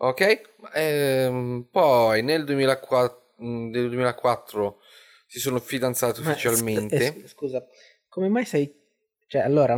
Ok, 0.03 0.41
ehm, 0.73 1.67
poi 1.69 2.23
nel 2.23 2.43
2004, 2.43 3.33
mm, 3.43 3.69
nel 3.69 3.89
2004 3.89 4.79
si 5.27 5.39
sono 5.39 5.59
fidanzati 5.59 6.21
Ma, 6.23 6.31
ufficialmente. 6.31 6.99
sc- 6.99 7.17
eh, 7.23 7.27
scusa, 7.27 7.63
come 8.09 8.27
mai 8.27 8.45
sei... 8.45 8.73
Cioè, 9.27 9.41
allora, 9.41 9.77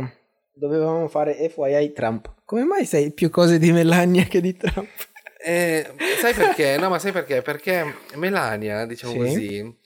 dovevamo 0.52 1.06
fare 1.08 1.34
FYI 1.48 1.92
Trump. 1.92 2.36
Come 2.46 2.64
mai 2.64 2.86
sai 2.86 3.12
più 3.12 3.28
cose 3.28 3.58
di 3.58 3.70
Melania 3.70 4.24
che 4.24 4.40
di 4.40 4.56
Trump? 4.56 4.88
Eh, 5.46 5.86
sai 6.22 6.32
perché? 6.32 6.78
No, 6.78 6.88
ma 6.88 6.98
sai 6.98 7.12
perché? 7.12 7.42
Perché 7.42 7.84
Melania, 8.14 8.86
diciamo 8.86 9.12
Sì. 9.12 9.18
così, 9.18 9.78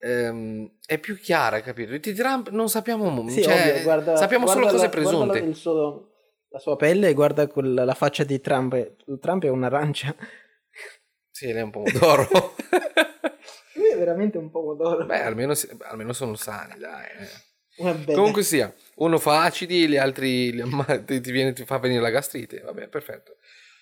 ehm, 0.00 0.68
è 0.84 0.98
più 0.98 1.16
chiara, 1.16 1.60
capito? 1.60 1.96
Di 1.96 2.12
Trump 2.12 2.48
non 2.50 2.68
sappiamo, 2.68 3.08
mo- 3.08 3.28
Sì, 3.28 3.40
cioè, 3.40 3.82
guarda, 3.84 4.16
sappiamo 4.16 4.46
guarda 4.46 4.62
solo 4.62 4.72
cose 4.72 4.86
la- 4.86 4.90
guarda 4.90 5.08
presunte. 5.10 5.38
la- 5.38 5.46
il 5.46 5.54
suo- 5.54 6.13
la 6.54 6.60
sua 6.60 6.76
pelle 6.76 7.08
e 7.08 7.14
guarda 7.14 7.48
quella- 7.48 7.84
la 7.84 7.94
faccia 7.94 8.22
di 8.22 8.40
Trump. 8.40 8.94
Trump 9.18 9.44
è 9.44 9.48
un'arancia. 9.48 10.14
Sì, 11.32 11.46
lei 11.46 11.56
è 11.56 11.62
un 11.62 11.70
pomodoro. 11.72 12.28
Lui 13.74 13.90
è 13.90 13.96
veramente 13.98 14.38
un 14.38 14.52
pomodoro. 14.52 15.04
Beh, 15.04 15.20
almeno, 15.22 15.52
almeno 15.82 16.12
sono 16.12 16.36
sani, 16.36 16.78
dai. 16.78 17.06
eh. 17.18 17.82
Va 17.82 17.92
bene. 17.92 18.14
Comunque 18.14 18.44
sia, 18.44 18.72
uno 18.98 19.18
fa 19.18 19.42
acidi, 19.42 19.88
gli 19.88 19.96
altri 19.96 20.52
li 20.52 20.60
amma- 20.60 20.84
ti, 21.04 21.18
viene- 21.32 21.52
ti 21.52 21.64
fa 21.64 21.78
venire 21.78 22.00
la 22.00 22.10
gastrite. 22.10 22.60
Vabbè, 22.60 22.86
perfetto. 22.86 23.38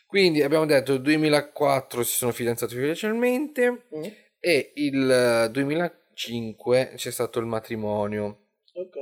Quindi 0.06 0.42
abbiamo 0.42 0.64
detto 0.64 0.96
2004 0.96 2.02
si 2.02 2.16
sono 2.16 2.32
fidanzati 2.32 2.74
ufficialmente 2.74 3.84
Mm, 3.94 4.04
e 4.40 4.72
il 4.76 5.10
eh, 5.10 5.50
2005 5.50 6.92
c'è 6.96 7.10
stato 7.10 7.38
il 7.38 7.44
matrimonio. 7.46 8.46
Ok. 8.74 8.96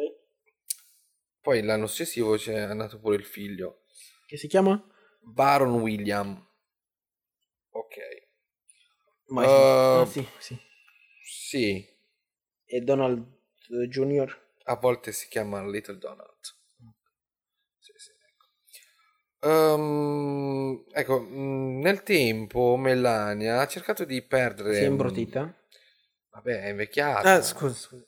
Poi 1.42 1.62
l'anno 1.62 1.86
successivo 1.86 2.36
c'è 2.36 2.72
nato 2.74 2.98
pure 3.00 3.16
il 3.16 3.24
figlio, 3.24 3.82
Che 4.26 4.36
si 4.36 4.46
chiama? 4.48 4.82
Baron 5.22 5.80
William. 5.80 6.46
Ok. 7.72 7.96
Ma- 9.28 9.44
Uh, 9.44 10.02
ah, 10.02 10.06
sì, 10.06 10.26
sì. 10.38 10.58
Sì, 11.24 11.86
E 12.76 12.80
Donald 12.80 13.18
eh, 13.70 13.86
Jr. 13.88 14.30
a 14.64 14.76
volte 14.76 15.12
si 15.12 15.28
chiama 15.28 15.62
Little 15.66 15.98
Donald. 15.98 16.38
Sì, 17.78 17.92
sì, 17.96 18.10
ecco. 18.28 18.46
Ehm, 19.48 20.84
ecco, 20.92 21.20
mh, 21.20 21.80
nel 21.80 22.02
tempo 22.02 22.76
Melania 22.76 23.60
ha 23.60 23.66
cercato 23.66 24.04
di 24.04 24.22
perdere... 24.22 24.74
Si 24.74 24.84
è 24.84 24.86
imbruttita. 24.86 25.54
Vabbè, 26.30 26.62
è 26.62 26.68
invecchiata. 26.68 27.28
Ah, 27.36 27.42
scusa, 27.42 27.74
scusa. 27.74 28.06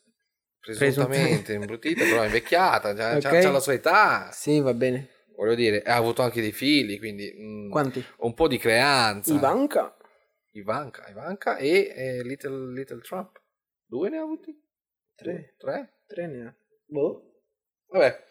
Presuntamente 0.64 1.52
imbruttita, 1.54 2.04
però 2.04 2.22
è 2.22 2.26
invecchiata, 2.26 2.94
già, 2.94 3.18
già- 3.18 3.30
Ok. 3.30 3.38
già 3.40 3.50
la 3.50 3.60
sua 3.60 3.72
età. 3.72 4.30
Sì, 4.32 4.60
va 4.60 4.72
bene. 4.74 5.08
Voglio 5.36 5.54
dire, 5.54 5.82
ha 5.82 5.96
avuto 5.96 6.22
anche 6.22 6.40
dei 6.40 6.52
figli, 6.52 6.98
quindi 6.98 7.32
mh, 7.32 7.70
Quanti? 7.70 8.04
un 8.18 8.32
po' 8.34 8.46
di 8.46 8.58
creanza. 8.58 9.34
Ivanka? 9.34 9.96
Ivanka, 10.52 11.08
Ivanka 11.08 11.56
e 11.56 11.92
eh, 11.96 12.22
Little, 12.22 12.72
Little 12.72 13.00
Trump. 13.00 13.40
Due 13.86 14.08
ne 14.08 14.18
ha 14.18 14.22
avuti? 14.22 14.54
Tre. 15.16 15.54
Tre? 15.58 16.00
Tre 16.06 16.26
ne 16.28 16.46
ha. 16.46 16.54
Boh. 16.86 17.40
Vabbè, 17.88 18.24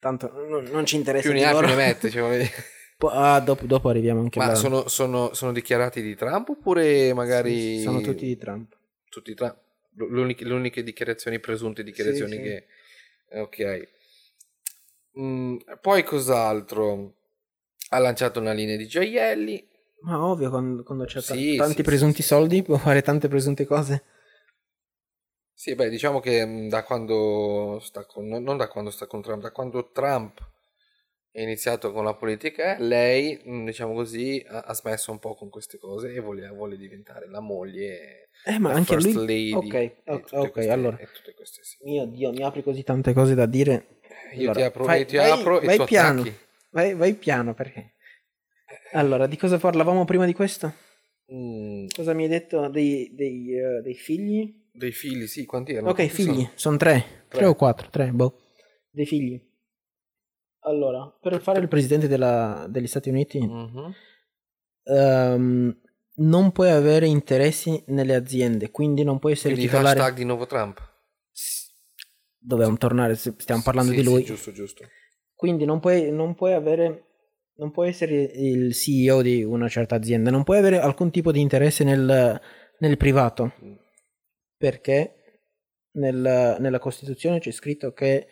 Tanto 0.00 0.30
non, 0.32 0.64
non 0.64 0.86
ci 0.86 0.96
interessa 0.96 1.28
più 1.28 1.32
ne 1.32 1.38
di 1.38 1.44
ha 1.44 1.56
più 1.58 1.66
ne 1.66 1.74
mette. 1.74 2.08
cioè, 2.10 2.50
ah, 3.12 3.40
dopo, 3.40 3.66
dopo 3.66 3.88
arriviamo 3.88 4.20
anche 4.20 4.38
Ma 4.38 4.46
là. 4.48 4.54
sono, 4.54 4.88
sono, 4.88 5.34
sono 5.34 5.52
dichiarati 5.52 6.00
di 6.02 6.14
Trump 6.14 6.48
oppure 6.50 7.12
magari... 7.14 7.76
Sì, 7.78 7.82
sono 7.82 8.00
tutti 8.00 8.24
di 8.24 8.36
Trump. 8.36 8.76
tutti 9.08 9.34
Trump? 9.34 9.56
L'uniche- 10.06 10.44
Le 10.44 10.54
uniche 10.54 10.82
dichiarazioni, 10.82 11.40
presunte 11.40 11.82
dichiarazioni 11.82 12.32
Sì, 12.32 12.40
sì. 12.42 12.42
che... 12.42 12.66
eh, 13.30 13.40
Ok. 13.40 13.88
Mm, 15.18 15.56
poi 15.80 16.02
cos'altro? 16.02 17.14
Ha 17.90 17.98
lanciato 17.98 18.40
una 18.40 18.52
linea 18.52 18.76
di 18.76 18.86
gioielli. 18.86 19.66
Ma 20.00 20.24
ovvio, 20.24 20.48
quando, 20.50 20.82
quando 20.82 21.04
c'è 21.04 21.20
Sì, 21.20 21.56
tanti 21.56 21.82
sì, 21.82 21.82
presunti 21.82 22.22
sì, 22.22 22.22
soldi 22.22 22.62
può 22.62 22.76
fare 22.78 23.02
tante 23.02 23.28
presunte 23.28 23.64
cose. 23.66 24.02
Sì, 25.52 25.74
beh, 25.74 25.90
diciamo 25.90 26.20
che 26.20 26.46
mm, 26.46 26.68
da 26.68 26.82
quando 26.84 27.78
sta 27.82 28.04
con... 28.06 28.26
non 28.28 28.56
da 28.56 28.68
quando 28.68 28.90
sta 28.90 29.06
con 29.06 29.20
Trump, 29.22 29.42
da 29.42 29.50
quando 29.50 29.90
Trump 29.90 30.40
è 31.30 31.42
iniziato 31.42 31.92
con 31.92 32.04
la 32.04 32.14
politica, 32.14 32.76
lei, 32.78 33.40
mm, 33.46 33.66
diciamo 33.66 33.94
così, 33.94 34.44
ha, 34.48 34.72
smesso 34.74 35.10
un 35.12 35.18
po' 35.18 35.34
con 35.34 35.48
queste 35.50 35.78
cose 35.78 36.12
e 36.12 36.20
vuole, 36.20 36.48
vuole 36.48 36.76
diventare 36.76 37.28
la 37.28 37.40
moglie, 37.40 38.28
Eh, 38.44 38.58
ma 38.58 38.72
anche 38.72 38.94
first 38.94 39.14
lui... 39.14 39.52
lady. 39.54 39.68
Ok, 39.68 39.92
ok, 40.06 40.50
queste- 40.50 40.72
allora. 40.72 40.96
queste 41.34 41.62
sì. 41.64 41.76
Mio 41.82 42.06
Dio, 42.06 42.32
mi 42.32 42.42
apri 42.42 42.62
così 42.62 42.82
tante 42.82 43.12
cose 43.12 43.34
da 43.34 43.46
dire. 43.46 44.00
Io 44.32 44.40
Allora, 44.42 44.54
ti 44.54 44.62
apro, 44.62 44.84
fai- 44.84 45.06
ti 45.06 45.16
vai- 45.16 45.30
apro 45.30 45.60
e 45.60 45.66
vai 45.66 45.84
piano. 45.84 46.24
Vai, 46.70 46.94
vai 46.94 47.14
piano 47.14 47.54
perché... 47.54 47.94
Allora, 48.92 49.26
di 49.26 49.36
cosa 49.36 49.58
parlavamo 49.58 50.04
prima 50.04 50.26
di 50.26 50.32
questo? 50.34 50.72
Mm, 51.32 51.86
Cosa 51.94 52.14
mi 52.14 52.22
hai 52.22 52.28
detto 52.28 52.68
dei, 52.68 53.10
dei, 53.14 53.54
eh, 53.54 53.80
dei 53.82 53.94
figli? 53.94 54.66
Dei 54.72 54.92
figli, 54.92 55.26
sì, 55.26 55.44
quanti 55.44 55.72
erano? 55.72 55.90
Ok, 55.90 56.06
figli, 56.06 56.34
sono? 56.42 56.50
sono 56.54 56.76
tre. 56.76 57.00
Tre. 57.28 57.38
Tre 57.38 57.46
o 57.46 57.54
quattro, 57.54 57.90
tre, 57.90 58.10
boh. 58.10 58.40
Dei 58.90 59.04
figli. 59.06 59.40
Allora, 60.68 61.06
per 61.20 61.40
fare 61.40 61.60
il 61.60 61.68
presidente 61.68 62.08
della- 62.08 62.66
degli 62.68 62.86
Stati 62.86 63.08
Uniti 63.08 63.40
Mhm. 63.40 63.94
ehm, 64.84 65.80
non 66.16 66.52
puoi 66.52 66.70
avere 66.70 67.06
interessi 67.06 67.82
nelle 67.88 68.14
aziende, 68.14 68.70
quindi 68.70 69.02
non 69.04 69.18
puoi 69.18 69.32
essere 69.32 69.54
Quindi 69.54 69.70
titolare. 69.70 70.00
hashtag 70.00 70.16
di 70.16 70.24
nuovo 70.24 70.46
Trump. 70.46 70.80
Dovevamo 72.40 72.76
tornare, 72.76 73.14
stiamo 73.14 73.62
parlando 73.62 73.90
Sì, 73.92 73.96
di 73.98 74.02
sì, 74.04 74.10
lui. 74.10 74.24
giusto, 74.24 74.52
giusto. 74.52 74.84
Quindi 75.34 75.64
non 75.64 75.80
puoi, 75.80 76.10
non 76.10 76.34
puoi 76.34 76.52
avere. 76.54 77.04
Non 77.58 77.72
puoi 77.72 77.88
essere 77.88 78.22
il 78.22 78.72
CEO 78.72 79.20
di 79.20 79.42
una 79.42 79.68
certa 79.68 79.96
azienda, 79.96 80.30
non 80.30 80.44
puoi 80.44 80.58
avere 80.58 80.78
alcun 80.78 81.10
tipo 81.10 81.32
di 81.32 81.40
interesse 81.40 81.82
nel, 81.82 82.40
nel 82.78 82.96
privato. 82.96 83.52
Mm. 83.64 83.74
Perché 84.56 85.40
nel- 85.96 86.56
nella 86.60 86.78
Costituzione 86.78 87.40
c'è 87.40 87.50
scritto 87.50 87.92
che 87.92 88.28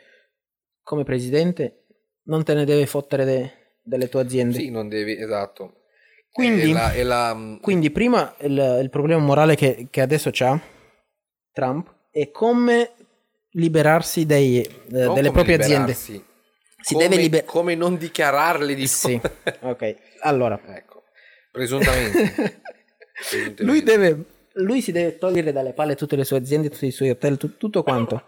come 0.82 1.02
presidente 1.02 1.85
non 2.26 2.44
te 2.44 2.54
ne 2.54 2.64
deve 2.64 2.86
fottere 2.86 3.24
de- 3.24 3.52
delle 3.82 4.08
tue 4.08 4.20
aziende. 4.20 4.58
Sì, 4.58 4.70
non 4.70 4.88
devi, 4.88 5.16
esatto. 5.18 5.82
Quindi- 6.30 6.62
E 6.70 6.72
la, 6.72 6.92
e 6.92 7.02
la- 7.02 7.34
mm, 7.34 7.56
Quindi 7.60 7.90
prima 7.90 8.34
il, 8.40 8.78
il 8.82 8.90
problema 8.90 9.20
morale 9.22 9.54
che, 9.56 9.86
che 9.90 10.00
adesso 10.00 10.30
c'ha 10.32 10.60
Trump 11.52 11.92
è 12.10 12.30
come 12.30 12.90
liberarsi 13.52 14.26
dei, 14.26 14.60
eh, 14.60 14.68
delle 14.88 15.30
proprie 15.30 15.54
aziende. 15.56 15.92
liberarsi, 15.92 16.24
Si 16.82 16.94
come, 16.94 17.08
deve 17.08 17.22
liberare. 17.22 17.46
come 17.46 17.74
non 17.74 17.96
dichiararle 17.96 18.74
di 18.74 18.86
Sì, 18.86 19.18
ok. 19.60 19.94
Allora, 20.20 20.60
ecco, 20.76 21.04
presuntamente. 21.50 22.60
Presuntamente. 23.30 23.62
lui, 23.64 23.82
deve, 23.82 24.24
lui 24.54 24.82
si 24.82 24.92
deve 24.92 25.16
togliere 25.16 25.52
dalle 25.52 25.72
palle 25.72 25.94
tutte 25.94 26.16
le 26.16 26.24
sue 26.24 26.36
aziende, 26.36 26.68
tutti 26.68 26.86
i 26.86 26.90
suoi 26.90 27.10
hotel, 27.10 27.38
tu- 27.38 27.56
tutto 27.56 27.82
quanto. 27.82 28.24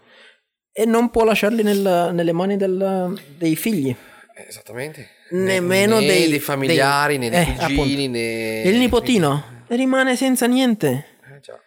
E 0.79 0.85
non 0.85 1.09
può 1.09 1.25
lasciarli 1.25 1.61
nel- 1.61 2.11
nelle 2.13 2.31
mani 2.31 2.55
del- 2.55 3.21
dei 3.37 3.57
figli. 3.57 3.89
Eh, 4.33 4.45
Esattamente. 4.47 5.09
Nemmeno 5.31 5.99
né 5.99 6.05
dei- 6.07 6.29
dei 6.29 6.39
familiari, 6.39 7.17
dei- 7.17 7.29
né 7.29 7.55
dei 7.57 7.71
eh, 7.71 7.75
cugini, 7.75 8.07
né... 8.07 8.61
Il 8.63 8.77
nipotino 8.77 9.43
rimane 9.67 10.15
senza 10.15 10.45
niente. 10.47 11.05
Eh, 11.35 11.39
già. 11.41 11.59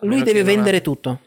Lui 0.00 0.22
deve 0.24 0.42
vendere 0.42 0.78
ha- 0.78 0.80
tutto. 0.80 1.20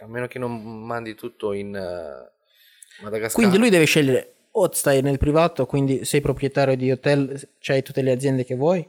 A 0.00 0.06
meno 0.08 0.26
che 0.26 0.40
non 0.40 0.84
mandi 0.84 1.14
tutto 1.14 1.52
in 1.52 1.76
eh, 1.76 3.02
Madagascar. 3.02 3.34
Quindi 3.40 3.56
lui 3.56 3.70
deve 3.70 3.84
scegliere 3.84 4.32
o 4.50 4.68
stai 4.72 5.00
nel 5.00 5.18
privato, 5.18 5.66
quindi 5.66 6.04
sei 6.04 6.20
proprietario 6.20 6.76
di 6.76 6.90
hotel, 6.90 7.40
c'hai 7.60 7.82
tutte 7.82 8.02
le 8.02 8.10
aziende 8.10 8.44
che 8.44 8.56
vuoi, 8.56 8.84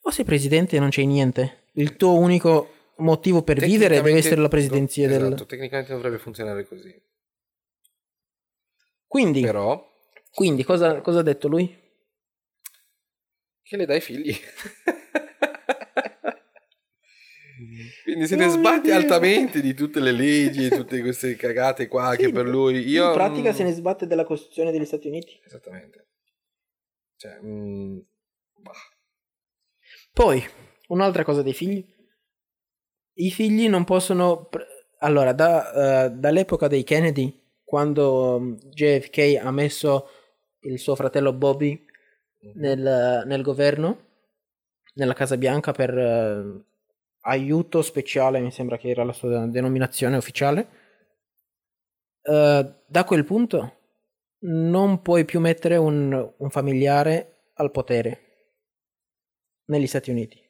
o 0.00 0.10
sei 0.10 0.24
presidente 0.24 0.76
e 0.76 0.80
non 0.80 0.88
c'hai 0.90 1.06
niente. 1.06 1.64
Il 1.72 1.96
tuo 1.96 2.18
unico 2.18 2.70
motivo 2.96 3.42
per 3.42 3.58
vivere 3.58 3.96
deve 4.00 4.16
essere 4.18 4.40
la 4.40 4.48
presidenza 4.48 5.00
del... 5.06 5.26
Esatto, 5.26 5.44
tecnicamente 5.44 5.92
dovrebbe 5.92 6.16
funzionare 6.18 6.66
così. 6.66 6.94
Quindi, 9.06 9.40
Però, 9.40 9.84
quindi 10.30 10.64
cosa, 10.64 11.00
cosa 11.00 11.20
ha 11.20 11.22
detto 11.22 11.48
lui? 11.48 11.84
che 13.62 13.76
le 13.76 13.84
dai 13.84 14.00
figli? 14.00 14.32
Quindi 18.04 18.26
se 18.26 18.36
ne 18.36 18.48
sbatte 18.48 18.92
altamente 18.92 19.60
di 19.60 19.74
tutte 19.74 19.98
le 19.98 20.12
leggi 20.12 20.66
e 20.66 20.70
tutte 20.70 21.00
queste 21.00 21.34
cagate 21.34 21.88
qua 21.88 22.14
che 22.14 22.26
Sì, 22.26 22.32
per 22.32 22.46
lui... 22.46 22.86
Io, 22.88 23.08
In 23.08 23.14
pratica 23.14 23.50
mm, 23.50 23.54
se 23.54 23.64
ne 23.64 23.72
sbatte 23.72 24.06
della 24.06 24.24
Costituzione 24.24 24.70
degli 24.70 24.84
Stati 24.84 25.08
Uniti. 25.08 25.40
Esattamente. 25.44 26.06
Cioè, 27.16 27.40
mm, 27.42 27.98
bah. 28.60 28.72
Poi, 30.12 30.42
un'altra 30.88 31.24
cosa 31.24 31.42
dei 31.42 31.54
figli. 31.54 31.84
I 33.14 33.30
figli 33.30 33.68
non 33.68 33.84
possono... 33.84 34.48
Allora, 35.00 35.32
da, 35.32 36.04
eh, 36.04 36.10
dall'epoca 36.10 36.68
dei 36.68 36.84
Kennedy, 36.84 37.45
quando 37.66 38.38
mm, 38.40 38.54
JFK 38.70 39.40
ha 39.42 39.50
messo 39.50 40.08
il 40.60 40.78
suo 40.78 40.94
fratello 40.94 41.32
Bobby 41.32 41.84
nel, 42.54 43.24
nel 43.26 43.42
governo, 43.42 44.04
nella 44.94 45.14
Casa 45.14 45.36
Bianca 45.36 45.72
per 45.72 45.98
eh, 45.98 46.64
aiuto 47.22 47.82
speciale, 47.82 48.40
mi 48.40 48.52
sembra 48.52 48.78
che 48.78 48.88
era 48.88 49.04
la 49.04 49.12
sua 49.12 49.46
denominazione 49.46 50.16
ufficiale. 50.16 50.68
Eh, 52.22 52.74
da 52.86 53.04
quel 53.04 53.24
punto 53.24 53.74
non 54.38 55.02
puoi 55.02 55.24
più 55.24 55.40
mettere 55.40 55.76
un, 55.76 56.34
un 56.36 56.50
familiare 56.50 57.50
al 57.54 57.72
potere 57.72 58.20
negli 59.66 59.86
Stati 59.88 60.10
Uniti. 60.10 60.40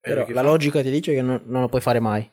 Però 0.00 0.16
lui 0.16 0.24
che 0.26 0.32
la 0.32 0.40
fa? 0.40 0.46
logica 0.46 0.82
ti 0.82 0.90
dice 0.90 1.12
che 1.12 1.22
non, 1.22 1.42
non 1.44 1.60
lo 1.60 1.68
puoi 1.68 1.82
fare 1.82 2.00
mai. 2.00 2.28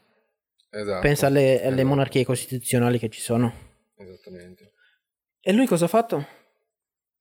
Esatto. 0.72 1.02
Pensa 1.02 1.28
alle, 1.28 1.62
alle 1.62 1.74
Esatto. 1.74 1.88
monarchie 1.88 2.24
costituzionali 2.24 3.00
che 3.00 3.10
ci 3.10 3.20
sono. 3.20 3.68
Esattamente. 4.00 4.74
E 5.42 5.52
lui 5.54 5.66
cosa 5.68 5.86
ha 5.86 5.90
fatto? 5.90 6.26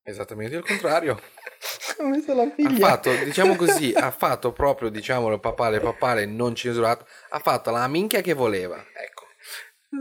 Esattamente 0.02 0.56
il 0.56 0.64
contrario. 0.64 1.20
Ha 1.98 2.04
messo 2.06 2.32
la 2.32 2.42
ha 2.44 2.50
figlia. 2.50 2.86
fatto, 2.86 3.10
diciamo 3.24 3.56
così, 3.56 3.92
ha 3.96 4.12
fatto 4.12 4.52
proprio, 4.52 4.88
diciamolo, 4.88 5.40
papale, 5.40 5.80
papale, 5.80 6.26
non 6.26 6.54
censurato, 6.54 7.04
ha 7.30 7.40
fatto 7.40 7.72
la 7.72 7.88
minchia 7.88 8.20
che 8.20 8.34
voleva, 8.34 8.76
ecco. 8.94 9.24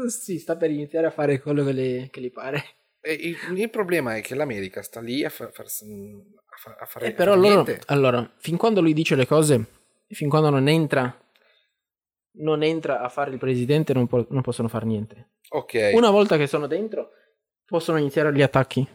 Sì, 0.07 0.37
sta 0.37 0.55
per 0.57 0.69
iniziare 0.69 1.07
a 1.07 1.11
fare 1.11 1.39
quello 1.41 1.63
che, 1.63 1.71
le- 1.71 2.07
che 2.11 2.21
gli 2.21 2.31
pare. 2.31 2.63
E 3.01 3.13
il, 3.13 3.37
il 3.57 3.69
problema 3.71 4.15
è 4.15 4.21
che 4.21 4.35
l'America 4.35 4.83
sta 4.83 5.01
lì 5.01 5.23
a, 5.25 5.29
fa- 5.31 5.49
far- 5.49 5.65
a 5.67 6.57
fa- 6.57 6.75
a 6.79 6.85
fare 6.85 7.07
Eh, 7.07 7.13
però 7.13 7.33
loro, 7.35 7.65
allora, 7.87 8.31
fin 8.37 8.57
quando 8.57 8.79
lui 8.81 8.93
dice 8.93 9.15
le 9.15 9.25
cose, 9.25 9.65
fin 10.09 10.29
quando 10.29 10.51
non 10.51 10.67
entra, 10.67 11.19
non 12.39 12.61
entra 12.61 13.01
a 13.01 13.09
fare 13.09 13.31
il 13.31 13.39
presidente, 13.39 13.93
non, 13.93 14.05
può- 14.05 14.25
non 14.29 14.43
possono 14.43 14.67
fare 14.67 14.85
niente. 14.85 15.31
Ok, 15.49 15.91
Una 15.93 16.09
volta 16.09 16.37
che 16.37 16.47
sono 16.47 16.67
dentro, 16.67 17.11
possono 17.65 17.97
iniziare 17.97 18.33
gli 18.33 18.41
attacchi. 18.41 18.85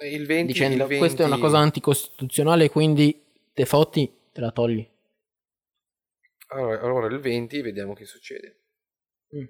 il 0.00 0.26
20, 0.26 0.52
dicendo 0.52 0.82
il 0.82 0.88
20 0.88 0.98
questa 0.98 1.22
è 1.22 1.26
una 1.26 1.38
cosa 1.38 1.58
anticostituzionale, 1.58 2.68
quindi 2.68 3.24
te 3.52 3.64
fotti, 3.64 4.12
te 4.32 4.40
la 4.40 4.50
togli. 4.50 4.86
Allora, 6.48 6.80
allora 6.80 7.06
il 7.06 7.18
20 7.18 7.62
vediamo 7.62 7.94
che 7.94 8.04
succede. 8.04 8.60
Mm. 9.34 9.44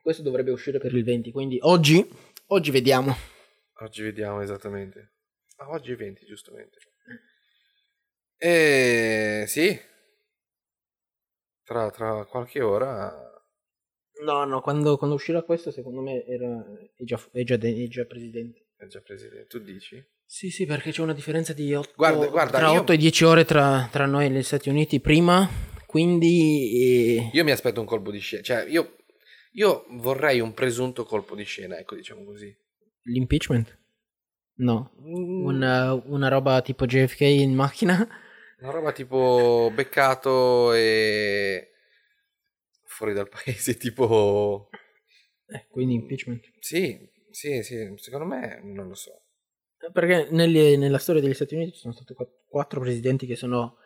Questo 0.00 0.22
dovrebbe 0.22 0.50
uscire 0.50 0.78
per 0.78 0.94
il 0.94 1.04
20, 1.04 1.30
quindi 1.30 1.58
oggi, 1.60 2.08
oggi 2.46 2.70
vediamo. 2.70 3.14
Oggi 3.80 4.02
vediamo 4.02 4.40
esattamente. 4.40 5.12
Ah, 5.56 5.68
oggi 5.70 5.92
è 5.92 5.96
20, 5.96 6.24
giustamente. 6.24 6.78
E 8.36 9.44
sì. 9.46 9.78
Tra, 11.62 11.90
tra 11.90 12.24
qualche 12.24 12.62
ora 12.62 13.41
No, 14.24 14.44
no, 14.44 14.60
quando, 14.60 14.96
quando 14.96 15.16
uscirà 15.16 15.42
questo, 15.42 15.70
secondo 15.70 16.00
me 16.00 16.24
era, 16.26 16.64
è, 16.96 17.02
già, 17.04 17.20
è, 17.32 17.42
già, 17.44 17.56
è 17.56 17.86
già 17.88 18.04
presidente. 18.04 18.66
è 18.76 18.86
già 18.86 19.00
presidente. 19.00 19.46
Tu 19.46 19.58
dici? 19.60 20.04
Sì, 20.24 20.50
sì, 20.50 20.64
perché 20.64 20.90
c'è 20.92 21.02
una 21.02 21.12
differenza 21.12 21.52
di 21.52 21.74
8, 21.74 21.92
Guarda- 21.96 22.26
guarda, 22.28 22.58
tra 22.58 22.70
io- 22.72 22.80
8 22.80 22.92
e 22.92 22.96
10 22.96 23.24
ore 23.24 23.44
tra, 23.44 23.88
tra 23.90 24.06
noi 24.06 24.26
e 24.26 24.30
gli 24.30 24.42
Stati 24.42 24.68
Uniti 24.68 25.00
prima, 25.00 25.48
quindi... 25.86 27.16
eh, 27.18 27.30
Io 27.32 27.44
mi 27.44 27.50
aspetto 27.50 27.80
un 27.80 27.86
colpo 27.86 28.10
di 28.10 28.18
scena. 28.18 28.42
Cioè, 28.42 28.64
io, 28.68 28.96
io 29.52 29.84
vorrei 29.90 30.40
un 30.40 30.54
presunto 30.54 31.04
colpo 31.04 31.34
di 31.34 31.44
scena, 31.44 31.78
ecco, 31.78 31.94
diciamo 31.96 32.24
così. 32.24 32.54
L'impeachment? 33.04 33.78
No, 34.54 34.92
Mm, 35.02 35.44
una, 35.44 35.92
una 35.94 36.28
roba 36.28 36.60
tipo 36.62 36.86
JFK 36.86 37.20
in 37.22 37.54
macchina? 37.54 38.06
Una 38.60 38.70
roba 38.70 38.92
tipo 38.92 39.70
beccato 39.74 40.72
e 40.72 41.71
fuori 43.02 43.14
dal 43.14 43.28
paese, 43.28 43.74
tipo... 43.76 44.68
Eh, 45.48 45.66
quindi 45.68 45.94
impeachment. 45.94 46.44
Sì, 46.60 46.96
sì, 47.30 47.62
sì, 47.62 47.92
secondo 47.96 48.26
me 48.26 48.60
non 48.62 48.86
lo 48.88 48.94
so. 48.94 49.10
Perché 49.92 50.28
negli- 50.30 50.76
nella 50.78 50.98
storia 50.98 51.20
degli 51.20 51.34
Stati 51.34 51.56
Uniti 51.56 51.72
ci 51.72 51.80
sono 51.80 51.92
stati 51.92 52.14
quatt- 52.14 52.44
quattro 52.46 52.80
presidenti 52.80 53.26
che 53.26 53.34
sono 53.34 53.78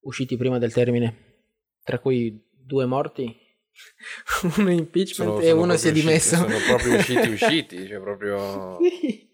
usciti 0.00 0.36
prima 0.38 0.58
del 0.58 0.72
termine, 0.72 1.42
tra 1.82 1.98
cui 1.98 2.42
due 2.50 2.86
morti, 2.86 3.24
uno 4.56 4.70
impeachment 4.70 5.30
Sono, 5.32 5.40
e 5.40 5.48
sono 5.50 5.62
uno 5.62 5.76
si 5.76 5.88
è 5.88 5.90
usciti- 5.90 6.06
dimesso. 6.06 6.36
Sono 6.36 6.56
proprio 6.66 6.96
usciti, 6.96 7.28
usciti, 7.28 7.86
cioè 7.86 8.00
proprio... 8.00 8.78
Sì. 8.82 9.30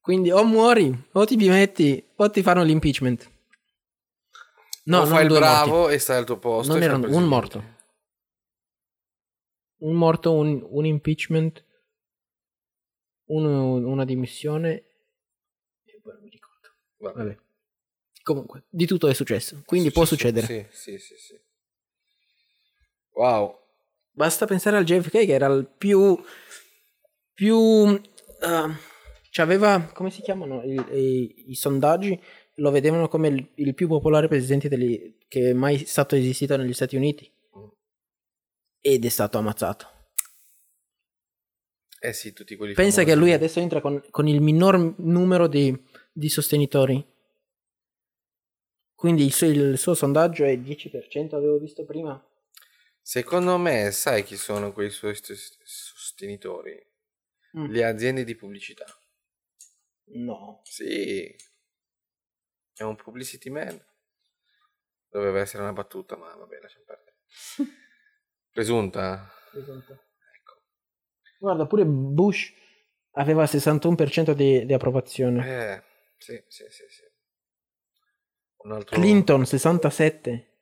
Quindi 0.00 0.30
o 0.30 0.44
muori, 0.44 1.08
o 1.12 1.24
ti 1.26 1.36
dimetti, 1.36 2.02
o 2.16 2.30
ti 2.30 2.42
fanno 2.42 2.62
l'impeachment. 2.62 3.28
No, 4.84 5.00
o 5.00 5.06
fai 5.06 5.24
il 5.26 5.32
bravo 5.32 5.76
morti. 5.80 5.94
e 5.94 5.98
stai 5.98 6.16
al 6.16 6.24
tuo 6.24 6.38
posto. 6.38 6.72
Non 6.72 6.82
erano 6.82 7.06
un 7.14 7.24
morto. 7.24 7.69
Un 9.80 9.94
morto, 9.94 10.32
un, 10.32 10.66
un 10.68 10.84
impeachment, 10.86 11.64
uno- 13.26 13.74
una 13.76 14.04
dimissione 14.04 14.84
e 15.84 15.98
poi 16.02 16.12
non 16.14 16.22
mi 16.22 16.30
ricordo. 16.30 16.68
Vabbè. 16.98 17.16
Vabbè. 17.18 17.38
Comunque, 18.22 18.64
di 18.68 18.86
tutto 18.86 19.08
è 19.08 19.14
successo, 19.14 19.62
quindi 19.64 19.90
può 19.90 20.04
Successo- 20.04 20.30
succedere. 20.36 20.68
Sì, 20.72 20.98
sì, 20.98 20.98
sì, 20.98 21.14
sì. 21.16 21.40
Wow. 23.14 23.58
Basta 24.12 24.46
pensare 24.46 24.76
al 24.76 24.84
JFK 24.84 25.10
che 25.10 25.32
era 25.32 25.46
il 25.46 25.66
più 25.66 26.18
più 27.32 27.56
uh, 27.56 27.98
aveva 29.36 29.80
come 29.94 30.10
si 30.10 30.20
chiamano 30.20 30.62
i, 30.62 30.74
i- 30.92 31.50
i 31.50 31.54
sondaggi 31.54 32.20
lo 32.56 32.70
vedevano 32.70 33.08
come 33.08 33.28
il, 33.28 33.48
il 33.54 33.74
più 33.74 33.88
popolare 33.88 34.28
presidente 34.28 34.68
degli- 34.68 35.16
che 35.26 35.50
è 35.50 35.52
mai 35.54 35.78
stato 35.86 36.16
esistito 36.16 36.56
negli 36.58 36.74
Stati 36.74 36.96
Uniti 36.96 37.30
ed 38.80 39.04
è 39.04 39.08
stato 39.08 39.38
ammazzato. 39.38 39.98
Eh 42.02 42.14
sì, 42.14 42.32
tutti 42.32 42.56
quelli 42.56 42.72
Pensa 42.72 43.04
che 43.04 43.14
lui 43.14 43.32
adesso 43.32 43.60
entra 43.60 43.82
con, 43.82 44.02
con 44.10 44.26
il 44.26 44.40
minor 44.40 44.98
numero 45.00 45.46
di, 45.46 45.78
di 46.10 46.30
sostenitori. 46.30 47.06
Quindi 48.94 49.24
il 49.24 49.32
suo, 49.32 49.46
il 49.48 49.78
suo 49.78 49.94
sondaggio 49.94 50.44
è 50.44 50.56
10%, 50.56 51.34
avevo 51.34 51.58
visto 51.58 51.84
prima. 51.84 52.22
Secondo 53.02 53.58
me, 53.58 53.90
sai 53.90 54.22
chi 54.24 54.36
sono 54.36 54.72
quei 54.72 54.90
suoi 54.90 55.14
st- 55.14 55.58
sostenitori? 55.62 56.86
Mm. 57.58 57.66
Le 57.66 57.84
aziende 57.84 58.24
di 58.24 58.34
pubblicità. 58.34 58.86
No. 60.12 60.60
Sì. 60.64 61.34
È 62.74 62.82
un 62.82 62.96
publicity 62.96 63.50
man. 63.50 63.78
Doveva 65.08 65.40
essere 65.40 65.62
una 65.62 65.72
battuta, 65.72 66.16
ma 66.16 66.34
vabbè, 66.34 66.60
lasciamo 66.60 66.84
perdere. 66.84 67.16
Presunta? 68.60 69.26
Esatto. 69.54 69.92
Ecco. 69.92 70.60
Guarda, 71.38 71.66
pure 71.66 71.86
Bush 71.86 72.52
aveva 73.12 73.44
il 73.44 73.48
61% 73.50 74.32
di, 74.32 74.66
di 74.66 74.72
approvazione. 74.74 75.48
Eh, 75.48 75.82
sì, 76.18 76.44
sì, 76.46 76.64
sì, 76.68 76.84
sì. 76.90 77.02
Un 78.58 78.72
altro... 78.72 78.94
Clinton 78.94 79.46
67. 79.46 80.58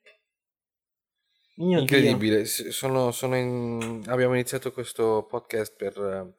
Mio. 1.57 1.79
Incredibile. 1.79 2.45
Sono, 2.45 3.11
sono 3.11 3.35
in- 3.35 4.03
Abbiamo 4.07 4.33
iniziato 4.33 4.71
questo 4.71 5.25
podcast 5.29 5.75
per 5.75 5.97
eh, 5.97 6.37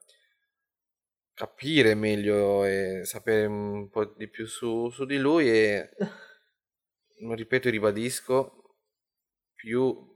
capire 1.34 1.94
meglio 1.94 2.64
e 2.64 3.02
sapere 3.04 3.44
un 3.44 3.90
po' 3.90 4.06
di 4.06 4.30
più 4.30 4.46
su, 4.46 4.88
su 4.88 5.04
di 5.04 5.18
lui 5.18 5.50
e 5.50 5.90
ripeto 7.34 7.68
e 7.68 7.70
ribadisco, 7.70 8.78
più, 9.54 10.09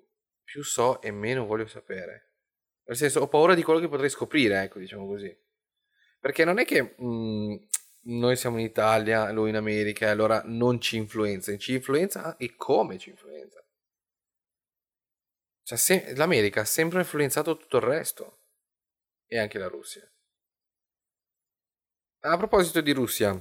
più 0.44 0.62
so 0.62 1.00
e 1.00 1.10
meno 1.10 1.46
voglio 1.46 1.66
sapere. 1.66 2.32
Nel 2.86 2.96
senso, 2.96 3.20
ho 3.20 3.28
paura 3.28 3.54
di 3.54 3.62
quello 3.62 3.80
che 3.80 3.88
potrei 3.88 4.10
scoprire, 4.10 4.62
ecco, 4.62 4.78
diciamo 4.78 5.06
così. 5.06 5.34
Perché 6.20 6.44
non 6.44 6.58
è 6.58 6.64
che 6.64 6.94
mm, 7.02 7.54
noi 8.02 8.36
siamo 8.36 8.58
in 8.58 8.64
Italia, 8.66 9.30
lui 9.32 9.48
in 9.48 9.56
America, 9.56 10.06
e 10.06 10.10
allora 10.10 10.42
non 10.44 10.80
ci 10.80 10.96
influenza. 10.96 11.56
Ci 11.56 11.74
influenza 11.74 12.36
e 12.36 12.54
come 12.56 12.98
ci 12.98 13.10
influenza. 13.10 13.62
Cioè, 15.62 15.78
se- 15.78 16.14
l'America 16.14 16.60
ha 16.60 16.66
sempre 16.66 16.98
influenzato 17.00 17.56
tutto 17.56 17.78
il 17.78 17.82
resto. 17.82 18.38
E 19.26 19.38
anche 19.38 19.58
la 19.58 19.68
Russia. 19.68 20.06
A 22.20 22.36
proposito 22.36 22.80
di 22.80 22.92
Russia. 22.92 23.32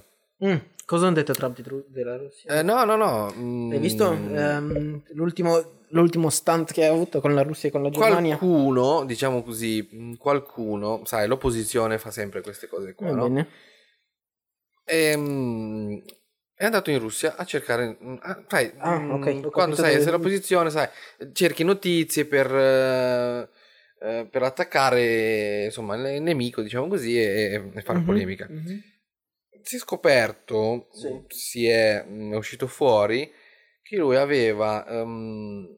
Mm, 0.43 0.57
Cosa 0.85 1.05
hanno 1.05 1.15
detto 1.15 1.33
Trump 1.33 1.55
di 1.55 1.83
della 1.87 2.17
Russia? 2.17 2.59
Eh, 2.59 2.63
no, 2.63 2.83
no, 2.83 2.95
no. 2.95 3.33
mm, 3.33 3.71
Hai 3.71 3.79
visto 3.79 4.11
ehm, 4.11 5.03
l'ultimo, 5.13 5.82
l'ultimo 5.93 6.29
stunt 6.29 6.71
che 6.71 6.85
ha 6.85 6.91
avuto 6.91 7.21
con 7.21 7.33
la 7.33 7.43
Russia 7.43 7.69
e 7.69 7.71
con 7.71 7.83
la 7.83 7.89
Germania? 7.89 8.37
Qualcuno, 8.37 9.05
diciamo 9.05 9.43
così, 9.43 9.87
mm, 9.93 10.13
qualcuno, 10.15 11.01
sai, 11.05 11.27
l'opposizione 11.27 11.97
fa 11.97 12.11
sempre 12.11 12.41
queste 12.41 12.67
cose 12.67 12.93
qua, 12.93 13.07
Va 13.07 13.13
no? 13.15 13.23
bene. 13.23 13.47
Ehm, 14.85 16.01
è 16.55 16.65
andato 16.65 16.89
in 16.91 16.99
Russia 16.99 17.35
a 17.35 17.45
cercare, 17.45 17.97
mm, 18.01 18.15
ah, 18.21 18.43
sai, 18.47 18.71
Ah, 18.77 18.99
mm, 18.99 19.11
ok, 19.11 19.39
ho 19.45 19.49
quando 19.51 19.75
sai, 19.75 19.91
dove- 19.93 20.03
sei 20.03 20.11
l'opposizione, 20.11 20.69
sai, 20.69 20.87
cerchi 21.31 21.63
notizie 21.63 22.25
per, 22.25 22.53
eh, 22.53 23.49
eh, 24.01 24.27
per 24.29 24.43
attaccare, 24.43 25.65
insomma, 25.65 25.95
il 25.95 26.21
nemico, 26.21 26.61
diciamo 26.61 26.87
così, 26.87 27.17
e, 27.17 27.71
e 27.73 27.81
fare 27.81 27.99
Mhm, 27.99 28.05
polemica. 28.05 28.47
mhm. 28.49 28.81
Si 29.61 29.77
è 29.77 29.79
scoperto, 29.79 30.89
Sì. 30.91 31.23
si 31.29 31.67
è, 31.67 32.03
è 32.05 32.35
uscito 32.35 32.67
fuori, 32.67 33.31
che 33.81 33.95
lui 33.95 34.17
aveva, 34.17 34.85
ehm, 34.85 35.77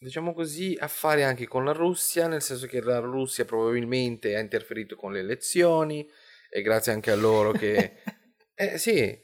diciamo 0.00 0.32
così, 0.32 0.76
affari 0.78 1.22
anche 1.22 1.46
con 1.46 1.64
la 1.64 1.72
Russia, 1.72 2.26
nel 2.28 2.42
senso 2.42 2.66
che 2.66 2.80
la 2.80 2.98
Russia 2.98 3.44
probabilmente 3.44 4.36
ha 4.36 4.40
interferito 4.40 4.96
con 4.96 5.12
le 5.12 5.20
elezioni, 5.20 6.08
e 6.50 6.62
grazie 6.62 6.92
anche 6.92 7.10
a 7.10 7.16
loro 7.16 7.52
che... 7.52 7.92
Eh 8.60 8.76
sì, 8.76 9.16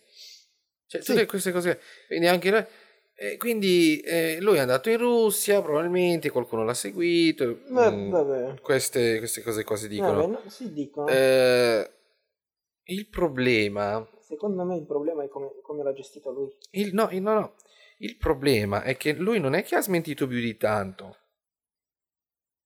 cioè, 0.86 1.00
Sì. 1.02 1.10
tutte 1.10 1.26
queste 1.26 1.50
cose. 1.50 1.80
Quindi 2.06 2.28
anche 2.28 2.50
lui, 2.52 2.64
eh, 3.16 3.36
quindi 3.36 3.98
eh, 3.98 4.38
lui 4.40 4.58
è 4.58 4.60
andato 4.60 4.90
in 4.90 4.98
Russia, 4.98 5.60
probabilmente 5.60 6.30
qualcuno 6.30 6.62
l'ha 6.62 6.72
seguito. 6.72 7.62
Va- 7.70 7.90
mm, 7.90 8.10
vabbè. 8.10 8.60
queste, 8.60 9.18
queste 9.18 9.42
cose 9.42 9.64
qua 9.64 9.74
si 9.74 9.88
dicono. 9.88 10.20
Vabbè, 10.20 10.26
no, 10.28 10.42
si 10.48 10.72
dicono. 10.72 11.08
Eh, 11.08 11.90
il 12.84 13.08
problema, 13.08 14.08
Secondo 14.20 14.64
me 14.64 14.76
il 14.76 14.86
problema 14.86 15.24
è 15.24 15.28
come, 15.28 15.50
come 15.62 15.82
l'ha 15.82 15.92
gestito 15.92 16.30
lui. 16.30 16.52
il, 16.72 16.94
no, 16.94 17.08
il- 17.10 17.22
no, 17.22 17.34
no, 17.34 17.54
il 18.04 18.16
problema 18.16 18.82
è 18.82 18.96
che 18.96 19.14
lui 19.14 19.40
non 19.40 19.54
è 19.54 19.64
che 19.64 19.76
ha 19.76 19.80
smentito 19.80 20.26
più 20.26 20.38
di 20.38 20.56
tanto. 20.56 21.18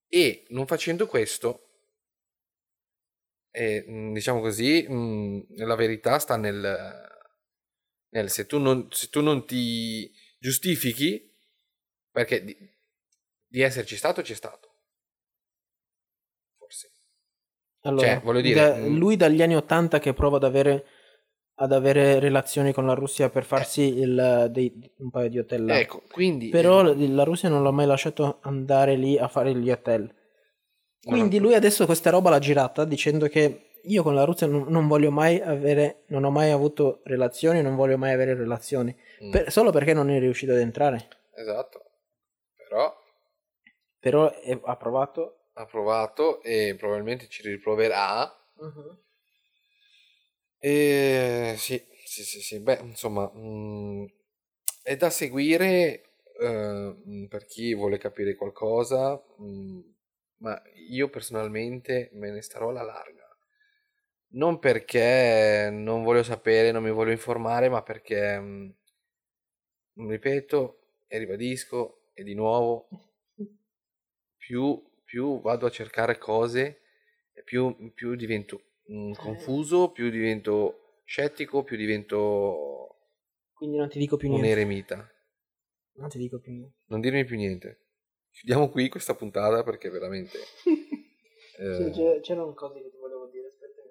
E 0.07 0.45
non 0.49 0.67
facendo 0.67 1.07
questo, 1.07 1.69
eh, 3.51 3.83
mh, 3.87 4.13
diciamo 4.13 4.41
così, 4.41 4.85
mh, 4.87 5.63
la 5.65 5.75
verità 5.75 6.19
sta 6.19 6.35
nel, 6.35 7.07
nel 8.09 8.29
se, 8.29 8.45
tu 8.45 8.57
non, 8.59 8.87
se 8.91 9.09
tu 9.09 9.21
non 9.21 9.45
ti 9.45 10.11
giustifichi, 10.39 11.31
perché 12.11 12.43
di, 12.43 12.57
di 13.47 13.61
esserci 13.61 13.95
stato 13.95 14.21
c'è 14.21 14.33
stato. 14.33 14.67
Forse. 16.57 16.91
Allora, 17.81 18.07
Cioè, 18.07 18.19
voglio 18.21 18.41
dire, 18.41 18.59
da- 18.59 18.75
mm. 18.77 18.97
lui 18.97 19.15
dagli 19.15 19.41
anni 19.41 19.55
80 19.55 19.99
che 19.99 20.13
prova 20.13 20.37
ad 20.37 20.43
avere, 20.43 20.85
ad 21.61 21.71
avere 21.73 22.19
relazioni 22.19 22.71
con 22.73 22.85
la 22.85 22.93
Russia 22.93 23.29
per 23.29 23.43
farsi 23.43 23.81
il- 23.99 24.47
dei- 24.49 24.91
un 24.99 25.09
paio 25.09 25.29
di 25.29 25.39
hotel 25.39 25.65
là. 25.65 25.79
Ecco, 25.79 26.03
quindi... 26.11 26.49
Però 26.49 26.81
la 26.81 27.23
Russia 27.23 27.49
non 27.49 27.63
l'ha 27.63 27.71
mai 27.71 27.85
lasciato 27.85 28.39
andare 28.41 28.95
lì 28.95 29.17
a 29.17 29.27
fare 29.27 29.53
gli 29.53 29.69
hotel. 29.69 30.13
Quindi 31.01 31.37
lui 31.39 31.53
adesso 31.53 31.85
questa 31.85 32.09
roba 32.09 32.29
l'ha 32.29 32.39
girata 32.39 32.83
dicendo 32.85 33.27
che 33.27 33.79
io 33.83 34.03
con 34.03 34.13
la 34.13 34.25
Russia 34.25 34.47
non, 34.47 34.65
non 34.67 34.87
voglio 34.87 35.11
mai 35.11 35.39
avere, 35.39 36.03
non 36.07 36.23
ho 36.25 36.29
mai 36.29 36.51
avuto 36.51 36.99
relazioni, 37.05 37.61
non 37.61 37.75
voglio 37.75 37.97
mai 37.97 38.11
avere 38.13 38.35
relazioni. 38.35 38.95
mm, 39.23 39.31
Per- 39.31 39.51
solo 39.51 39.71
perché 39.71 39.93
non 39.93 40.09
è 40.09 40.19
riuscito 40.19 40.51
ad 40.51 40.59
entrare. 40.59 41.07
Esatto. 41.35 41.81
Però 42.55 42.93
Però 43.99 44.31
è- 44.31 44.59
ha 44.63 44.75
provato. 44.77 45.35
ha 45.53 45.65
provato 45.65 46.41
e 46.41 46.75
probabilmente 46.77 47.27
ci 47.27 47.41
riproverà. 47.43 48.29
E 50.61 51.55
sì, 51.57 51.81
sì, 52.05 52.23
sì, 52.23 52.41
sì. 52.41 52.59
Beh, 52.59 52.79
insomma, 52.83 53.31
mm, 53.35 54.05
è 54.83 54.95
da 54.97 55.09
seguire 55.09 56.01
eh, 56.39 57.27
per 57.29 57.45
chi 57.45 57.73
vuole 57.73 57.97
capire 57.97 58.35
qualcosa, 58.35 59.21
mm, 59.41 59.79
ma 60.37 60.61
io 60.89 61.09
personalmente 61.09 62.09
me 62.13 62.31
ne 62.31 62.41
starò 62.41 62.69
alla 62.69 62.83
larga. 62.83 63.27
Non 64.31 64.57
perché 64.59 65.69
non 65.71 66.03
voglio 66.03 66.23
sapere, 66.23 66.71
non 66.71 66.81
mi 66.83 66.89
voglio 66.91 67.11
informare, 67.11 67.69
ma 67.69 67.83
perché, 67.83 68.39
mm, 68.39 68.69
ripeto 70.09 70.61
e 71.07 71.17
ribadisco, 71.19 72.09
e 72.13 72.23
di 72.23 72.33
nuovo, 72.33 72.87
più, 74.37 74.81
più 75.03 75.41
vado 75.41 75.65
a 75.65 75.71
cercare 75.71 76.17
cose, 76.17 76.81
e 77.33 77.43
più, 77.43 77.91
più 77.93 78.15
divento 78.15 78.61
mm, 78.91 79.13
confuso, 79.13 79.91
più 79.91 80.09
divento 80.09 81.01
scettico, 81.05 81.63
più 81.63 81.75
divento 81.77 82.95
Quindi 83.53 83.77
non 83.77 83.89
ti 83.89 83.99
dico 83.99 84.17
più 84.17 84.27
un 84.29 84.35
niente. 84.35 84.51
eremita. 84.51 85.09
Non 85.95 86.09
ti 86.09 86.17
dico 86.17 86.39
più 86.39 86.51
niente. 86.51 86.75
Non 86.87 87.01
dirmi 87.01 87.25
più 87.25 87.35
niente. 87.35 87.85
Chiudiamo 88.31 88.69
qui 88.69 88.89
questa 88.89 89.15
puntata 89.15 89.63
perché 89.63 89.89
veramente... 89.89 90.37
eh, 91.59 91.91
Sì, 91.93 92.19
c'erano 92.21 92.53
cose 92.53 92.81
che 92.81 92.89
ti 92.89 92.97
volevo 92.97 93.27
dire. 93.27 93.47
Aspetta. 93.47 93.81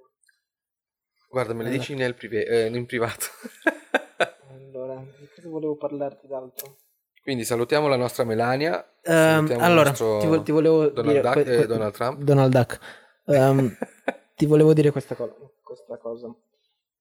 guarda, 1.28 1.52
me 1.52 1.62
le 1.64 1.68
Allora. 1.68 1.80
dici 1.80 1.94
nel 1.94 2.14
prive- 2.14 2.46
eh, 2.46 2.66
in 2.68 2.86
privato. 2.86 3.26
Allora, 4.50 5.02
di 5.18 5.28
cosa 5.34 5.48
volevo 5.48 5.76
parlarti 5.76 6.26
d'altro? 6.26 6.76
Quindi 7.22 7.44
salutiamo 7.44 7.88
la 7.88 7.96
nostra 7.96 8.24
Melania. 8.24 8.78
Il 9.02 9.12
allora, 9.58 9.90
ti, 9.92 10.02
vo- 10.26 10.42
ti 10.42 10.52
volevo 10.52 10.88
Donald 10.88 11.08
dire... 11.16 11.20
Duck 11.20 11.32
que- 11.42 11.52
e 11.52 11.56
que- 11.56 11.66
Donald 11.66 11.92
Trump. 11.94 12.22
Donald 12.22 12.52
Duck. 12.52 12.78
Ehm, 13.26 13.76
ti 14.38 14.46
volevo 14.46 14.72
dire 14.72 14.92
questa 14.92 15.16
cosa, 15.16 15.34
questa 15.62 15.98
cosa. 15.98 16.34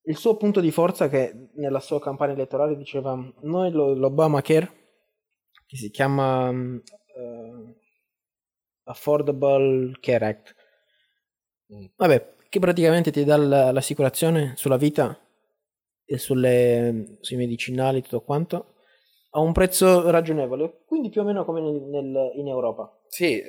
Il 0.04 0.18
suo 0.18 0.38
punto 0.38 0.60
di 0.60 0.72
forza 0.72 1.08
che 1.08 1.50
nella 1.56 1.80
sua 1.80 2.00
campagna 2.00 2.34
elettorale 2.34 2.76
diceva 2.76 3.16
noi 3.42 3.72
lo- 3.72 3.94
l'Obamacare, 3.94 4.72
che 5.68 5.78
si 5.78 5.92
chiama 5.92 6.50
eh, 6.50 7.76
Affordable 8.86 9.92
Care 10.00 10.26
Act, 10.26 10.56
vabbè, 11.96 12.36
che 12.50 12.60
praticamente 12.60 13.12
ti 13.12 13.24
dà 13.24 13.38
l'assicurazione 13.38 14.54
sulla 14.56 14.78
vita 14.78 15.20
e 16.06 16.18
sulle- 16.18 17.18
sui 17.20 17.36
medicinali 17.36 18.00
e 18.00 18.02
tutto 18.02 18.22
quanto 18.22 18.74
a 19.32 19.40
un 19.42 19.52
prezzo 19.52 20.10
ragionevole, 20.10 20.84
quindi 20.86 21.10
più 21.10 21.22
o 21.22 21.24
meno 21.26 21.44
come 21.44 21.62
nel- 21.62 21.82
nel- 21.82 22.32
in 22.36 22.48
Europa. 22.48 22.98
Sì, 23.08 23.42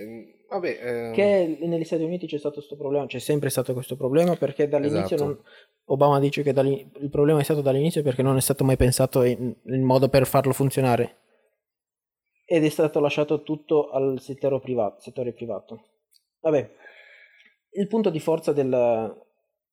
vabbè. 0.49 0.79
ehm, 0.81 1.13
Che 1.15 1.59
negli 1.61 1.85
Stati 1.85 2.03
Uniti 2.03 2.27
c'è 2.27 2.39
stato 2.39 2.57
questo 2.57 2.77
problema, 2.77 3.07
c'è 3.07 3.19
sempre 3.19 3.49
stato 3.51 3.73
questo 3.73 3.97
problema 3.97 4.37
perché 4.37 4.69
dall'inizio 4.69 5.17
Esatto. 5.17 5.25
non- 5.25 5.43
Obama 5.91 6.19
dice 6.19 6.43
che 6.43 6.51
il 6.51 7.09
problema 7.11 7.41
è 7.41 7.45
stato 7.45 7.63
dall'inizio 7.63 8.03
perché 8.03 8.23
non 8.23 8.37
è 8.37 8.41
stato 8.41 8.63
mai 8.65 8.77
pensato 8.77 9.23
in, 9.23 9.55
in 9.65 9.83
modo 9.83 10.09
per 10.09 10.27
farlo 10.27 10.53
funzionare. 10.53 11.17
ed 12.45 12.65
è 12.65 12.69
stato 12.71 13.01
lasciato 13.01 13.43
tutto 13.43 13.91
al 13.91 14.21
settore 14.21 14.59
privato. 14.61 15.01
Settore 15.01 15.33
privato. 15.33 15.85
Vabbè, 16.41 16.71
il 17.73 17.87
punto 17.89 18.09
di 18.11 18.21
forza 18.21 18.53
del, 18.53 19.15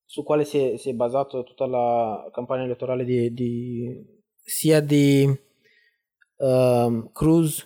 su 0.05 0.23
quale 0.23 0.43
si 0.45 0.57
è, 0.59 0.77
si 0.77 0.89
è 0.89 0.93
basato 0.93 1.43
tutta 1.43 1.65
la 1.67 2.29
campagna 2.33 2.63
elettorale 2.63 3.03
di, 3.05 3.31
di 3.33 4.05
sia 4.41 4.79
di 4.81 5.25
um, 6.37 7.11
Cruz 7.13 7.65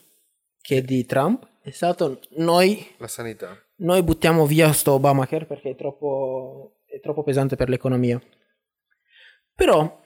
che 0.62 0.82
di 0.84 1.05
Trump 1.05 1.47
è 1.70 1.72
stato 1.72 2.20
noi 2.38 2.86
La 2.97 3.07
sanità. 3.07 3.57
noi 3.78 4.01
buttiamo 4.03 4.45
via 4.45 4.72
sto 4.74 4.93
Obamacare 4.93 5.45
perché 5.45 5.72
è 5.72 5.76
troppo, 5.76 6.80
è 6.86 6.99
troppo 6.99 7.24
pesante 7.24 7.55
per 7.55 7.70
l'economia. 7.70 8.22
Però 9.53 10.01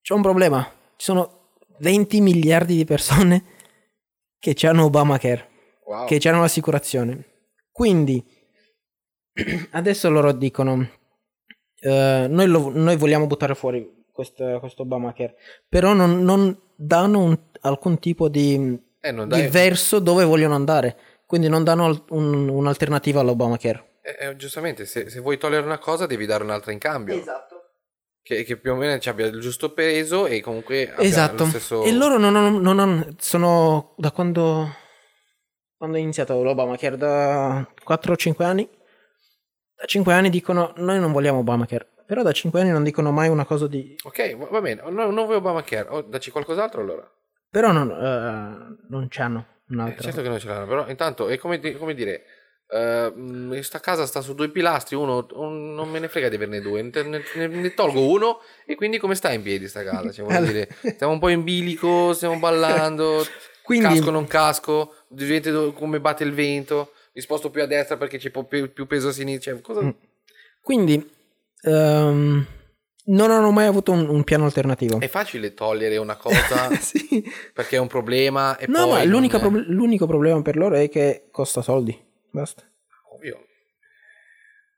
c'è 0.00 0.14
un 0.14 0.22
problema. 0.22 0.62
Ci 0.96 1.04
sono 1.06 1.52
20 1.78 2.20
miliardi 2.20 2.76
di 2.76 2.84
persone 2.84 3.44
che 4.38 4.54
hanno 4.66 4.84
Obamacare, 4.84 5.50
Wow. 5.86 6.06
che 6.06 6.18
hanno 6.28 6.40
l'assicurazione. 6.40 7.24
Quindi 7.70 8.24
adesso 9.72 10.08
loro 10.10 10.32
dicono 10.32 10.88
eh, 11.80 12.26
noi, 12.28 12.46
lo- 12.46 12.70
noi 12.70 12.96
vogliamo 12.96 13.26
buttare 13.26 13.54
fuori 13.54 14.04
questo, 14.10 14.58
questo 14.60 14.82
Obamacare, 14.82 15.36
però 15.68 15.92
non, 15.92 16.22
non 16.22 16.58
danno 16.76 17.20
un- 17.20 17.38
alcun 17.62 17.98
tipo 17.98 18.28
di, 18.28 18.78
Eh, 19.06 19.12
non 19.12 19.28
di 19.28 19.38
dai... 19.40 19.48
verso 19.48 19.98
dove 19.98 20.24
vogliono 20.24 20.54
andare. 20.54 20.96
Quindi 21.26 21.48
non 21.48 21.62
danno 21.64 22.04
un- 22.10 22.48
un'alternativa 22.48 23.20
all'Obamacare. 23.20 23.98
eh, 24.02 24.16
eh, 24.28 24.36
giustamente, 24.36 24.86
se, 24.86 25.08
se 25.10 25.20
vuoi 25.20 25.36
togliere 25.38 25.64
una 25.64 25.78
cosa 25.78 26.06
devi 26.06 26.26
dare 26.26 26.42
un'altra 26.44 26.72
in 26.72 26.78
cambio. 26.78 27.14
Esatto. 27.14 27.52
Che, 28.22 28.42
che 28.44 28.56
più 28.56 28.72
o 28.72 28.76
meno 28.76 28.98
ci 28.98 29.08
abbia 29.10 29.26
il 29.26 29.38
giusto 29.40 29.72
peso 29.72 30.26
e 30.26 30.40
comunque 30.40 30.90
abbia 30.90 31.04
Esatto. 31.04 31.42
lo 31.44 31.48
stesso... 31.50 31.84
E 31.84 31.92
loro 31.92 32.16
non, 32.18 32.34
hanno- 32.36 32.58
non 32.58 32.78
hanno- 32.78 33.08
sono 33.18 33.94
da 33.98 34.10
quando, 34.12 34.74
quando 35.76 35.96
è 35.98 36.00
iniziato 36.00 36.42
l'Obamacare, 36.42 36.96
da 36.96 37.68
4 37.82 38.12
o 38.12 38.16
5 38.16 38.44
anni. 38.44 38.68
Da 39.76 39.84
5 39.84 40.12
anni 40.14 40.30
dicono 40.30 40.72
noi 40.76 40.98
non 41.00 41.12
vogliamo 41.12 41.40
Obamacare. 41.40 41.86
Però 42.06 42.22
da 42.22 42.32
5 42.32 42.60
anni 42.60 42.70
non 42.70 42.82
dicono 42.82 43.10
mai 43.12 43.28
una 43.28 43.44
cosa 43.44 43.66
di... 43.66 43.94
Ok, 44.04 44.36
va- 44.50 44.60
bene, 44.60 44.82
no, 44.88 45.10
non 45.10 45.24
vuoi 45.24 45.36
Obamacare, 45.36 45.88
oh, 45.90 46.00
dacci 46.02 46.30
qualcos'altro 46.30 46.80
allora. 46.80 47.06
Però 47.54 47.70
non, 47.70 47.88
eh, 47.88 48.76
non 48.88 49.06
c'hanno 49.08 49.46
Eh, 49.68 49.74
un'altra. 49.74 50.02
certo 50.02 50.22
che 50.22 50.28
non 50.28 50.40
ce 50.40 50.48
l'hanno, 50.48 50.66
però 50.66 50.88
intanto 50.88 51.28
è 51.28 51.38
come, 51.38 51.60
di- 51.60 51.74
come 51.74 51.94
dire, 51.94 52.24
eh, 52.68 53.12
mh, 53.14 53.60
sta 53.60 53.78
casa 53.78 54.06
sta 54.06 54.20
su 54.22 54.34
due 54.34 54.48
pilastri, 54.50 54.96
uno 54.96 55.24
un- 55.34 55.72
non 55.72 55.88
me 55.88 56.00
ne 56.00 56.08
frega 56.08 56.28
di 56.28 56.34
averne 56.34 56.60
due, 56.60 56.82
ne, 56.82 56.90
ne- 57.36 57.46
ne- 57.46 57.74
tolgo 57.74 58.08
uno 58.10 58.40
e 58.66 58.74
quindi 58.74 58.98
come 58.98 59.14
sta 59.14 59.30
in 59.30 59.42
piedi 59.42 59.68
sta 59.68 59.84
casa? 59.84 60.10
Cioè, 60.10 60.26
Allora- 60.34 60.50
dire, 60.52 60.68
stiamo 60.94 61.12
un 61.12 61.20
po' 61.20 61.28
in 61.28 61.44
bilico, 61.44 62.12
stiamo 62.12 62.40
ballando, 62.40 63.22
Quindi- 63.62 63.86
casco 63.86 64.10
non 64.10 64.26
casco, 64.26 64.94
do- 65.06 65.72
come 65.74 66.00
batte 66.00 66.24
il 66.24 66.32
vento, 66.32 66.90
mi 67.12 67.20
sposto 67.20 67.50
più 67.50 67.62
a 67.62 67.66
destra 67.66 67.96
perché 67.96 68.18
c'è 68.18 68.30
più, 68.30 68.72
più 68.72 68.86
peso 68.88 69.10
a 69.10 69.12
sinistra, 69.12 69.52
cioè, 69.52 69.60
cosa... 69.62 69.80
Mm. 69.82 69.90
Quindi 70.60 71.08
ehm, 71.62 72.46
non 73.06 73.30
hanno 73.30 73.50
mai 73.50 73.66
avuto 73.66 73.92
un, 73.92 74.08
un 74.08 74.24
piano 74.24 74.44
alternativo. 74.44 74.98
È 75.00 75.08
facile 75.08 75.52
togliere 75.54 75.96
una 75.98 76.16
cosa 76.16 76.70
sì. 76.80 77.22
perché 77.52 77.76
è 77.76 77.78
un 77.78 77.86
problema 77.88 78.56
e 78.56 78.66
No, 78.66 78.80
poi... 78.84 78.88
ma 78.90 78.98
non 78.98 79.08
l'unica 79.08 79.36
è- 79.36 79.40
prob- 79.40 79.64
l'unico 79.66 80.06
problema 80.06 80.40
per 80.42 80.56
loro 80.56 80.74
è 80.76 80.88
che 80.88 81.28
costa 81.30 81.60
soldi. 81.62 81.98
Basta, 82.30 82.62
Ovvio. 83.14 83.44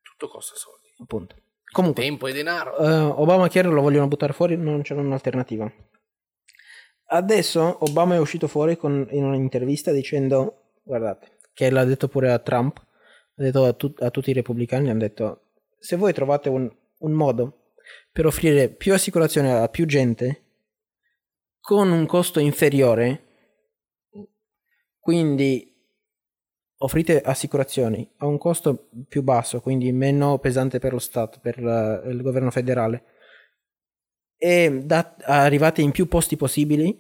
Tutto 0.03 0.29
costa 0.29 0.55
soldi. 0.57 0.89
appunto. 1.01 1.35
Comunque, 1.73 2.03
Tempo 2.03 2.27
e 2.27 2.33
denaro. 2.33 2.77
eh, 2.79 2.91
Obamacare 3.01 3.69
lo 3.69 3.81
vogliono 3.83 4.09
buttare 4.09 4.33
fuori, 4.33 4.57
non 4.57 4.83
c'è 4.83 4.95
un'alternativa. 4.95 5.71
Adesso 7.09 7.85
Obama 7.85 8.15
è 8.15 8.19
uscito 8.19 8.49
fuori 8.49 8.77
con- 8.77 9.07
in 9.11 9.25
un'intervista 9.25 9.93
dicendo, 9.93 10.71
guardate, 10.83 11.39
che 11.53 11.71
l'ha 11.71 11.85
detto 11.85 12.09
pure 12.09 12.33
a 12.33 12.39
Trump, 12.39 12.79
ha 12.79 13.43
detto 13.43 13.65
a, 13.65 13.73
tut- 13.73 14.03
a 14.03 14.11
tutti 14.11 14.31
i 14.31 14.35
repubblicani, 14.35 14.91
hanno 14.91 14.99
detto, 15.01 15.43
se 15.79 15.97
voi 15.97 16.13
trovate 16.13 16.49
un, 16.49 16.69
un 16.99 17.13
modo 17.13 17.66
per 18.17 18.25
offrire 18.25 18.71
più 18.71 18.95
assicurazione 18.95 19.53
a 19.53 19.69
più 19.69 19.85
gente 19.85 20.45
con 21.61 21.91
un 21.91 22.07
costo 22.07 22.41
inferiore, 22.41 23.25
quindi 24.99 25.71
offrite 26.79 27.21
assicurazioni 27.21 28.11
a 28.17 28.27
un 28.27 28.39
costo 28.39 28.89
più 29.07 29.23
basso, 29.23 29.61
quindi 29.61 29.93
meno 29.93 30.39
pesante 30.39 30.79
per 30.79 30.95
lo 30.95 30.99
Stato, 30.99 31.41
per 31.43 31.61
la- 31.61 32.01
il 32.07 32.23
governo 32.23 32.51
federale, 32.51 33.05
e 34.39 34.81
da- 34.83 35.15
arrivate 35.21 35.83
in 35.83 35.91
più 35.91 36.09
posti 36.09 36.37
possibili, 36.37 36.99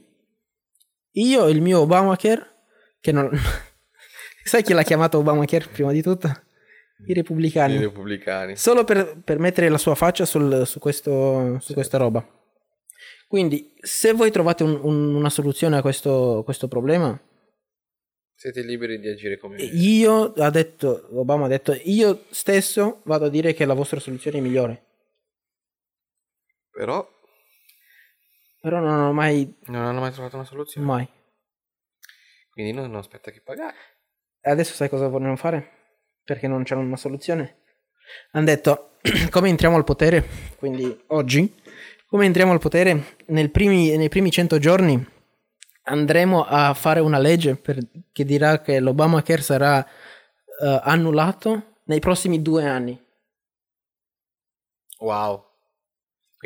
io 1.12 1.48
il 1.48 1.62
mio 1.62 1.80
Obamacare, 1.80 2.56
che 3.00 3.10
non... 3.12 3.30
sai 4.44 4.62
chi 4.62 4.74
l'ha 4.74 4.82
chiamato 4.82 5.16
Obamacare 5.16 5.66
prima 5.68 5.92
di 5.92 6.02
tutto? 6.02 6.45
I 7.06 7.12
repubblicani. 7.12 7.74
I 7.74 7.78
repubblicani. 7.78 8.56
Solo 8.56 8.84
per, 8.84 9.20
per 9.22 9.38
mettere 9.38 9.68
la 9.68 9.78
sua 9.78 9.94
faccia 9.94 10.24
sul- 10.24 10.66
su, 10.66 10.78
questo, 10.78 11.58
su 11.60 11.72
questa 11.74 11.98
roba. 11.98 12.26
Quindi, 13.28 13.74
se 13.80 14.12
voi 14.12 14.30
trovate 14.30 14.62
un- 14.62 14.78
un- 14.82 15.14
una 15.14 15.30
soluzione 15.30 15.76
a 15.76 15.82
questo, 15.82 16.42
questo 16.44 16.68
problema, 16.68 17.18
Siete 18.38 18.60
liberi 18.60 19.00
di 19.00 19.08
agire 19.08 19.38
come 19.38 19.56
io 19.62 20.32
ha 20.34 20.50
detto, 20.50 21.08
Obama 21.12 21.46
ha 21.46 21.48
detto, 21.48 21.72
io 21.84 22.24
stesso 22.28 23.00
vado 23.04 23.24
a 23.24 23.28
dire 23.30 23.54
che 23.54 23.64
la 23.64 23.72
vostra 23.72 23.98
soluzione 23.98 24.36
è 24.36 24.40
migliore. 24.42 24.84
Però 26.70 27.08
Però 28.60 28.78
non 28.80 29.00
ho 29.00 29.12
mai, 29.14 29.56
non 29.68 29.82
hanno 29.84 30.00
mai 30.00 30.12
trovato 30.12 30.36
una 30.36 30.44
soluzione. 30.44 30.86
mai. 30.86 31.08
Quindi 32.50 32.72
non, 32.72 32.90
non 32.90 32.98
aspetta 33.00 33.30
che 33.30 33.40
pagare. 33.40 33.76
E 34.40 34.50
adesso 34.50 34.74
sai 34.74 34.90
cosa 34.90 35.08
vogliono 35.08 35.36
fare? 35.36 35.70
Perché 36.26 36.48
non 36.48 36.64
c'è 36.64 36.74
una 36.74 36.96
soluzione. 36.96 37.58
Hanno 38.32 38.46
detto, 38.46 38.90
come 39.30 39.48
entriamo 39.48 39.76
al 39.76 39.84
potere, 39.84 40.26
quindi 40.58 41.04
oggi, 41.08 41.54
come 42.08 42.26
entriamo 42.26 42.50
al 42.50 42.58
potere, 42.58 43.16
nel 43.26 43.50
primi- 43.50 43.96
nei 43.96 44.08
primi 44.08 44.32
100 44.32 44.58
giorni 44.58 45.14
andremo 45.84 46.44
a 46.44 46.74
fare 46.74 46.98
una 46.98 47.18
legge 47.18 47.54
per- 47.54 47.78
che 48.10 48.24
dirà 48.24 48.60
che 48.60 48.80
l'Obamacare 48.80 49.40
sarà 49.40 49.86
eh, 49.86 50.80
annullato 50.82 51.76
nei 51.84 52.00
prossimi 52.00 52.42
due 52.42 52.66
anni. 52.66 53.00
Wow. 54.98 55.45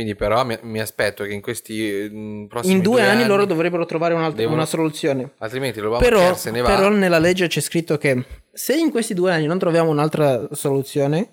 Quindi 0.00 0.16
però 0.16 0.42
mi, 0.46 0.56
mi 0.62 0.80
aspetto 0.80 1.24
che 1.24 1.32
in 1.34 1.42
questi 1.42 2.46
prossimi 2.48 2.76
In 2.76 2.80
due, 2.80 3.02
anni, 3.02 3.26
loro 3.26 3.44
dovrebbero 3.44 3.84
trovare 3.84 4.14
un'altra 4.14 4.38
devono- 4.38 4.56
una 4.56 4.64
soluzione. 4.64 5.32
Altrimenti 5.38 5.78
l'Obamacare 5.78 6.14
Però, 6.16 6.34
se 6.34 6.50
ne 6.50 6.62
va. 6.62 6.74
però 6.74 6.88
nella 6.88 7.18
legge 7.18 7.48
c'è 7.48 7.60
scritto 7.60 7.98
che 7.98 8.24
se 8.50 8.74
in 8.76 8.90
questi 8.90 9.12
due 9.12 9.30
anni 9.30 9.44
non 9.44 9.58
troviamo 9.58 9.90
un'altra 9.90 10.48
soluzione, 10.52 11.32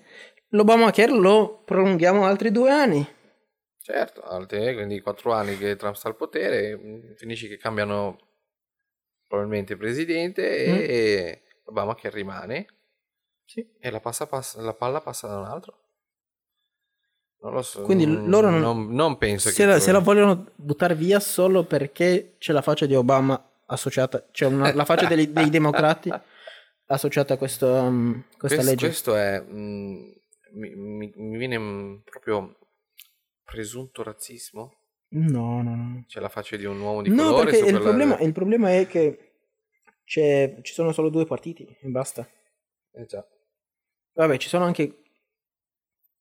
l'Obamacare 0.49 1.13
lo 1.13 1.61
prolunghiamo 1.63 2.26
altri 2.26 2.51
due 2.51 2.70
anni. 2.70 3.07
Certo, 3.82 4.22
altri, 4.24 4.74
quindi 4.74 4.99
quattro 4.99 5.32
anni 5.32 5.57
che 5.57 5.78
Trump 5.78 5.95
sta 5.95 6.09
al 6.09 6.18
potere, 6.18 6.76
mm, 6.78 7.13
finisci 7.15 7.47
che 7.47 7.55
cambiano 7.55 8.18
probabilmente 9.28 9.78
presidente 9.78 10.57
e, 10.57 11.41
Mm. 11.72 12.01
e 12.03 12.09
rimane 12.09 12.65
Sì. 13.45 13.65
e 13.80 13.89
la, 13.89 14.01
passa, 14.01 14.28
passa- 14.28 14.59
la 14.61 14.74
palla 14.74 14.99
passa 14.99 15.28
da 15.28 15.38
un 15.38 15.45
altro. 15.45 15.86
Non 17.39 17.53
lo 17.53 17.61
so. 17.61 17.81
Quindi 17.83 18.05
mm, 18.07 18.27
loro 18.27 18.49
non- 18.49 18.59
non, 18.61 18.93
non 18.93 19.17
penso 19.17 19.49
Se 19.49 19.55
che... 19.55 19.65
la, 19.65 19.79
se 19.79 19.91
la 19.91 19.99
vogliono 19.99 20.51
buttare 20.55 20.95
via 20.95 21.19
solo 21.19 21.63
perché 21.63 22.35
c'è 22.39 22.51
la 22.53 22.61
faccia 22.61 22.85
di 22.85 22.95
Obama 22.95 23.41
associata, 23.67 24.25
cioè 24.31 24.49
una- 24.49 24.73
la 24.73 24.85
faccia 24.85 25.07
dei, 25.07 25.31
dei 25.31 25.49
democrati 25.49 26.11
associata 26.88 27.35
a 27.35 27.38
questo, 27.38 27.67
um, 27.67 28.23
questa 28.38 28.55
Questo, 28.57 28.63
legge. 28.63 28.85
questo 28.85 29.15
è. 29.15 29.41
mm, 29.41 30.09
mi, 30.53 30.75
mi- 30.75 31.13
mi 31.15 31.38
viene 31.38 31.57
mm, 31.59 31.95
proprio 32.03 32.57
presunto 33.43 34.03
razzismo. 34.03 34.73
No, 35.09 35.61
no, 35.61 35.75
no. 35.75 36.03
C'è 36.07 36.19
la 36.19 36.29
faccia 36.29 36.57
di 36.57 36.65
un 36.65 36.79
uomo 36.81 37.01
di 37.01 37.09
No, 37.09 37.23
colore 37.29 37.43
perché 37.51 37.57
sopra 37.59 37.69
il 37.69 37.75
la- 37.75 37.81
problema, 37.89 38.19
il 38.19 38.31
problema 38.33 38.73
è 38.73 38.88
che 38.88 39.31
c'è- 40.03 40.57
ci 40.63 40.73
sono 40.73 40.91
solo 40.91 41.09
due 41.09 41.25
partiti 41.25 41.63
e 41.81 41.88
basta. 41.88 42.27
Eh 42.93 43.05
già. 43.05 43.25
Vabbè, 44.13 44.38
ci 44.38 44.49
sono 44.49 44.65
anche 44.65 45.03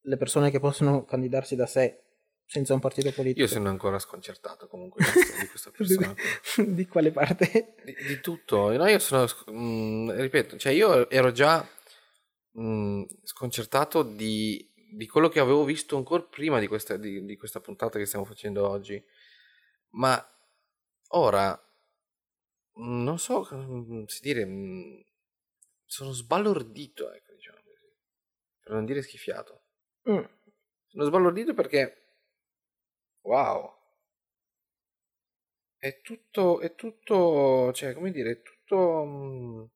le 0.07 0.17
persone 0.17 0.51
che 0.51 0.61
possono 0.61 1.05
candidarsi 1.05 1.57
da 1.57 1.67
sé 1.67 2.03
senza 2.47 2.75
un 2.75 2.81
partito 2.81 3.11
politico. 3.13 3.41
Io 3.41 3.49
sono 3.49 3.69
ancora 3.69 3.99
sconcertato 3.99 4.69
comunque 4.69 5.05
di 5.05 5.47
questa, 5.51 5.71
persona. 5.71 6.15
di 6.65 6.87
quale 6.87 7.11
parte? 7.11 7.75
Di, 7.85 7.95
di 8.07 8.21
tutto. 8.21 8.71
No, 8.77 8.87
io 8.87 8.99
sono, 9.01 9.27
sc- 9.27 9.51
mm, 9.51 10.11
ripeto, 10.11 10.57
cioè 10.57 10.73
io 10.73 11.11
ero 11.11 11.33
già 11.33 11.69
mm, 12.59 13.03
sconcertato 13.25 14.03
di, 14.05 14.73
di 14.93 15.07
quello 15.09 15.29
che 15.29 15.41
avevo 15.41 15.65
visto 15.65 15.97
ancora 15.97 16.23
prima 16.23 16.61
di 16.61 16.69
questa, 16.69 16.97
di, 16.97 17.25
di 17.25 17.37
questa 17.37 17.61
puntata 17.61 17.99
che 17.99 18.07
stiamo 18.07 18.25
facendo 18.25 18.69
oggi. 18.69 19.03
Ma 19.91 20.25
ora, 21.09 21.53
mm, 22.81 23.03
non 23.03 23.19
so 23.19 23.41
come 23.43 24.05
si 24.07 24.21
dire, 24.23 24.47
sono 25.85 26.13
sbalordito, 26.13 27.11
ecco, 27.13 27.33
diciamo 27.35 27.59
così, 27.59 27.93
per 28.61 28.73
non 28.73 28.85
dire 28.85 29.03
schifiato. 29.03 29.63
Mm. 30.09 30.25
Sono 30.87 31.05
sbalordito 31.05 31.55
perché, 31.55 32.05
wow, 33.23 33.75
è 35.79 36.01
tutto, 36.01 36.61
è 36.61 36.75
tutto, 36.75 37.73
cioè, 37.73 37.93
come 37.95 38.11
dire, 38.11 38.31
è 38.31 38.43
tutto... 38.43 39.05
mh, 39.05 39.71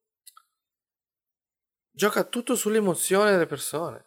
gioca 1.90 2.24
tutto 2.24 2.56
sull'emozione 2.56 3.30
delle 3.32 3.46
persone. 3.46 4.04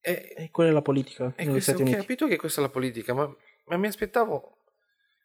E, 0.00 0.34
E 0.36 0.50
quella 0.50 0.70
è 0.70 0.72
la 0.72 0.82
politica 0.82 1.32
e 1.36 1.44
negli 1.44 1.52
questo, 1.52 1.72
ho 1.72 1.84
capito 1.84 2.26
che 2.26 2.36
questa 2.36 2.60
è 2.60 2.64
la 2.64 2.70
politica, 2.70 3.14
ma, 3.14 3.34
ma 3.66 3.76
mi 3.76 3.86
aspettavo 3.86 4.64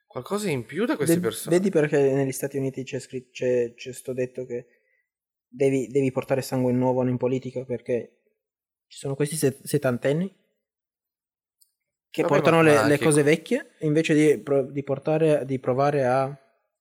qualcosa 0.06 0.50
in 0.50 0.66
più 0.66 0.86
da 0.86 0.96
queste 0.96 1.16
Ve- 1.16 1.22
persone. 1.22 1.58
Vedi 1.58 1.70
perché 1.70 2.14
negli 2.14 2.32
Stati 2.32 2.58
Uniti 2.58 2.84
c'è 2.84 3.00
scritto, 3.00 3.30
c'è, 3.32 3.74
c'è 3.74 3.92
sto 3.92 4.14
detto 4.14 4.46
che 4.46 4.68
devi, 5.48 5.88
devi 5.88 6.12
portare 6.12 6.42
sangue 6.42 6.72
nuovo 6.72 7.06
in 7.08 7.18
politica 7.18 7.64
perché 7.64 8.17
ci 8.88 8.98
sono 8.98 9.16
questi 9.16 9.36
set- 9.36 9.64
settantenni 9.66 10.34
che 12.10 12.22
Vabbè, 12.22 12.34
portano 12.34 12.62
le, 12.62 12.88
le 12.88 12.98
cose 13.00 13.22
vecchie 13.22 13.72
invece 13.80 14.14
di, 14.14 14.44
di 14.72 14.84
portare, 14.84 15.46
di 15.46 15.60
provare 15.60 16.06
a 16.06 16.36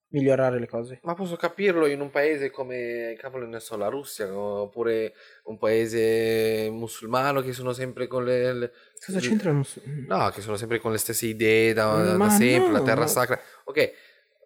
migliorare 0.09 0.59
le 0.59 0.67
cose. 0.69 1.01
Ma 1.03 1.15
posso 1.15 1.37
capirlo 1.37 1.87
in 1.87 2.01
un 2.01 2.11
paese 2.11 2.51
come, 2.51 3.17
cavolo, 3.19 3.45
ne 3.47 3.61
so, 3.61 3.77
la 3.77 3.89
Russia, 3.89 4.33
oppure 4.35 5.13
un 5.45 5.59
paese 5.59 6.69
musulmano 6.71 7.43
che 7.43 7.53
sono 7.53 7.73
sempre 7.73 8.07
con 8.07 8.25
le... 8.25 8.53
le- 8.53 8.73
Cosa 9.05 9.19
c'entra 9.19 9.51
il 9.51 9.57
mus- 9.57 9.81
No, 10.07 10.31
che 10.31 10.41
sono 10.41 10.57
sempre 10.57 10.79
con 10.79 10.93
le 10.93 10.99
stesse 10.99 11.27
idee 11.27 11.73
da, 11.75 12.17
da 12.17 12.31
sempre, 12.31 12.69
no, 12.73 12.79
la 12.79 12.83
terra 12.83 13.01
ma- 13.01 13.07
sacra. 13.09 13.39
Ok, 13.65 13.91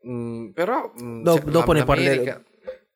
mm, 0.09 0.49
però... 0.51 0.93
mm, 1.01 1.23
Do- 1.23 1.43
dopo 1.45 1.73
ne 1.73 1.85
parleremo. 1.85 2.43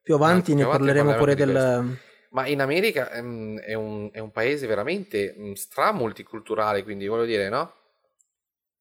Più 0.03 0.15
avanti 0.15 0.47
più 0.47 0.57
ne 0.57 0.63
avanti 0.63 0.85
parleremo 0.85 1.15
pure 1.15 1.35
del... 1.35 1.99
Ma 2.35 2.47
in 2.49 2.61
America 2.61 3.11
ehm, 3.13 3.61
è, 3.61 3.75
un, 3.75 4.11
è 4.13 4.19
un 4.19 4.33
paese 4.33 4.67
veramente 4.67 5.35
mm, 5.39 5.53
stra 5.53 5.93
multiculturale, 5.93 6.83
quindi 6.83 7.07
voglio 7.07 7.25
dire, 7.25 7.49
no? 7.49 7.75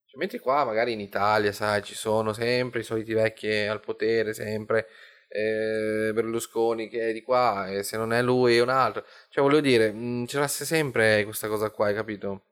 Cioè, 0.05 0.17
mentre 0.19 0.39
qua 0.39 0.65
magari 0.65 0.93
in 0.93 0.99
Italia, 0.99 1.51
sai, 1.51 1.83
ci 1.83 1.93
sono 1.93 2.33
sempre 2.33 2.79
i 2.79 2.83
soliti 2.83 3.13
vecchi 3.13 3.49
al 3.51 3.79
potere, 3.79 4.33
sempre 4.33 4.87
eh, 5.27 6.11
Berlusconi 6.13 6.89
che 6.89 7.09
è 7.09 7.13
di 7.13 7.21
qua, 7.21 7.67
e 7.69 7.83
se 7.83 7.95
non 7.95 8.11
è 8.11 8.23
lui 8.23 8.57
è 8.57 8.61
un 8.61 8.69
altro. 8.69 9.05
Cioè, 9.29 9.43
voglio 9.43 9.59
dire, 9.59 9.91
mm, 9.91 10.25
c'era 10.25 10.47
sempre 10.47 11.23
questa 11.23 11.47
cosa 11.47 11.69
qua, 11.69 11.87
hai 11.87 11.93
capito? 11.93 12.45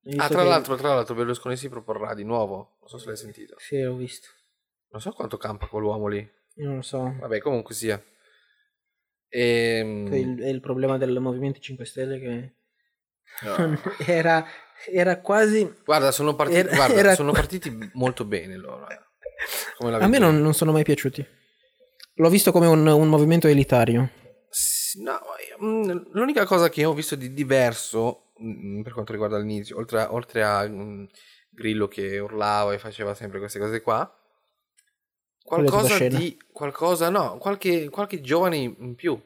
Visto 0.00 0.22
Ah, 0.22 0.28
tra 0.28 0.42
che- 0.42 0.48
l'altro, 0.48 0.76
tra 0.76 0.94
l'altro 0.94 1.14
Berlusconi 1.14 1.56
si 1.56 1.68
proporrà 1.68 2.14
di 2.14 2.24
nuovo, 2.24 2.76
non 2.80 2.88
so 2.88 2.96
se 2.96 3.08
l'hai 3.08 3.16
sentito. 3.18 3.56
Sì, 3.58 3.82
l'ho 3.82 3.94
visto. 3.96 4.28
Non 4.90 5.02
so 5.02 5.12
quanto 5.12 5.36
campa 5.36 5.66
quell'uomo 5.66 6.06
lì. 6.06 6.26
Non 6.54 6.76
lo 6.76 6.82
so. 6.82 7.14
Vabbè, 7.18 7.40
comunque 7.40 7.74
sia. 7.74 8.02
Ehm, 9.28 10.10
È 10.10 10.16
il, 10.16 10.38
è 10.40 10.48
il 10.48 10.60
problema 10.60 10.98
del 10.98 11.18
Movimento 11.20 11.60
5 11.60 11.84
Stelle 11.84 12.18
che 12.18 12.54
no. 13.42 13.78
era, 14.06 14.46
era 14.90 15.20
quasi... 15.20 15.70
Guarda, 15.84 16.12
sono 16.12 16.34
partiti, 16.34 16.58
Era- 16.60 16.74
guarda, 16.74 16.94
era 16.94 17.14
sono 17.14 17.32
partiti 17.32 17.90
molto 17.94 18.24
bene 18.24 18.56
loro. 18.56 18.88
eh. 18.88 18.98
A 19.78 20.06
me 20.06 20.18
non, 20.18 20.40
non 20.40 20.54
sono 20.54 20.72
mai 20.72 20.82
piaciuti. 20.84 21.26
L'ho 22.14 22.30
visto 22.30 22.50
come 22.52 22.66
un, 22.66 22.86
un 22.86 23.08
movimento 23.08 23.46
elitario. 23.46 24.08
Sì, 24.48 25.02
no, 25.02 25.20
mm, 25.62 25.90
l'unica 26.12 26.46
cosa 26.46 26.70
che 26.70 26.86
ho 26.86 26.94
visto 26.94 27.14
di 27.14 27.34
diverso 27.34 28.32
mm, 28.42 28.80
per 28.80 28.92
quanto 28.94 29.12
riguarda 29.12 29.36
l'inizio, 29.38 29.76
oltre 29.76 30.00
a, 30.00 30.12
oltre 30.12 30.42
a, 30.42 30.66
mm, 30.66 31.04
Grillo 31.50 31.88
che 31.88 32.18
urlava 32.18 32.72
e 32.72 32.78
faceva 32.78 33.12
sempre 33.14 33.38
queste 33.38 33.58
cose 33.58 33.82
qua, 33.82 34.10
qualcosa 35.46 36.08
di 36.08 36.36
qualcosa, 36.52 37.08
no, 37.08 37.38
qualche, 37.38 37.88
qualche 37.88 38.20
giovane 38.20 38.56
in 38.56 38.94
più. 38.94 39.18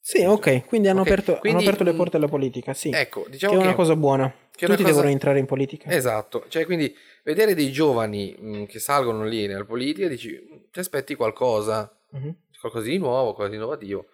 Sì, 0.00 0.22
ok, 0.22 0.66
quindi 0.66 0.86
hanno, 0.88 1.00
Ok, 1.00 1.06
aperto, 1.08 1.38
quindi, 1.38 1.58
hanno 1.58 1.68
aperto 1.68 1.82
le 1.84 1.94
porte 1.96 2.16
alla 2.16 2.28
politica, 2.28 2.74
sì. 2.74 2.90
Ecco, 2.90 3.22
che 3.24 3.30
diciamo 3.30 3.54
è 3.54 3.56
che, 3.58 3.62
una 3.64 3.74
cosa 3.74 3.96
buona. 3.96 4.24
è 4.24 4.28
una 4.28 4.46
Tutti 4.50 4.68
cosa- 4.82 4.84
devono 4.84 5.08
entrare 5.08 5.38
in 5.40 5.46
politica. 5.46 5.90
Esatto, 5.90 6.44
cioè 6.48 6.64
quindi 6.64 6.94
vedere 7.24 7.54
dei 7.54 7.72
giovani 7.72 8.36
mm, 8.40 8.64
che 8.66 8.78
salgono 8.78 9.24
lì 9.24 9.46
nella 9.48 9.64
politica 9.64 10.06
dici, 10.06 10.30
mm, 10.30 10.56
ti 10.70 10.78
aspetti 10.78 11.16
qualcosa, 11.16 11.92
Mhm. 12.10 12.36
qualcosa 12.60 12.86
di 12.86 12.98
nuovo, 12.98 13.24
qualcosa 13.34 13.48
di 13.48 13.56
innovativo. 13.56 14.06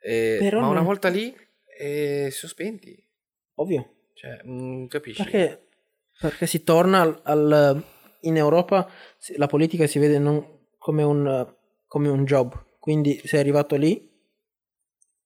Eh, 0.00 0.36
Però 0.40 0.60
ma 0.60 0.66
una 0.68 0.76
non- 0.76 0.84
volta 0.84 1.08
lì 1.08 1.36
eh, 1.78 2.28
sospenti, 2.32 2.96
Ovvio. 3.56 3.90
cioè, 4.14 4.40
mm, 4.46 4.86
capisci? 4.86 5.22
Perché, 5.22 5.66
perché 6.18 6.46
si 6.46 6.62
torna 6.64 7.02
al, 7.02 7.20
al- 7.24 7.84
in 8.22 8.36
Europa, 8.36 8.88
la 9.36 9.46
politica 9.46 9.86
si 9.86 9.98
vede 9.98 10.18
non 10.18 10.66
come 10.78 11.02
un, 11.02 11.54
come 11.86 12.08
un 12.08 12.24
job. 12.24 12.64
Quindi 12.78 13.20
sei 13.24 13.40
arrivato 13.40 13.76
lì, 13.76 14.08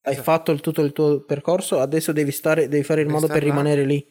hai 0.07 0.13
Esatto. 0.13 0.23
fatto 0.23 0.53
il- 0.53 0.61
tutto 0.61 0.83
il 0.83 0.93
tuo 0.93 1.23
percorso, 1.25 1.79
adesso 1.79 2.13
devi, 2.13 2.31
stare, 2.33 2.69
devi 2.69 2.83
fare 2.85 3.01
il 3.01 3.07
Devi 3.07 3.19
modo 3.19 3.33
per 3.33 3.43
là. 3.43 3.49
rimanere 3.49 3.85
lì. 3.85 4.07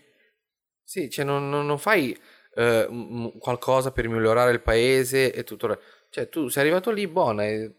Sì, 0.84 1.10
cioè 1.10 1.24
non, 1.26 1.50
non- 1.50 1.66
non 1.66 1.78
fai 1.78 2.18
eh, 2.56 2.88
mm, 2.90 3.28
qualcosa 3.40 3.92
per 3.92 4.08
migliorare 4.08 4.52
il 4.52 4.62
paese 4.62 5.34
e 5.34 5.44
tutto. 5.44 5.66
il 5.68 5.80
Cioè 6.10 6.30
tu 6.30 6.50
sei 6.50 6.62
arrivato 6.64 6.92
lì, 6.92 7.08
buona, 7.08 7.44
sei 7.44 7.74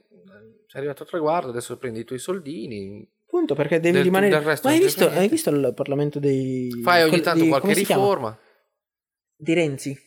arrivato 0.72 1.02
al 1.04 1.08
traguardo, 1.08 1.50
adesso 1.50 1.76
prendi 1.78 2.00
i 2.00 2.04
tuoi 2.04 2.18
soldini, 2.18 3.08
Punto, 3.34 3.54
perché 3.56 3.80
devi 3.80 3.94
Del- 3.96 4.04
rimanere... 4.04 4.36
del 4.38 4.58
Ma 4.62 4.70
hai 4.70 4.78
visto, 4.78 5.08
hai 5.08 5.28
visto 5.28 5.50
il 5.50 5.72
Parlamento 5.74 6.20
dei... 6.20 6.70
fai 6.82 7.02
ogni 7.02 7.20
tanto 7.20 7.42
di- 7.42 7.48
qualche 7.48 7.72
riforma. 7.72 8.38
Di 9.36 9.52
Renzi. 9.54 9.98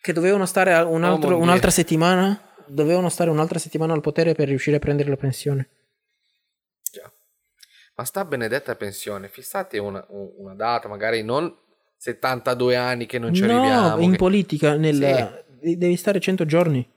Che 0.00 0.12
dovevano 0.12 0.46
stare 0.46 0.72
un 0.74 1.02
Oh, 1.04 1.14
altro- 1.14 1.28
Dio. 1.30 1.38
un'altra 1.38 1.70
settimana. 1.70 2.40
Dovevano 2.66 3.08
stare 3.08 3.30
un'altra 3.30 3.58
settimana 3.58 3.92
al 3.92 4.00
potere 4.00 4.34
per 4.34 4.48
riuscire 4.48 4.76
a 4.76 4.78
prendere 4.78 5.08
la 5.10 5.16
pensione. 5.16 5.68
Già. 6.90 7.12
Ma 7.96 8.04
sta 8.04 8.24
benedetta 8.24 8.74
pensione, 8.76 9.28
fissate 9.28 9.78
una, 9.78 10.04
un- 10.10 10.30
una 10.38 10.54
data, 10.54 10.88
magari 10.88 11.22
non 11.22 11.52
72 11.96 12.76
anni 12.76 13.06
che 13.06 13.18
non 13.18 13.34
ci 13.34 13.44
no, 13.44 13.52
arriviamo. 13.52 14.00
in 14.00 14.12
che- 14.12 14.16
politica 14.16 14.76
nel, 14.76 15.44
Sì. 15.60 15.76
devi 15.76 15.96
stare 15.96 16.18
100 16.20 16.46
giorni. 16.46 16.88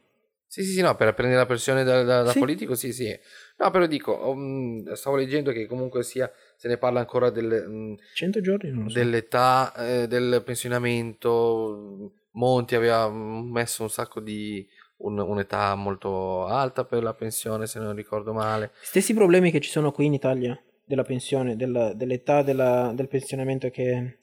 Sì, 0.47 0.63
sì, 0.63 0.73
sì, 0.73 0.81
no, 0.81 0.95
per 0.95 1.13
prendere 1.15 1.39
la 1.41 1.47
pensione 1.47 1.83
da, 1.83 2.03
da- 2.03 2.21
da 2.21 2.31
Sì. 2.31 2.37
politico, 2.39 2.75
sì, 2.75 2.93
sì. 2.93 3.13
No, 3.57 3.71
però 3.71 3.87
dico, 3.87 4.33
mm, 4.35 4.91
stavo 4.93 5.15
leggendo 5.15 5.51
che 5.51 5.65
comunque 5.65 6.03
sia, 6.03 6.31
se 6.55 6.67
ne 6.67 6.77
parla 6.77 6.99
ancora 6.99 7.31
del, 7.31 7.65
mm, 7.67 7.93
100 8.13 8.39
giorni 8.39 8.69
non 8.69 8.83
lo 8.83 8.89
so. 8.89 8.95
dell'età, 8.99 9.73
eh, 9.75 10.07
del 10.07 10.41
pensionamento. 10.45 12.11
Monti 12.34 12.75
aveva 12.75 13.09
messo 13.09 13.84
un 13.84 13.89
sacco 13.89 14.19
di, 14.19 14.67
un- 14.97 15.19
un'età 15.19 15.75
molto 15.75 16.45
alta 16.45 16.86
per 16.86 17.03
la 17.03 17.13
pensione, 17.13 17.67
se 17.67 17.79
non 17.79 17.95
ricordo 17.95 18.34
male. 18.34 18.71
Stessi 18.81 19.13
problemi 19.13 19.51
che 19.51 19.59
ci 19.59 19.69
sono 19.69 19.91
qui 19.91 20.05
in 20.05 20.13
Italia 20.13 20.59
della 20.86 21.03
pensione, 21.03 21.55
della- 21.55 21.93
dell'età 21.93 22.41
della- 22.43 22.91
del 22.93 23.07
pensionamento 23.07 23.69
che, 23.69 24.19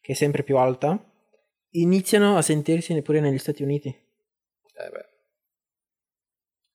che 0.00 0.12
è 0.12 0.14
sempre 0.14 0.42
più 0.42 0.56
alta, 0.56 0.98
iniziano 1.70 2.36
a 2.36 2.42
sentirsi 2.42 2.92
neppure 2.94 3.20
negli 3.20 3.38
Stati 3.38 3.62
Uniti. 3.62 3.88
Eh 3.88 4.88
beh, 4.90 5.06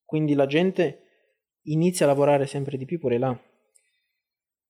Quindi 0.05 0.33
la 0.33 0.47
gente 0.47 1.03
inizia 1.63 2.05
a 2.05 2.09
lavorare 2.09 2.47
sempre 2.47 2.77
di 2.77 2.85
più 2.85 2.97
pure 2.97 3.17
là. 3.19 3.39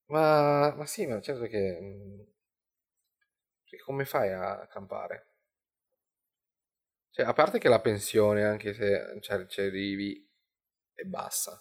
ma, 0.09 0.73
ma 0.75 0.85
sì, 0.85 1.05
ma 1.05 1.21
certo 1.21 1.45
che... 1.45 1.79
mm, 1.81 2.21
che 3.65 3.77
come 3.77 4.03
fai 4.05 4.33
a 4.33 4.65
campare? 4.67 5.26
Cioè, 7.17 7.25
a 7.25 7.33
parte 7.33 7.57
che 7.57 7.67
la 7.67 7.79
pensione, 7.81 8.43
anche 8.43 8.75
se 8.75 9.17
ci 9.21 9.33
ci 9.47 9.61
arrivi, 9.61 10.23
è 10.93 11.01
bassa. 11.01 11.59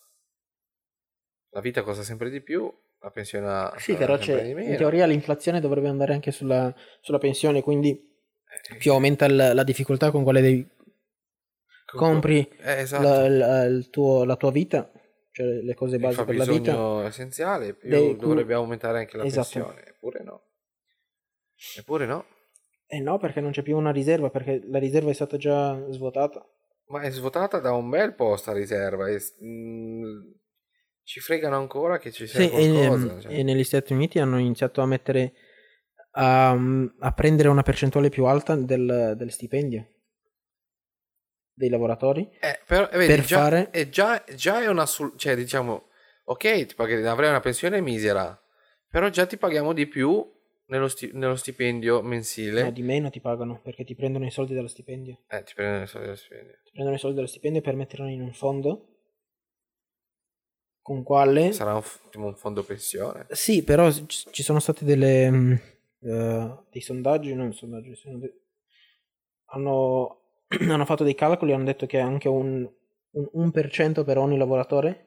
La 1.52 1.62
vita 1.62 1.80
costa 1.80 2.02
sempre 2.02 2.28
di 2.28 2.42
più, 2.42 2.70
la 3.00 3.10
pensione 3.10 3.48
ha- 3.48 3.74
Sì, 3.78 3.94
però 3.96 4.18
c'è, 4.18 4.44
in 4.48 4.76
teoria 4.76 5.06
l'inflazione 5.06 5.58
dovrebbe 5.60 5.88
andare 5.88 6.12
anche 6.12 6.30
sulla, 6.30 6.74
sulla 7.00 7.16
pensione, 7.16 7.62
quindi 7.62 7.90
Eh, 8.68 8.76
più 8.76 8.92
aumenta 8.92 9.24
il- 9.24 9.52
la 9.54 9.62
difficoltà 9.64 10.10
con 10.10 10.24
quale 10.24 10.42
devi 10.42 10.68
compri 11.86 12.46
Eh, 12.58 12.80
esatto. 12.80 13.02
la, 13.02 13.26
la- 13.28 13.64
il 13.64 13.88
tuo- 13.88 14.24
la 14.24 14.36
tua 14.36 14.50
vita, 14.50 14.92
cioè 15.30 15.46
le 15.46 15.74
cose 15.74 15.94
il 15.94 16.02
base 16.02 16.22
per 16.26 16.36
la 16.36 16.44
vita. 16.44 17.06
essenziale, 17.06 17.72
più 17.72 17.88
Dei- 17.88 18.14
dovrebbe 18.16 18.52
aumentare 18.52 18.98
anche 18.98 19.16
la 19.16 19.24
Esatto. 19.24 19.48
pensione. 19.58 19.86
Eppure 19.86 20.22
no. 20.22 20.42
Eppure 21.78 22.04
no. 22.04 22.26
Eh 22.86 23.00
no, 23.00 23.18
perché 23.18 23.40
non 23.40 23.50
c'è 23.50 23.62
più 23.62 23.76
una 23.76 23.90
riserva, 23.90 24.30
perché 24.30 24.62
la 24.66 24.78
riserva 24.78 25.10
è 25.10 25.14
stata 25.14 25.36
già 25.36 25.90
svuotata. 25.90 26.44
Ma 26.88 27.00
è 27.02 27.10
svuotata 27.10 27.58
da 27.58 27.72
un 27.72 27.88
bel 27.90 28.14
po' 28.14 28.36
sta 28.36 28.52
riserva. 28.52 29.08
e 29.08 29.20
mm, 29.44 30.20
ci 31.02 31.20
fregano 31.20 31.56
ancora 31.56 31.98
che 31.98 32.12
ci 32.12 32.26
sia 32.26 32.40
Sì, 32.40 32.50
e, 32.50 32.70
qualcosa. 32.70 33.20
cioè. 33.20 33.38
e 33.38 33.42
negli 33.42 33.64
Stati 33.64 33.92
Uniti 33.92 34.18
hanno 34.18 34.38
iniziato 34.38 34.80
a 34.80 34.86
mettere 34.86 35.32
a, 36.12 36.50
a 36.50 37.12
prendere 37.12 37.48
una 37.48 37.62
percentuale 37.62 38.08
più 38.08 38.24
alta 38.24 38.54
del, 38.56 39.14
del 39.16 39.32
stipendio 39.32 39.88
dei 41.56 41.70
lavoratori. 41.70 42.28
Eh, 42.38 42.60
però, 42.66 42.88
eh, 42.90 42.98
vedi, 42.98 43.14
per 43.14 43.24
già, 43.24 43.38
fare- 43.38 43.70
è 43.70 43.88
già, 43.88 44.22
già 44.34 44.62
è 44.62 44.68
una... 44.68 44.84
cioè, 44.84 45.34
diciamo, 45.34 45.88
ok, 46.24 46.66
ti 46.66 46.74
paghi- 46.74 47.04
avrai 47.06 47.30
una 47.30 47.40
pensione 47.40 47.80
misera, 47.80 48.38
però 48.88 49.08
già 49.08 49.24
ti 49.26 49.38
paghiamo 49.38 49.72
di 49.72 49.86
più 49.86 50.24
nello, 50.66 50.88
sti- 50.88 51.10
nello 51.12 51.36
stipendio 51.36 52.02
mensile. 52.02 52.62
No, 52.62 52.70
di 52.70 52.82
meno 52.82 53.10
ti 53.10 53.20
pagano 53.20 53.60
perché 53.62 53.84
ti 53.84 53.94
prendono 53.94 54.26
i 54.26 54.30
soldi 54.30 54.54
dallo 54.54 54.68
stipendio. 54.68 55.20
Eh, 55.28 55.42
ti 55.42 55.54
prendono 55.54 55.84
i 55.84 55.86
soldi 55.86 56.06
dello 56.06 56.16
stipendio. 56.18 56.58
Ti 56.64 56.70
prendono 56.72 56.96
i 56.96 56.98
soldi 56.98 57.16
dallo 57.16 57.28
stipendio 57.28 57.60
per 57.60 57.74
metterli 57.76 58.12
in 58.12 58.22
un 58.22 58.32
fondo 58.32 58.88
con 60.82 61.02
quale 61.02 61.50
Sarà 61.52 61.74
un, 61.74 61.82
f- 61.82 62.00
un 62.14 62.34
fondo 62.36 62.62
pensione. 62.62 63.26
Sì, 63.30 63.64
però 63.64 63.90
ci 63.90 64.06
ci 64.30 64.42
sono 64.42 64.60
stati 64.60 64.84
delle, 64.84 65.30
mm, 65.30 65.52
eh, 66.02 66.58
dei 66.70 66.80
sondaggi, 66.80 67.34
non 67.34 67.52
sondaggi, 67.52 67.94
sono 67.96 68.18
de- 68.18 68.40
hanno 69.46 70.20
hanno 70.70 70.84
fatto 70.84 71.02
dei 71.02 71.14
calcoli 71.16 71.50
e 71.50 71.54
hanno 71.54 71.64
detto 71.64 71.86
che 71.86 71.98
anche 71.98 72.28
un, 72.28 72.68
un 73.10 73.28
1% 73.32 74.04
per 74.04 74.18
ogni 74.18 74.36
lavoratore 74.36 75.02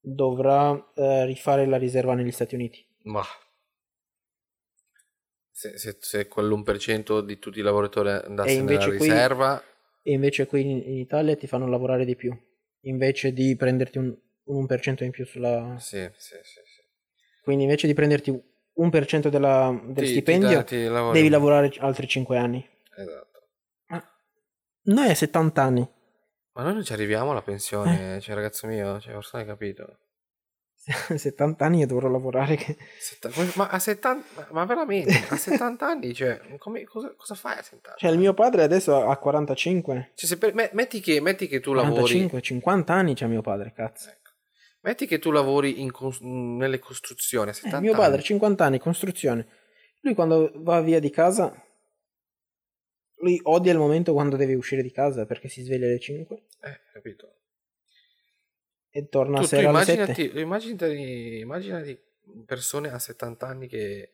dovrà 0.00 0.92
eh, 0.94 1.24
rifare 1.24 1.66
la 1.66 1.78
riserva 1.78 2.14
negli 2.14 2.30
Stati 2.30 2.54
Uniti. 2.54 2.84
Ma 3.04 3.22
se, 5.58 5.78
se, 5.78 5.96
se 6.00 6.28
quell'1% 6.28 7.20
di 7.20 7.38
tutti 7.38 7.60
i 7.60 7.62
lavoratori 7.62 8.10
andasse 8.10 8.60
nella 8.60 8.84
qui- 8.84 8.98
riserva, 8.98 9.62
E 10.02 10.12
invece 10.12 10.46
qui 10.46 10.60
in, 10.60 10.68
in 10.84 10.98
Italia 10.98 11.34
ti 11.34 11.46
fanno 11.46 11.66
lavorare 11.66 12.04
di 12.04 12.14
più, 12.14 12.36
invece 12.82 13.32
di 13.32 13.56
prenderti 13.56 13.96
un, 13.96 14.14
un 14.44 14.66
1% 14.68 15.02
in 15.02 15.10
più 15.10 15.24
sulla... 15.24 15.76
sì, 15.78 16.06
sì, 16.18 16.34
sì. 16.42 16.60
sì. 16.62 16.84
Quindi 17.42 17.62
invece 17.64 17.86
di 17.86 17.94
prenderti 17.94 18.28
un 18.30 18.90
1% 18.90 19.28
della, 19.28 19.70
del 19.82 19.94
Ti- 19.94 20.00
ti 20.02 20.06
stipendio, 20.08 20.62
ti 20.64 20.84
lavori- 20.84 21.16
devi 21.16 21.30
lavorare 21.30 21.72
altri 21.78 22.06
5 22.06 22.36
anni. 22.36 22.68
Esatto. 22.94 23.24
Noi 24.88 25.08
a 25.10 25.14
70 25.14 25.62
anni. 25.62 25.90
Ma 26.52 26.62
noi 26.62 26.74
non 26.74 26.84
ci 26.84 26.92
arriviamo 26.92 27.30
alla 27.30 27.42
pensione, 27.42 28.16
Eh. 28.16 28.20
cioè 28.20 28.34
ragazzo 28.34 28.66
mio, 28.66 29.00
cioè 29.00 29.12
forse 29.14 29.38
hai 29.38 29.44
capito. 29.46 29.98
70 31.16 31.64
anni 31.64 31.82
e 31.82 31.86
dovrò 31.86 32.08
lavorare. 32.08 32.54
Che... 32.56 32.76
Ma 33.54 33.68
a 33.68 33.78
70, 33.78 34.48
ma- 34.52 34.64
veramente, 34.64 35.12
a 35.28 35.36
70 35.36 35.86
anni, 35.86 36.14
cioè, 36.14 36.40
come- 36.58 36.84
cosa, 36.84 37.12
cosa 37.16 37.34
fai 37.34 37.58
a 37.58 37.62
70 37.62 37.88
anni? 37.88 37.98
Cioè, 37.98 38.10
il 38.12 38.18
mio 38.18 38.34
padre 38.34 38.62
adesso 38.62 39.04
ha 39.04 39.16
45. 39.16 40.12
Cioè, 40.14 40.28
se 40.28 40.38
per- 40.38 40.54
me- 40.54 40.70
metti, 40.74 41.00
che, 41.00 41.20
metti 41.20 41.48
che 41.48 41.60
tu 41.60 41.72
lavori, 41.72 41.94
45, 41.94 42.40
50 42.40 42.94
anni 42.94 43.14
c'ha 43.14 43.26
mio 43.26 43.42
padre, 43.42 43.72
cazzo. 43.74 44.08
ecco. 44.10 44.30
metti 44.82 45.06
che 45.06 45.18
tu 45.18 45.32
lavori 45.32 45.80
in 45.80 45.90
nelle 46.20 46.78
costruzioni 46.78 47.50
Eh, 47.50 47.54
70 47.54 47.80
mio 47.80 47.92
padre, 47.94 48.14
anni. 48.14 48.22
50 48.24 48.64
anni, 48.64 48.78
costruzione. 48.78 49.46
Lui 50.02 50.14
quando 50.14 50.52
va 50.54 50.80
via 50.82 51.00
di 51.00 51.10
casa, 51.10 51.52
lui 53.20 53.40
odia 53.44 53.72
il 53.72 53.78
momento 53.78 54.12
quando 54.12 54.36
deve 54.36 54.54
uscire 54.54 54.82
di 54.82 54.92
casa 54.92 55.26
perché 55.26 55.48
si 55.48 55.62
sveglia 55.62 55.86
alle 55.86 55.98
5 55.98 56.42
Eh, 56.62 56.80
capito? 56.92 57.35
E 58.96 59.08
torna 59.08 59.38
Tu, 59.38 59.44
a 59.44 59.46
sera 59.46 59.68
alle 59.70 59.84
7. 59.84 60.00
immaginati, 60.02 60.38
immaginati, 60.40 61.38
immaginati 61.40 62.00
persone 62.44 62.90
a 62.90 62.98
70 62.98 63.46
anni 63.46 63.66
che, 63.68 64.10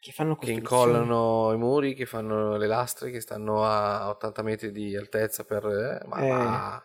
Che 0.00 0.12
fanno 0.12 0.36
che 0.36 0.50
incollano 0.52 1.52
i 1.52 1.56
muri, 1.58 1.94
che 1.94 2.06
fanno 2.06 2.56
le 2.56 2.66
lastre, 2.66 3.10
che 3.10 3.20
stanno 3.20 3.64
a 3.64 4.08
80 4.08 4.42
metri 4.42 4.72
di 4.72 4.96
altezza 4.96 5.44
per... 5.44 5.64
eh, 5.66 6.06
ma, 6.06 6.18
Eh. 6.24 6.28
ma, 6.32 6.84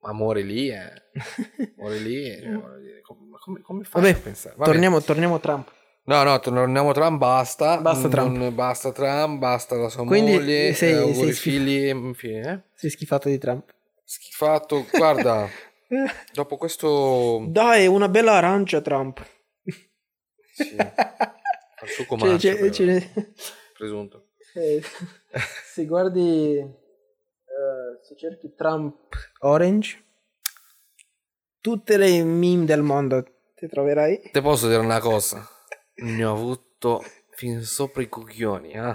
ma 0.00 0.12
muore 0.12 0.42
lì, 0.42 0.68
eh. 0.70 1.02
Muore 1.76 1.98
lì. 1.98 2.28
eh, 2.28 2.52
voglio 2.52 2.78
dire, 2.80 3.00
com- 3.00 3.28
ma 3.28 3.38
come, 3.38 3.60
come 3.62 3.84
fai 3.84 4.02
Vabbè, 4.02 4.14
a 4.14 4.20
pensare? 4.20 4.54
Vabbè. 4.56 4.70
Torniamo, 4.70 5.00
torniamo 5.00 5.34
a 5.36 5.38
Trump. 5.38 5.70
No, 6.06 6.22
no, 6.22 6.38
torniamo 6.40 6.90
a 6.90 6.92
Trump, 6.92 7.16
basta. 7.18 7.78
Basta 7.80 8.08
Trump. 8.08 8.36
Non- 8.36 8.54
basta 8.54 8.92
Trump, 8.92 9.38
basta 9.38 9.74
la 9.76 9.88
sua 9.88 10.04
Quindi, 10.04 10.32
moglie, 10.32 10.74
sei- 10.74 11.10
eh, 11.10 11.14
sei 11.14 11.32
figli, 11.32 11.86
infine. 11.86 12.64
Sei 12.74 12.90
schifato 12.90 13.28
di 13.30 13.38
Trump. 13.38 13.72
Schifato, 14.04 14.84
guarda, 14.92 15.48
dopo 16.32 16.56
questo... 16.56 17.44
Dai, 17.48 17.86
una 17.86 18.08
bella 18.08 18.32
arancia 18.32 18.80
Trump. 18.80 19.24
Sì, 20.54 20.76
al 20.76 21.88
succo 21.88 22.16
Cioè, 22.16 22.38
cioè, 22.38 22.70
cioè, 22.70 23.10
presunto. 23.76 24.28
eh, 24.54 24.80
se 25.66 25.84
guardi, 25.84 26.58
eh, 26.58 27.98
se 28.02 28.16
cerchi 28.16 28.54
Trump 28.54 28.96
Orange, 29.40 30.02
tutte 31.60 31.96
le 31.96 32.22
meme 32.22 32.64
del 32.64 32.82
mondo 32.82 33.24
ti 33.54 33.66
troverai. 33.66 34.30
Te 34.30 34.40
posso 34.42 34.68
dire 34.68 34.80
una 34.80 35.00
cosa? 35.00 35.44
Ne 35.96 36.24
ho 36.24 36.32
avuto 36.32 37.02
fin 37.30 37.62
sopra 37.62 38.02
i 38.02 38.08
coglioni, 38.08 38.72
eh. 38.72 38.94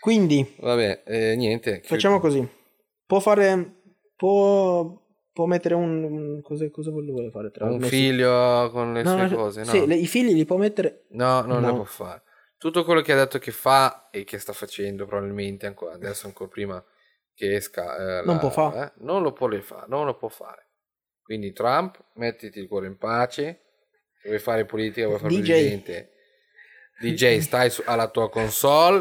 Quindi, 0.00 0.56
Vabbè, 0.58 1.02
eh, 1.06 1.36
niente. 1.36 1.82
facciamo 1.84 2.20
così. 2.20 2.46
Può 3.06 3.20
fare, 3.20 3.79
può, 4.20 5.02
può 5.32 5.46
mettere 5.46 5.74
un, 5.74 6.04
un- 6.04 6.42
cosa, 6.42 6.68
cosa 6.70 6.90
vuole 6.90 7.30
fare 7.30 7.50
tra 7.50 7.64
Un 7.64 7.80
figlio 7.80 8.68
con 8.70 8.92
le 8.92 9.02
No, 9.02 9.12
sue 9.16 9.28
no, 9.28 9.36
cose, 9.36 9.60
no? 9.60 9.70
Sì, 9.70 9.86
le- 9.86 9.96
i 9.96 10.06
figli 10.06 10.34
li 10.34 10.44
può 10.44 10.58
mettere. 10.58 11.06
No, 11.12 11.40
non 11.40 11.62
No. 11.62 11.68
le 11.68 11.74
può 11.76 11.84
fare. 11.84 12.22
Tutto 12.58 12.84
quello 12.84 13.00
che 13.00 13.12
ha 13.12 13.16
detto 13.16 13.38
che 13.38 13.50
fa 13.50 14.10
e 14.10 14.24
che 14.24 14.38
sta 14.38 14.52
facendo 14.52 15.06
probabilmente 15.06 15.64
ancora 15.66 15.94
adesso 15.94 16.26
ancora 16.26 16.50
prima 16.50 16.84
che 17.34 17.54
esca 17.54 17.96
eh, 18.20 18.24
Non 18.26 18.34
la- 18.34 18.40
può 18.40 18.50
fa'. 18.50 18.84
eh, 18.88 18.92
non 18.98 19.22
lo 19.22 19.32
può 19.32 19.46
le 19.46 19.62
fa- 19.62 19.86
non 19.88 20.04
lo 20.04 20.14
può 20.16 20.28
fare. 20.28 20.66
Quindi 21.22 21.52
Trump, 21.52 21.98
mettiti 22.16 22.58
il 22.58 22.68
cuore 22.68 22.88
in 22.88 22.98
pace. 22.98 23.62
Se 24.20 24.28
vuoi 24.28 24.40
fare 24.40 24.66
politica, 24.66 25.06
vuoi 25.06 25.18
fare 25.20 25.32
DJ. 25.34 25.46
presidente. 25.46 26.10
DJ, 27.00 27.38
stai 27.40 27.70
su- 27.70 27.82
alla 27.86 28.10
tua 28.10 28.28
console. 28.28 29.00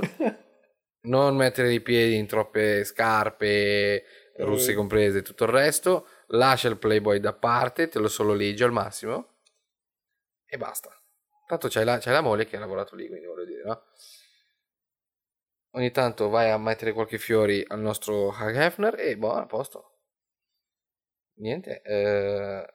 Non 1.01 1.35
mettere 1.35 1.73
i 1.73 1.81
piedi 1.81 2.15
in 2.15 2.27
troppe 2.27 2.83
scarpe, 2.85 4.03
russe 4.45 4.71
Eh. 4.71 4.75
comprese 4.75 5.19
e 5.19 5.21
tutto 5.21 5.43
il 5.45 5.49
resto. 5.51 6.07
Lascia 6.27 6.67
il 6.69 6.77
Playboy 6.77 7.19
da 7.19 7.33
parte, 7.33 7.87
te 7.87 7.99
lo 7.99 8.07
solo 8.07 8.33
leggi 8.33 8.63
al 8.63 8.71
massimo. 8.71 9.37
E 10.45 10.57
basta. 10.57 10.89
Tanto 11.47 11.67
c'hai 11.67 11.83
la, 11.85 11.97
c'hai 11.99 12.13
la 12.13 12.21
moglie 12.21 12.45
che 12.45 12.55
ha 12.57 12.59
lavorato 12.59 12.95
lì, 12.95 13.07
quindi 13.07 13.25
voglio 13.25 13.45
dire, 13.45 13.63
no? 13.63 13.83
Ogni 15.71 15.91
tanto 15.91 16.29
vai 16.29 16.49
a 16.49 16.57
mettere 16.57 16.93
qualche 16.93 17.17
fiori 17.19 17.63
al 17.67 17.79
nostro 17.79 18.27
Hugh 18.29 18.55
Hefner 18.55 18.99
e 18.99 19.17
boh, 19.17 19.33
a 19.33 19.45
posto. 19.45 19.97
Niente. 21.39 21.81
eh, 21.83 22.73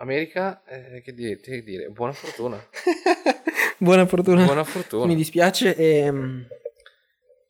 America, 0.00 0.62
eh, 0.64 1.00
che 1.02 1.12
dire, 1.12 1.36
che 1.40 1.62
dire, 1.62 1.88
buona 1.90 2.12
fortuna. 2.12 2.58
Buona 3.80 4.06
fortuna. 4.06 4.44
Buona 4.44 4.64
fortuna. 4.64 5.06
Mi 5.06 5.14
dispiace 5.14 5.76
e 5.76 6.10
mm, 6.10 6.40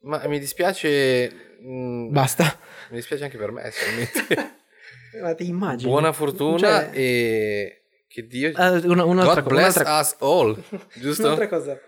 Ma 0.02 0.26
mi 0.28 0.38
dispiace... 0.38 1.47
mm, 1.62 2.12
basta. 2.12 2.44
mi 2.90 2.96
dispiace 2.96 3.24
anche 3.24 3.38
per 3.38 3.50
me, 3.52 3.70
sinceramente. 3.70 4.56
Ma 5.22 5.34
ti 5.34 5.48
immagini? 5.48 5.90
buona 5.90 6.12
fortuna 6.12 6.58
Cioè, 6.58 6.90
e... 6.92 7.82
Che 8.06 8.26
Dio... 8.26 8.52
ah, 8.54 8.70
una- 8.84 9.04
un'altra, 9.04 9.40
God 9.42 9.50
bless 9.52 9.76
un'altra- 9.76 9.98
us 10.00 10.16
all. 10.20 10.62
Giusto? 10.94 11.22
un'altra 11.24 11.48
cosa. 11.48 11.78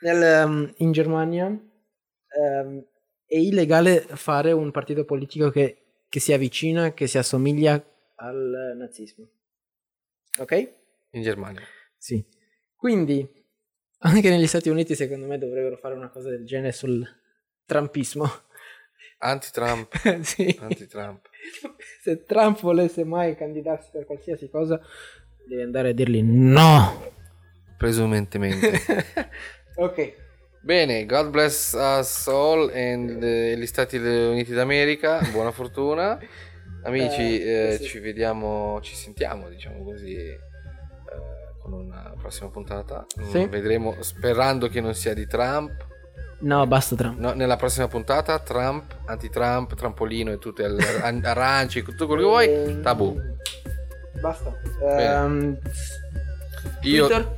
Nel, 0.00 0.22
ehm, 0.22 0.74
in 0.78 0.92
Germania 0.92 1.46
ehm, 1.46 2.84
è 3.26 3.36
illegale 3.36 4.00
fare 4.00 4.52
un 4.52 4.70
partito 4.70 5.04
politico 5.04 5.50
che, 5.50 6.02
che 6.08 6.20
si 6.20 6.32
avvicina, 6.32 6.94
che 6.94 7.06
si 7.06 7.18
assomiglia 7.18 7.82
al 8.16 8.74
nazismo. 8.76 9.28
Ok? 10.38 10.72
In 11.10 11.22
Germania. 11.22 11.62
Sì. 11.96 12.24
Quindi, 12.76 13.28
anche 13.98 14.30
negli 14.30 14.46
Stati 14.46 14.68
Uniti, 14.68 14.94
secondo 14.94 15.26
me, 15.26 15.36
dovrebbero 15.38 15.76
fare 15.76 15.94
una 15.94 16.10
cosa 16.10 16.30
del 16.30 16.44
genere 16.44 16.72
sul 16.72 17.04
trumpismo. 17.64 18.24
Anti-Trump. 19.18 19.96
sì. 20.22 20.58
Anti-Trump. 20.60 21.28
Se 22.02 22.24
Trump 22.24 22.60
volesse 22.60 23.04
mai 23.04 23.36
candidarsi 23.36 23.90
per 23.92 24.06
qualsiasi 24.06 24.48
cosa, 24.48 24.80
devi 25.46 25.62
andare 25.62 25.90
a 25.90 25.92
dirgli 25.92 26.22
no. 26.22 27.12
Presumentemente. 27.76 28.80
ok. 29.76 30.26
Bene, 30.60 31.06
God 31.06 31.30
bless 31.30 31.72
us 31.74 32.26
all 32.26 32.70
and 32.74 33.22
eh, 33.22 33.56
gli 33.56 33.66
Stati 33.66 33.96
Uniti 33.96 34.52
d'America, 34.52 35.20
buona 35.32 35.52
fortuna. 35.52 36.18
Amici, 36.82 37.40
Eh, 37.40 37.72
eh, 37.72 37.76
sì. 37.78 37.84
ci 37.84 37.98
vediamo, 38.00 38.80
ci 38.82 38.94
sentiamo, 38.94 39.48
diciamo 39.48 39.82
così, 39.84 40.14
eh, 40.14 40.38
con 41.62 41.72
una 41.72 42.12
prossima 42.18 42.50
puntata. 42.50 43.06
Sì. 43.30 43.46
Vedremo, 43.46 44.02
sperando 44.02 44.68
che 44.68 44.80
non 44.80 44.94
sia 44.94 45.14
di 45.14 45.26
Trump. 45.26 45.86
No, 46.40 46.66
basta 46.66 46.94
Trump. 46.94 47.18
No, 47.18 47.32
nella 47.32 47.56
prossima 47.56 47.88
puntata, 47.88 48.38
Trump, 48.38 48.84
anti-Trump, 49.06 49.74
trampolino 49.74 50.30
e 50.30 50.38
tutte 50.38 50.68
le 50.68 51.00
ar- 51.02 51.20
arance, 51.24 51.82
tutto 51.82 52.06
quello 52.06 52.22
che 52.22 52.28
vuoi, 52.28 52.48
Ehm, 52.48 52.82
tabù. 52.82 53.16
Basta. 54.20 54.52
Ehm, 54.98 55.58
Io, 56.82 57.36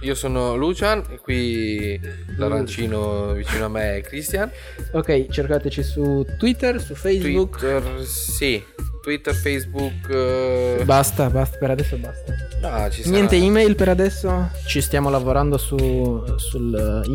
io 0.00 0.14
sono 0.14 0.54
Lucian 0.56 1.02
e 1.10 1.18
qui 1.18 1.98
l'arancino 2.36 3.32
vicino 3.32 3.64
a 3.66 3.68
me 3.68 3.96
è 3.96 4.00
Christian. 4.02 4.50
Ok, 4.92 5.28
cercateci 5.30 5.82
su 5.82 6.26
Twitter, 6.38 6.80
su 6.80 6.94
Facebook. 6.94 7.58
Twitter, 7.58 8.04
sì. 8.04 8.62
Twitter, 9.02 9.34
Facebook. 9.34 10.08
eh, 10.10 10.82
Basta, 10.84 11.28
basta, 11.30 11.56
per 11.58 11.70
adesso 11.70 11.96
basta. 11.96 12.34
no, 12.60 12.90
ci 12.90 13.02
sarà. 13.02 13.14
Niente 13.16 13.36
email 13.36 13.74
per 13.74 13.88
adesso. 13.88 14.50
Ci 14.66 14.80
stiamo 14.80 15.10
lavorando 15.10 15.56
su, 15.58 16.22
sul 16.36 17.02
eh, 17.04 17.10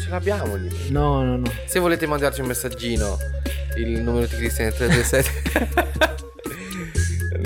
ce 0.00 0.08
l'abbiamo 0.08 0.56
lì. 0.56 0.90
No, 0.90 1.22
no, 1.22 1.36
no. 1.36 1.52
Se 1.66 1.78
volete 1.78 2.06
mandarci 2.06 2.40
un 2.40 2.46
messaggino, 2.46 3.18
il 3.76 4.00
numero 4.00 4.26
di 4.26 4.36
Cristian 4.36 4.68
è 4.68 4.72
327. 4.72 6.28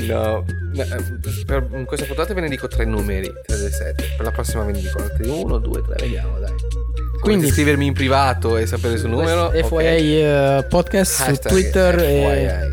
no, 0.07 0.45
eh, 0.77 1.45
per 1.45 1.67
in 1.73 1.85
questa 1.85 2.07
puntata 2.07 2.33
ve 2.35 2.41
ne 2.43 2.49
dico 2.49 2.69
tre 2.69 2.85
numeri: 2.85 3.27
327. 3.47 4.15
Per 4.17 4.25
la 4.25 4.31
prossima 4.33 4.63
ve 4.65 4.73
ne 4.73 4.81
dico 4.81 4.99
altri 4.99 5.29
1, 5.29 5.59
2, 5.59 5.83
3. 5.83 5.95
Vediamo, 5.99 6.39
dai. 6.39 6.49
Se 6.49 7.21
Quindi- 7.21 7.49
scrivermi 7.49 7.87
in 7.87 7.95
privato 7.95 8.57
e 8.57 8.67
sapere 8.67 8.95
il 8.95 9.01
suo 9.01 9.09
numero. 9.09 9.51
FYI 9.51 10.21
eh, 10.21 10.67
podcast 10.69 11.13
su 11.13 11.31
Hashtag 11.31 11.53
Twitter 11.53 11.99
e. 11.99 12.73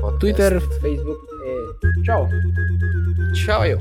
Podcast. 0.00 0.18
Twitter, 0.18 0.60
Facebook 0.80 1.18
e 1.44 2.04
ciao. 2.04 2.28
Ciao 3.34 3.64
io. 3.64 3.78